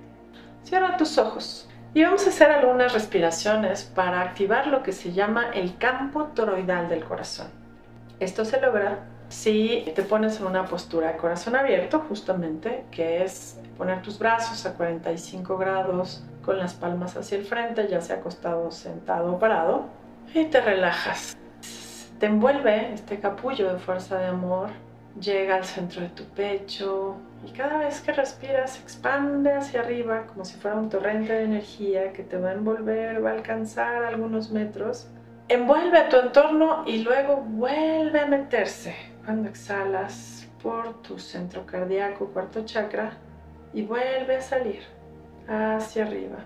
cierra 0.63 0.97
tus 0.97 1.19
ojos 1.19 1.69
y 1.93 2.03
vamos 2.03 2.25
a 2.25 2.31
hacer 2.31 2.51
algunas 2.51 2.95
respiraciones 2.95 3.85
para 3.85 4.23
activar 4.23 4.69
lo 4.69 4.83
que 4.83 4.93
se 4.93 5.13
llama 5.13 5.51
el 5.53 5.77
campo 5.77 6.29
toroidal 6.35 6.89
del 6.89 7.05
corazón. 7.05 7.49
Esto 8.21 8.47
se 8.47 8.59
logra 8.59 9.01
si 9.29 9.85
te 9.95 10.03
pones 10.03 10.41
en 10.41 10.47
una 10.47 10.65
postura 10.65 11.13
de 11.13 11.19
corazón 11.19 11.57
abierto, 11.57 12.07
justamente, 12.09 12.87
que 12.91 13.23
es 13.23 13.61
poner 13.77 14.01
tus 14.01 14.19
brazos 14.19 14.65
a 14.65 14.73
45 14.73 15.59
grados 15.59 16.25
con 16.43 16.57
las 16.57 16.73
palmas 16.73 17.15
hacia 17.19 17.37
el 17.37 17.45
frente, 17.45 17.87
ya 17.87 18.01
sea 18.01 18.17
acostado, 18.17 18.71
sentado 18.71 19.35
o 19.35 19.39
parado, 19.39 19.85
y 20.33 20.47
te 20.47 20.63
relajas 20.63 21.37
te 22.19 22.27
envuelve 22.27 22.95
este 22.95 23.19
capullo 23.19 23.73
de 23.73 23.79
fuerza 23.79 24.19
de 24.19 24.27
amor, 24.27 24.71
llega 25.21 25.57
al 25.57 25.65
centro 25.65 26.03
de 26.03 26.09
tu 26.09 26.25
pecho 26.25 27.17
y 27.47 27.51
cada 27.53 27.79
vez 27.79 28.01
que 28.01 28.13
respiras 28.13 28.81
expande 28.81 29.53
hacia 29.53 29.81
arriba 29.81 30.27
como 30.27 30.45
si 30.45 30.57
fuera 30.59 30.77
un 30.77 30.89
torrente 30.89 31.33
de 31.33 31.45
energía 31.45 32.13
que 32.13 32.23
te 32.23 32.39
va 32.39 32.51
a 32.51 32.55
envolver, 32.55 33.25
va 33.25 33.31
a 33.31 33.35
alcanzar 33.35 34.05
algunos 34.05 34.51
metros. 34.51 35.09
Envuelve 35.49 35.99
a 35.99 36.09
tu 36.09 36.17
entorno 36.17 36.85
y 36.87 37.03
luego 37.03 37.37
vuelve 37.37 38.21
a 38.21 38.27
meterse 38.27 38.97
cuando 39.25 39.49
exhalas 39.49 40.49
por 40.63 41.03
tu 41.03 41.19
centro 41.19 41.65
cardíaco, 41.67 42.31
cuarto 42.33 42.65
chakra, 42.65 43.13
y 43.73 43.83
vuelve 43.83 44.37
a 44.37 44.41
salir 44.41 44.83
hacia 45.47 46.05
arriba. 46.05 46.39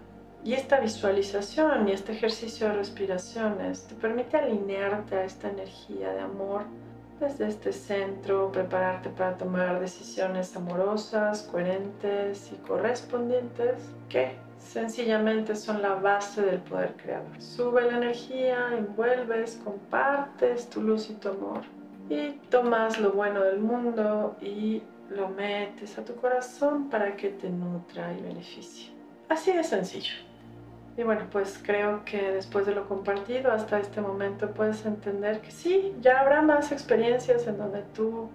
Y 0.43 0.55
esta 0.55 0.81
visualización 0.81 1.89
y 1.89 1.93
este 1.93 2.13
ejercicio 2.13 2.69
de 2.69 2.75
respiraciones 2.75 3.87
te 3.87 3.95
permite 3.95 4.39
alinearte 4.39 5.17
a 5.17 5.25
esta 5.25 5.51
energía 5.51 6.13
de 6.13 6.21
amor 6.21 6.65
desde 7.21 7.49
este 7.49 7.73
centro, 7.73 8.51
prepararte 8.51 9.11
para 9.11 9.37
tomar 9.37 9.79
decisiones 9.79 10.57
amorosas, 10.57 11.43
coherentes 11.43 12.51
y 12.53 12.57
correspondientes 12.67 13.75
que 14.09 14.33
sencillamente 14.57 15.55
son 15.55 15.83
la 15.83 15.97
base 15.97 16.41
del 16.41 16.61
poder 16.61 16.95
creador. 16.97 17.41
Sube 17.41 17.83
la 17.83 17.99
energía, 17.99 18.69
envuelves, 18.77 19.61
compartes 19.63 20.71
tu 20.71 20.81
luz 20.81 21.11
y 21.11 21.15
tu 21.15 21.29
amor 21.29 21.63
y 22.09 22.33
tomas 22.49 22.99
lo 22.99 23.13
bueno 23.13 23.45
del 23.45 23.61
mundo 23.61 24.37
y 24.41 24.83
lo 25.11 25.29
metes 25.29 25.99
a 25.99 26.05
tu 26.05 26.15
corazón 26.17 26.89
para 26.89 27.17
que 27.17 27.29
te 27.29 27.51
nutra 27.51 28.13
y 28.15 28.23
beneficie. 28.23 28.91
Así 29.29 29.53
de 29.53 29.63
sencillo. 29.63 30.30
Y 30.97 31.03
bueno, 31.03 31.27
pues 31.31 31.61
creo 31.65 32.05
que 32.05 32.33
después 32.33 32.67
de 32.67 32.75
lo 32.75 32.87
compartido 32.89 33.53
hasta 33.53 33.79
este 33.79 34.01
momento 34.01 34.51
puedes 34.51 34.85
entender 34.85 35.41
que 35.41 35.51
sí, 35.51 35.95
ya 36.01 36.21
habrá 36.21 36.43
más 36.43 36.73
experiencias 36.73 37.47
en 37.47 37.59
donde 37.59 37.83
tú 37.95 38.29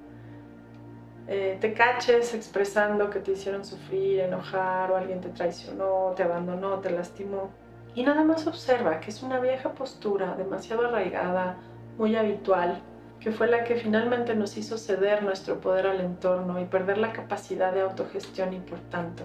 eh, 1.28 1.58
te 1.60 1.74
caches 1.74 2.34
expresando 2.34 3.10
que 3.10 3.20
te 3.20 3.32
hicieron 3.32 3.66
sufrir, 3.66 4.22
enojar 4.22 4.92
o 4.92 4.98
alguien 4.98 5.22
te 5.22 5.30
traicionó, 5.30 6.14
te 6.16 6.24
abandonó, 6.24 6.80
te 6.80 6.92
lastimó. 6.92 7.52
Y 7.94 8.04
nada 8.04 8.24
más 8.24 8.48
observa 8.48 9.00
que 9.00 9.10
es 9.10 9.22
una 9.22 9.40
vieja 9.40 9.74
postura 9.74 10.36
demasiado 10.36 10.88
arraigada, 10.88 11.58
muy 11.98 12.16
habitual, 12.16 12.82
que 13.20 13.32
fue 13.32 13.48
la 13.48 13.64
que 13.64 13.76
finalmente 13.76 14.36
nos 14.36 14.58
hizo 14.58 14.78
ceder 14.78 15.24
nuestro 15.24 15.60
poder 15.62 15.88
al 15.88 16.02
entorno 16.02 16.60
y 16.60 16.66
perder 16.66 16.98
la 16.98 17.14
capacidad 17.14 17.74
de 17.74 17.82
autogestión 17.82 18.54
y 18.54 18.60
por 18.60 18.80
tanto 18.90 19.24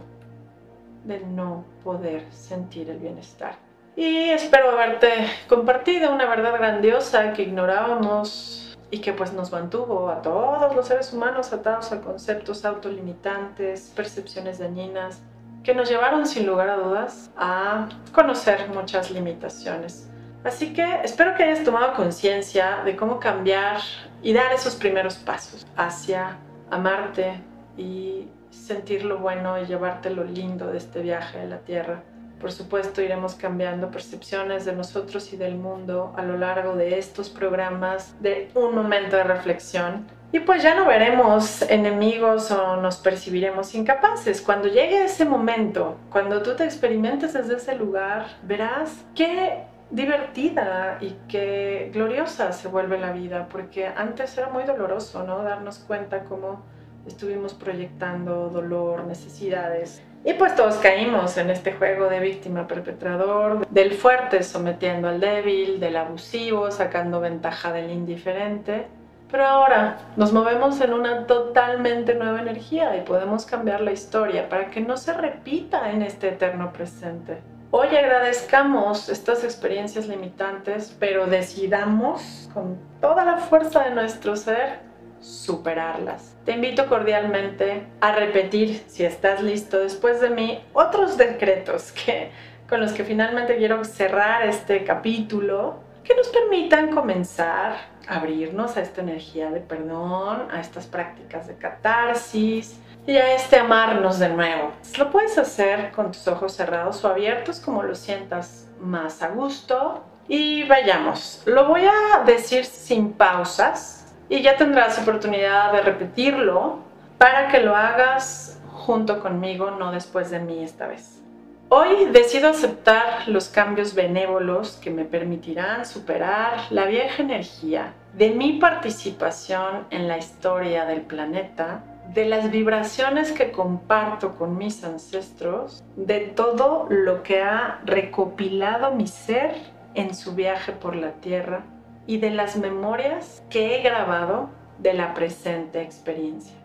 de 1.05 1.21
no 1.21 1.65
poder 1.83 2.27
sentir 2.33 2.91
el 2.91 2.99
bienestar. 2.99 3.55
Y 3.97 4.31
espero 4.31 4.71
haberte 4.71 5.27
compartido 5.49 6.15
una 6.15 6.27
verdad 6.27 6.55
grandiosa 6.55 7.33
que 7.33 7.43
ignorábamos 7.43 8.77
y 8.91 9.01
que 9.01 9.13
pues 9.13 9.33
nos 9.33 9.53
mantuvo 9.53 10.09
a 10.09 10.23
todos 10.23 10.75
los 10.75 10.87
seres 10.87 11.13
humanos 11.13 11.53
atados 11.53 11.93
a 11.93 12.01
conceptos 12.01 12.65
autolimitantes, 12.65 13.93
percepciones 13.95 14.59
dañinas, 14.59 15.23
que 15.63 15.75
nos 15.75 15.89
llevaron 15.89 16.27
sin 16.27 16.47
lugar 16.47 16.71
a 16.71 16.77
dudas 16.77 17.31
a 17.37 17.89
conocer 18.13 18.69
muchas 18.69 19.11
limitaciones. 19.11 20.09
Así 20.45 20.73
que 20.73 21.01
espero 21.05 21.35
que 21.35 21.45
hayas 21.45 21.65
tomado 21.65 21.95
conciencia 21.95 22.83
de 22.85 22.97
cómo 22.97 23.21
cambiar 23.21 23.81
y 24.23 24.33
dar 24.33 24.53
esos 24.53 24.75
primeros 24.75 25.17
pasos 25.17 25.67
hacia 25.77 26.39
amarte 26.71 27.43
y 27.77 28.29
sentir 28.51 29.05
lo 29.05 29.19
bueno 29.19 29.61
y 29.61 29.67
llevarte 29.67 30.11
lo 30.11 30.25
lindo 30.25 30.67
de 30.67 30.79
este 30.79 31.01
viaje 31.01 31.41
a 31.41 31.45
la 31.45 31.59
Tierra. 31.59 32.03
Por 32.41 32.53
supuesto, 32.53 33.03
iremos 33.03 33.35
cambiando 33.35 33.91
percepciones 33.91 34.65
de 34.65 34.73
nosotros 34.73 35.33
y 35.33 35.37
del 35.37 35.57
mundo 35.57 36.15
a 36.17 36.23
lo 36.23 36.39
largo 36.39 36.75
de 36.75 36.99
estos 36.99 37.29
programas 37.29 38.15
de 38.21 38.51
un 38.55 38.75
momento 38.75 39.17
de 39.17 39.25
reflexión. 39.25 40.07
Y 40.33 40.41
pues 40.41 40.63
ya 40.63 40.75
no 40.75 40.87
veremos 40.87 41.61
enemigos 41.63 42.51
o 42.51 42.77
nos 42.77 42.97
percibiremos 42.97 43.75
incapaces. 43.75 44.41
Cuando 44.41 44.69
llegue 44.69 45.05
ese 45.05 45.25
momento, 45.25 45.99
cuando 46.11 46.41
tú 46.41 46.55
te 46.55 46.65
experimentes 46.65 47.35
desde 47.35 47.57
ese 47.57 47.75
lugar, 47.75 48.27
verás 48.43 49.05
qué 49.15 49.65
divertida 49.91 50.99
y 51.01 51.17
qué 51.29 51.91
gloriosa 51.93 52.53
se 52.53 52.69
vuelve 52.69 52.99
la 52.99 53.13
vida, 53.13 53.49
porque 53.51 53.87
antes 53.87 54.39
era 54.39 54.49
muy 54.49 54.63
doloroso, 54.63 55.25
¿no? 55.25 55.43
Darnos 55.43 55.81
cuenta 55.81 56.25
cómo 56.25 56.63
estuvimos 57.07 57.55
proyectando 57.55 58.49
dolor, 58.49 59.05
necesidades. 59.05 60.03
Y 60.25 60.35
pues 60.35 60.55
todos 60.55 60.77
caímos 60.77 61.37
en 61.39 61.49
este 61.49 61.73
juego 61.73 62.09
de 62.09 62.21
víctima 62.21 62.67
perpetrador, 62.67 63.67
del 63.69 63.95
fuerte 63.95 64.43
sometiendo 64.43 65.09
al 65.09 65.19
débil, 65.19 65.81
del 65.81 65.97
abusivo 65.97 66.71
sacando 66.71 67.21
ventaja 67.21 67.73
del 67.73 67.91
indiferente. 67.91 68.87
Pero 69.31 69.47
ahora 69.47 69.99
nos 70.17 70.33
movemos 70.33 70.81
en 70.81 70.93
una 70.93 71.27
totalmente 71.27 72.15
nueva 72.15 72.41
energía 72.41 72.97
y 72.97 73.03
podemos 73.03 73.47
cambiar 73.47 73.81
la 73.81 73.93
historia 73.93 74.49
para 74.49 74.71
que 74.71 74.81
no 74.81 74.97
se 74.97 75.15
repita 75.15 75.91
en 75.91 76.03
este 76.03 76.29
eterno 76.29 76.73
presente. 76.73 77.39
Hoy 77.71 77.87
agradezcamos 77.97 79.09
estas 79.09 79.45
experiencias 79.45 80.09
limitantes, 80.09 80.95
pero 80.99 81.27
decidamos 81.27 82.51
con 82.53 82.77
toda 83.01 83.25
la 83.25 83.37
fuerza 83.37 83.85
de 83.85 83.95
nuestro 83.95 84.35
ser 84.35 84.90
superarlas. 85.21 86.35
Te 86.45 86.53
invito 86.53 86.87
cordialmente 86.89 87.87
a 88.01 88.13
repetir, 88.13 88.83
si 88.89 89.05
estás 89.05 89.43
listo 89.43 89.79
después 89.79 90.21
de 90.21 90.31
mí, 90.31 90.65
otros 90.73 91.17
decretos 91.17 91.93
que, 91.93 92.31
con 92.69 92.81
los 92.81 92.93
que 92.93 93.05
finalmente 93.05 93.57
quiero 93.57 93.85
cerrar 93.85 94.47
este 94.47 94.85
capítulo, 94.85 95.81
que 96.05 96.15
nos 96.15 96.29
permitan 96.29 96.91
comenzar 96.91 97.77
a 98.09 98.17
abrirnos 98.17 98.77
a 98.77 98.81
esta 98.81 99.03
energía 99.03 99.51
de 99.51 99.61
perdón, 99.61 100.49
a 100.51 100.61
estas 100.61 100.87
prácticas 100.87 101.47
de 101.47 101.57
catarsis, 101.57 102.81
y 103.07 103.17
a 103.17 103.35
este 103.35 103.59
amarnos 103.59 104.19
de 104.19 104.29
nuevo. 104.29 104.73
Lo 104.99 105.11
puedes 105.11 105.37
hacer 105.39 105.91
con 105.93 106.13
tus 106.13 106.27
ojos 106.29 106.53
cerrados 106.53 107.05
o 107.05 107.09
abiertos 107.09 107.61
como 107.61 107.83
lo 107.83 107.95
sientas 107.95 108.69
más 108.81 109.23
a 109.23 109.29
gusto. 109.29 110.05
Y 110.29 110.63
vayamos, 110.65 111.43
lo 111.45 111.67
voy 111.67 111.83
a 111.87 112.23
decir 112.25 112.65
sin 112.65 113.13
pausas 113.13 114.00
y 114.31 114.43
ya 114.43 114.57
tendrás 114.57 114.99
oportunidad 114.99 115.73
de 115.73 115.83
repetirlo 115.83 116.79
para 117.19 117.49
que 117.49 117.59
lo 117.59 117.77
hagas 117.77 118.59
junto 118.73 119.21
conmigo, 119.21 119.73
no 119.73 119.93
después 119.93 120.31
de 120.31 120.39
mí 120.39 120.63
esta 120.63 120.87
vez. 120.87 121.21
Hoy 121.69 122.07
decido 122.07 122.49
aceptar 122.49 123.29
los 123.29 123.49
cambios 123.49 123.95
benévolos 123.95 124.79
que 124.83 124.91
me 124.91 125.05
permitirán 125.05 125.85
superar 125.85 126.61
la 126.71 126.87
vieja 126.87 127.23
energía 127.23 127.93
de 128.15 128.31
mi 128.31 128.55
participación 128.55 129.87
en 129.91 130.09
la 130.09 130.17
historia 130.17 130.85
del 130.85 131.03
planeta 131.03 131.85
de 132.15 132.25
las 132.25 132.51
vibraciones 132.51 133.31
que 133.33 133.53
comparto 133.53 134.37
con 134.37 134.59
mis 134.59 134.83
ancestros, 134.83 135.83
de 135.95 136.21
todo 136.21 136.87
lo 136.89 137.23
que 137.23 137.43
ha 137.43 137.81
recopilado 137.85 138.93
mi 138.93 139.07
ser 139.07 139.55
en 139.95 140.15
su 140.15 140.35
viaje 140.35 140.73
por 140.73 140.97
la 140.97 141.13
tierra 141.13 141.63
y 142.07 142.19
de 142.19 142.31
las 142.31 142.57
memorias 142.57 143.43
que 143.51 143.77
he 143.77 143.83
grabado 143.83 144.51
de 144.79 144.95
la 144.95 145.15
presente 145.15 145.83
experiencia. 145.83 146.57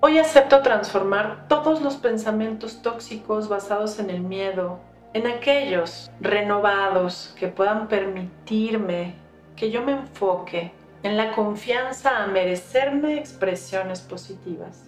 Hoy 0.00 0.18
acepto 0.18 0.62
transformar 0.62 1.46
todos 1.48 1.82
los 1.82 1.96
pensamientos 1.96 2.80
tóxicos 2.82 3.48
basados 3.48 3.98
en 3.98 4.10
el 4.10 4.20
miedo 4.22 4.78
en 5.12 5.26
aquellos 5.26 6.10
renovados 6.20 7.34
que 7.38 7.48
puedan 7.48 7.88
permitirme 7.88 9.14
que 9.56 9.70
yo 9.70 9.82
me 9.82 9.92
enfoque 9.92 10.72
en 11.02 11.16
la 11.16 11.32
confianza 11.32 12.22
a 12.22 12.26
merecerme 12.26 13.18
expresiones 13.18 14.00
positivas. 14.00 14.84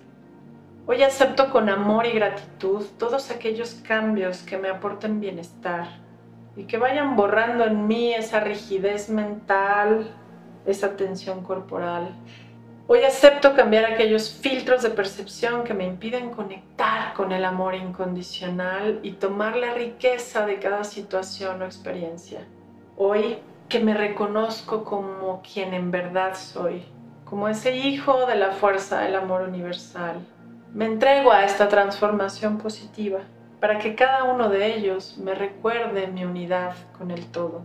Hoy 0.86 1.02
acepto 1.02 1.50
con 1.50 1.68
amor 1.68 2.06
y 2.06 2.12
gratitud 2.12 2.86
todos 2.98 3.30
aquellos 3.30 3.74
cambios 3.86 4.42
que 4.42 4.58
me 4.58 4.68
aporten 4.68 5.20
bienestar 5.20 6.01
y 6.56 6.64
que 6.64 6.78
vayan 6.78 7.16
borrando 7.16 7.64
en 7.64 7.86
mí 7.86 8.12
esa 8.12 8.40
rigidez 8.40 9.08
mental, 9.08 10.10
esa 10.66 10.96
tensión 10.96 11.42
corporal. 11.42 12.14
Hoy 12.88 13.04
acepto 13.04 13.54
cambiar 13.54 13.86
aquellos 13.86 14.30
filtros 14.30 14.82
de 14.82 14.90
percepción 14.90 15.64
que 15.64 15.72
me 15.72 15.86
impiden 15.86 16.30
conectar 16.30 17.14
con 17.14 17.32
el 17.32 17.44
amor 17.44 17.74
incondicional 17.74 19.00
y 19.02 19.12
tomar 19.12 19.56
la 19.56 19.72
riqueza 19.72 20.44
de 20.46 20.58
cada 20.58 20.84
situación 20.84 21.62
o 21.62 21.64
experiencia. 21.64 22.40
Hoy 22.96 23.38
que 23.68 23.80
me 23.80 23.94
reconozco 23.94 24.84
como 24.84 25.40
quien 25.40 25.72
en 25.72 25.90
verdad 25.90 26.34
soy, 26.34 26.82
como 27.24 27.48
ese 27.48 27.74
hijo 27.76 28.26
de 28.26 28.36
la 28.36 28.50
fuerza 28.50 29.00
del 29.00 29.14
amor 29.14 29.42
universal. 29.42 30.16
Me 30.74 30.84
entrego 30.84 31.32
a 31.32 31.44
esta 31.44 31.68
transformación 31.68 32.58
positiva 32.58 33.20
para 33.62 33.78
que 33.78 33.94
cada 33.94 34.24
uno 34.24 34.48
de 34.48 34.74
ellos 34.74 35.16
me 35.18 35.36
recuerde 35.36 36.08
mi 36.08 36.24
unidad 36.24 36.74
con 36.98 37.12
el 37.12 37.26
todo. 37.26 37.62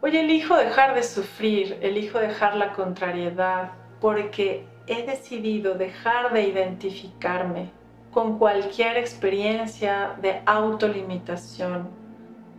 Hoy 0.00 0.16
elijo 0.16 0.56
dejar 0.56 0.94
de 0.94 1.02
sufrir, 1.02 1.78
elijo 1.82 2.18
dejar 2.18 2.56
la 2.56 2.72
contrariedad, 2.72 3.72
porque 4.00 4.66
he 4.86 5.04
decidido 5.04 5.74
dejar 5.74 6.32
de 6.32 6.48
identificarme 6.48 7.70
con 8.12 8.38
cualquier 8.38 8.96
experiencia 8.96 10.16
de 10.22 10.40
autolimitación, 10.46 11.90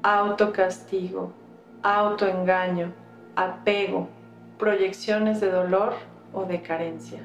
autocastigo, 0.04 1.34
autoengaño, 1.82 2.94
apego, 3.36 4.08
proyecciones 4.60 5.42
de 5.42 5.50
dolor 5.50 5.96
o 6.32 6.46
de 6.46 6.62
carencia. 6.62 7.24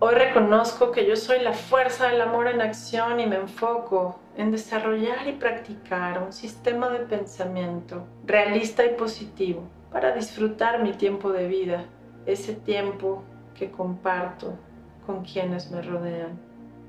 Hoy 0.00 0.16
reconozco 0.16 0.90
que 0.90 1.06
yo 1.06 1.14
soy 1.14 1.40
la 1.40 1.52
fuerza 1.52 2.08
del 2.08 2.20
amor 2.20 2.48
en 2.48 2.60
acción 2.60 3.20
y 3.20 3.26
me 3.26 3.36
enfoco 3.36 4.18
en 4.36 4.50
desarrollar 4.50 5.28
y 5.28 5.32
practicar 5.32 6.20
un 6.20 6.32
sistema 6.32 6.88
de 6.88 6.98
pensamiento 7.00 8.04
realista 8.26 8.84
y 8.84 8.94
positivo 8.96 9.62
para 9.92 10.12
disfrutar 10.12 10.82
mi 10.82 10.92
tiempo 10.92 11.30
de 11.30 11.46
vida, 11.46 11.84
ese 12.26 12.54
tiempo 12.54 13.22
que 13.54 13.70
comparto 13.70 14.54
con 15.06 15.24
quienes 15.24 15.70
me 15.70 15.80
rodean, 15.80 16.40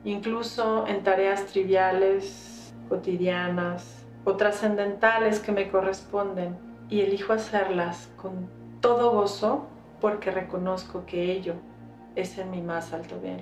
incluso 0.04 0.88
en 0.88 1.04
tareas 1.04 1.46
triviales, 1.46 2.74
cotidianas 2.90 4.04
o 4.24 4.36
trascendentales 4.36 5.40
que 5.40 5.52
me 5.52 5.70
corresponden 5.70 6.58
y 6.90 7.02
elijo 7.02 7.34
hacerlas 7.34 8.10
con 8.18 8.50
todo 8.82 9.12
gozo 9.12 9.68
porque 10.02 10.32
reconozco 10.32 11.06
que 11.06 11.32
ello 11.32 11.54
es 12.16 12.38
en 12.38 12.52
mi 12.52 12.62
más 12.62 12.94
alto 12.94 13.20
bien. 13.22 13.42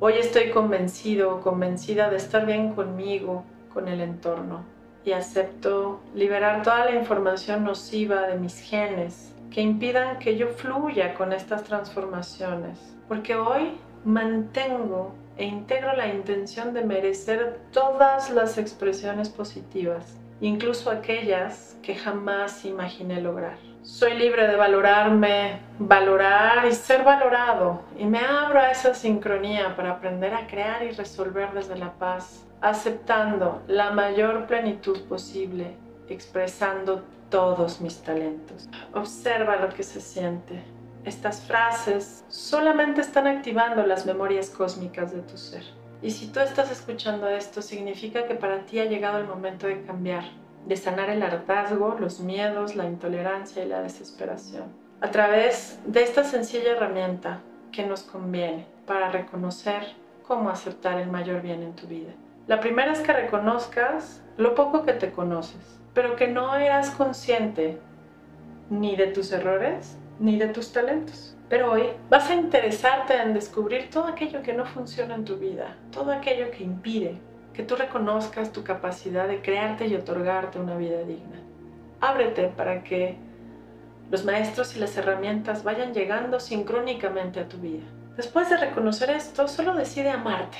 Hoy 0.00 0.14
estoy 0.14 0.50
convencido, 0.50 1.40
convencida 1.40 2.10
de 2.10 2.16
estar 2.16 2.46
bien 2.46 2.74
conmigo, 2.74 3.44
con 3.72 3.88
el 3.88 4.00
entorno 4.00 4.64
y 5.04 5.12
acepto 5.12 6.00
liberar 6.14 6.62
toda 6.62 6.86
la 6.86 6.94
información 6.94 7.64
nociva 7.64 8.26
de 8.26 8.38
mis 8.38 8.58
genes 8.60 9.34
que 9.50 9.60
impidan 9.60 10.18
que 10.18 10.36
yo 10.36 10.48
fluya 10.48 11.14
con 11.14 11.32
estas 11.32 11.64
transformaciones, 11.64 12.78
porque 13.08 13.36
hoy 13.36 13.78
mantengo 14.04 15.12
e 15.36 15.44
integro 15.44 15.94
la 15.96 16.08
intención 16.08 16.74
de 16.74 16.84
merecer 16.84 17.60
todas 17.72 18.30
las 18.30 18.58
expresiones 18.58 19.28
positivas 19.28 20.18
incluso 20.40 20.90
aquellas 20.90 21.76
que 21.82 21.94
jamás 21.94 22.64
imaginé 22.64 23.20
lograr. 23.20 23.58
Soy 23.84 24.14
libre 24.14 24.48
de 24.48 24.56
valorarme, 24.56 25.60
valorar 25.78 26.66
y 26.66 26.72
ser 26.72 27.04
valorado, 27.04 27.82
y 27.98 28.06
me 28.06 28.18
abro 28.18 28.58
a 28.58 28.70
esa 28.70 28.94
sincronía 28.94 29.76
para 29.76 29.90
aprender 29.90 30.32
a 30.32 30.46
crear 30.46 30.82
y 30.82 30.92
resolver 30.92 31.52
desde 31.52 31.76
la 31.76 31.92
paz, 31.92 32.46
aceptando 32.62 33.62
la 33.66 33.90
mayor 33.90 34.46
plenitud 34.46 35.02
posible, 35.02 35.76
expresando 36.08 37.04
todos 37.28 37.82
mis 37.82 38.00
talentos. 38.02 38.70
Observa 38.94 39.56
lo 39.56 39.68
que 39.68 39.82
se 39.82 40.00
siente. 40.00 40.64
Estas 41.04 41.42
frases 41.42 42.24
solamente 42.28 43.02
están 43.02 43.26
activando 43.26 43.84
las 43.84 44.06
memorias 44.06 44.48
cósmicas 44.48 45.12
de 45.12 45.20
tu 45.20 45.36
ser. 45.36 45.62
Y 46.00 46.10
si 46.10 46.28
tú 46.28 46.40
estás 46.40 46.70
escuchando 46.70 47.28
esto, 47.28 47.60
significa 47.60 48.26
que 48.26 48.34
para 48.34 48.60
ti 48.64 48.80
ha 48.80 48.86
llegado 48.86 49.18
el 49.18 49.26
momento 49.26 49.66
de 49.66 49.82
cambiar, 49.82 50.24
de 50.66 50.76
sanar 50.76 51.10
el 51.10 51.22
hartazgo, 51.22 51.96
los 51.98 52.20
miedos, 52.20 52.76
la 52.76 52.86
intolerancia 52.86 53.64
y 53.64 53.68
la 53.68 53.82
desesperación. 53.82 54.64
A 55.00 55.10
través 55.10 55.78
de 55.86 56.02
esta 56.02 56.24
sencilla 56.24 56.72
herramienta 56.72 57.40
que 57.72 57.84
nos 57.84 58.02
conviene 58.02 58.66
para 58.86 59.10
reconocer 59.10 59.82
cómo 60.26 60.48
aceptar 60.48 60.98
el 60.98 61.10
mayor 61.10 61.42
bien 61.42 61.62
en 61.62 61.74
tu 61.74 61.86
vida. 61.86 62.12
La 62.46 62.60
primera 62.60 62.92
es 62.92 63.00
que 63.00 63.12
reconozcas 63.12 64.22
lo 64.36 64.54
poco 64.54 64.84
que 64.84 64.92
te 64.92 65.10
conoces, 65.10 65.80
pero 65.92 66.16
que 66.16 66.28
no 66.28 66.56
eras 66.56 66.90
consciente 66.90 67.78
ni 68.70 68.96
de 68.96 69.08
tus 69.08 69.32
errores 69.32 69.98
ni 70.18 70.38
de 70.38 70.48
tus 70.48 70.72
talentos. 70.72 71.36
Pero 71.48 71.72
hoy 71.72 71.88
vas 72.08 72.30
a 72.30 72.34
interesarte 72.34 73.16
en 73.16 73.34
descubrir 73.34 73.90
todo 73.90 74.06
aquello 74.06 74.42
que 74.42 74.54
no 74.54 74.64
funciona 74.64 75.14
en 75.14 75.24
tu 75.24 75.36
vida, 75.36 75.76
todo 75.90 76.12
aquello 76.12 76.50
que 76.50 76.64
impide 76.64 77.18
que 77.54 77.62
tú 77.62 77.76
reconozcas 77.76 78.52
tu 78.52 78.64
capacidad 78.64 79.28
de 79.28 79.40
crearte 79.40 79.86
y 79.86 79.94
otorgarte 79.94 80.58
una 80.58 80.76
vida 80.76 81.02
digna. 81.04 81.40
Ábrete 82.00 82.48
para 82.48 82.82
que 82.82 83.16
los 84.10 84.24
maestros 84.24 84.76
y 84.76 84.80
las 84.80 84.96
herramientas 84.96 85.64
vayan 85.64 85.94
llegando 85.94 86.40
sincrónicamente 86.40 87.40
a 87.40 87.48
tu 87.48 87.58
vida. 87.58 87.84
Después 88.16 88.50
de 88.50 88.56
reconocer 88.56 89.10
esto, 89.10 89.48
solo 89.48 89.74
decide 89.74 90.10
amarte, 90.10 90.58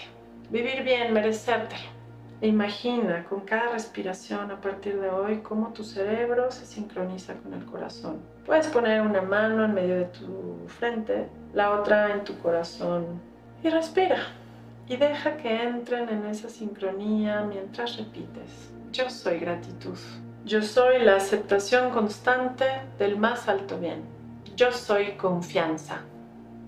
vivir 0.50 0.82
bien, 0.82 1.12
merecértelo. 1.12 1.94
E 2.40 2.48
imagina 2.48 3.24
con 3.24 3.40
cada 3.40 3.72
respiración 3.72 4.50
a 4.50 4.60
partir 4.60 5.00
de 5.00 5.08
hoy 5.08 5.38
cómo 5.38 5.72
tu 5.72 5.84
cerebro 5.84 6.50
se 6.50 6.66
sincroniza 6.66 7.34
con 7.34 7.54
el 7.54 7.64
corazón. 7.64 8.20
Puedes 8.44 8.66
poner 8.68 9.02
una 9.02 9.22
mano 9.22 9.64
en 9.64 9.74
medio 9.74 9.96
de 9.96 10.04
tu 10.06 10.64
frente, 10.66 11.28
la 11.52 11.70
otra 11.70 12.12
en 12.12 12.24
tu 12.24 12.36
corazón 12.38 13.20
y 13.62 13.70
respira. 13.70 14.18
Y 14.86 14.96
deja 14.96 15.36
que 15.38 15.62
entren 15.62 16.08
en 16.10 16.26
esa 16.26 16.48
sincronía 16.48 17.40
mientras 17.42 17.96
repites. 17.96 18.72
Yo 18.92 19.08
soy 19.08 19.38
gratitud. 19.38 19.98
Yo 20.44 20.60
soy 20.60 20.98
la 21.00 21.16
aceptación 21.16 21.90
constante 21.90 22.66
del 22.98 23.16
más 23.16 23.48
alto 23.48 23.78
bien. 23.78 24.02
Yo 24.56 24.72
soy 24.72 25.12
confianza. 25.12 26.02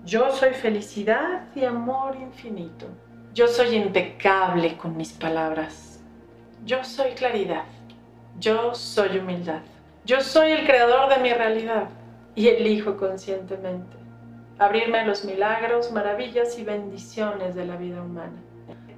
Yo 0.03 0.31
soy 0.31 0.53
felicidad 0.53 1.43
y 1.55 1.63
amor 1.63 2.15
infinito. 2.15 2.87
Yo 3.35 3.47
soy 3.47 3.75
impecable 3.75 4.77
con 4.77 4.97
mis 4.97 5.13
palabras. 5.13 5.99
Yo 6.65 6.83
soy 6.83 7.11
claridad. 7.11 7.65
Yo 8.39 8.73
soy 8.73 9.19
humildad. 9.19 9.61
Yo 10.05 10.21
soy 10.21 10.53
el 10.53 10.65
creador 10.65 11.09
de 11.09 11.21
mi 11.21 11.33
realidad 11.33 11.89
y 12.33 12.47
elijo 12.47 12.97
conscientemente 12.97 14.06
abrirme 14.59 14.99
a 14.99 15.05
los 15.05 15.25
milagros, 15.25 15.91
maravillas 15.91 16.57
y 16.57 16.63
bendiciones 16.63 17.55
de 17.55 17.65
la 17.65 17.75
vida 17.75 18.01
humana. 18.01 18.41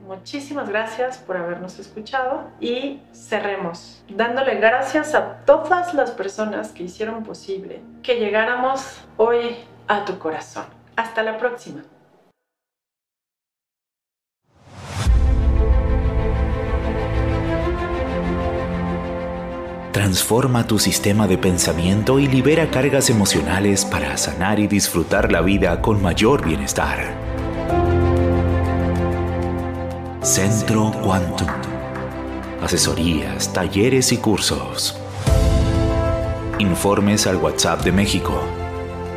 Muchísimas 0.08 0.68
gracias 0.68 1.20
por 1.20 1.38
habernos 1.38 1.78
escuchado 1.78 2.50
y 2.60 3.00
cerremos 3.14 4.04
dándole 4.10 4.56
gracias 4.56 5.14
a 5.14 5.46
todas 5.46 5.94
las 5.94 6.10
personas 6.12 6.72
que 6.72 6.84
hicieron 6.84 7.24
posible 7.24 7.82
que 8.02 8.16
llegáramos 8.20 9.02
hoy 9.18 9.56
a 9.88 10.06
tu 10.06 10.18
corazón. 10.18 10.66
Hasta 10.96 11.22
la 11.22 11.38
próxima. 11.38 11.84
Transforma 20.00 20.66
tu 20.66 20.80
sistema 20.80 21.28
de 21.28 21.38
pensamiento 21.38 22.20
y 22.20 22.28
libera 22.28 22.72
cargas 22.72 23.10
emocionales 23.10 23.84
para 23.84 24.16
sanar 24.16 24.58
y 24.58 24.66
disfrutar 24.66 25.30
la 25.30 25.42
vida 25.42 25.82
con 25.82 26.02
mayor 26.02 26.42
bienestar. 26.42 27.14
Centro 30.22 30.94
Quantum. 31.04 31.50
Asesorías, 32.62 33.52
talleres 33.52 34.14
y 34.14 34.18
cursos. 34.20 34.98
Informes 36.60 37.28
al 37.28 37.36
WhatsApp 37.36 37.84
de 37.84 37.92
México. 37.92 38.42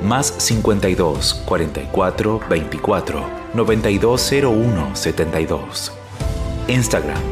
Más 0.02 0.34
52 0.36 1.44
44 1.44 2.40
24 2.50 3.24
9201 3.54 4.96
72. 4.96 5.92
Instagram. 6.66 7.22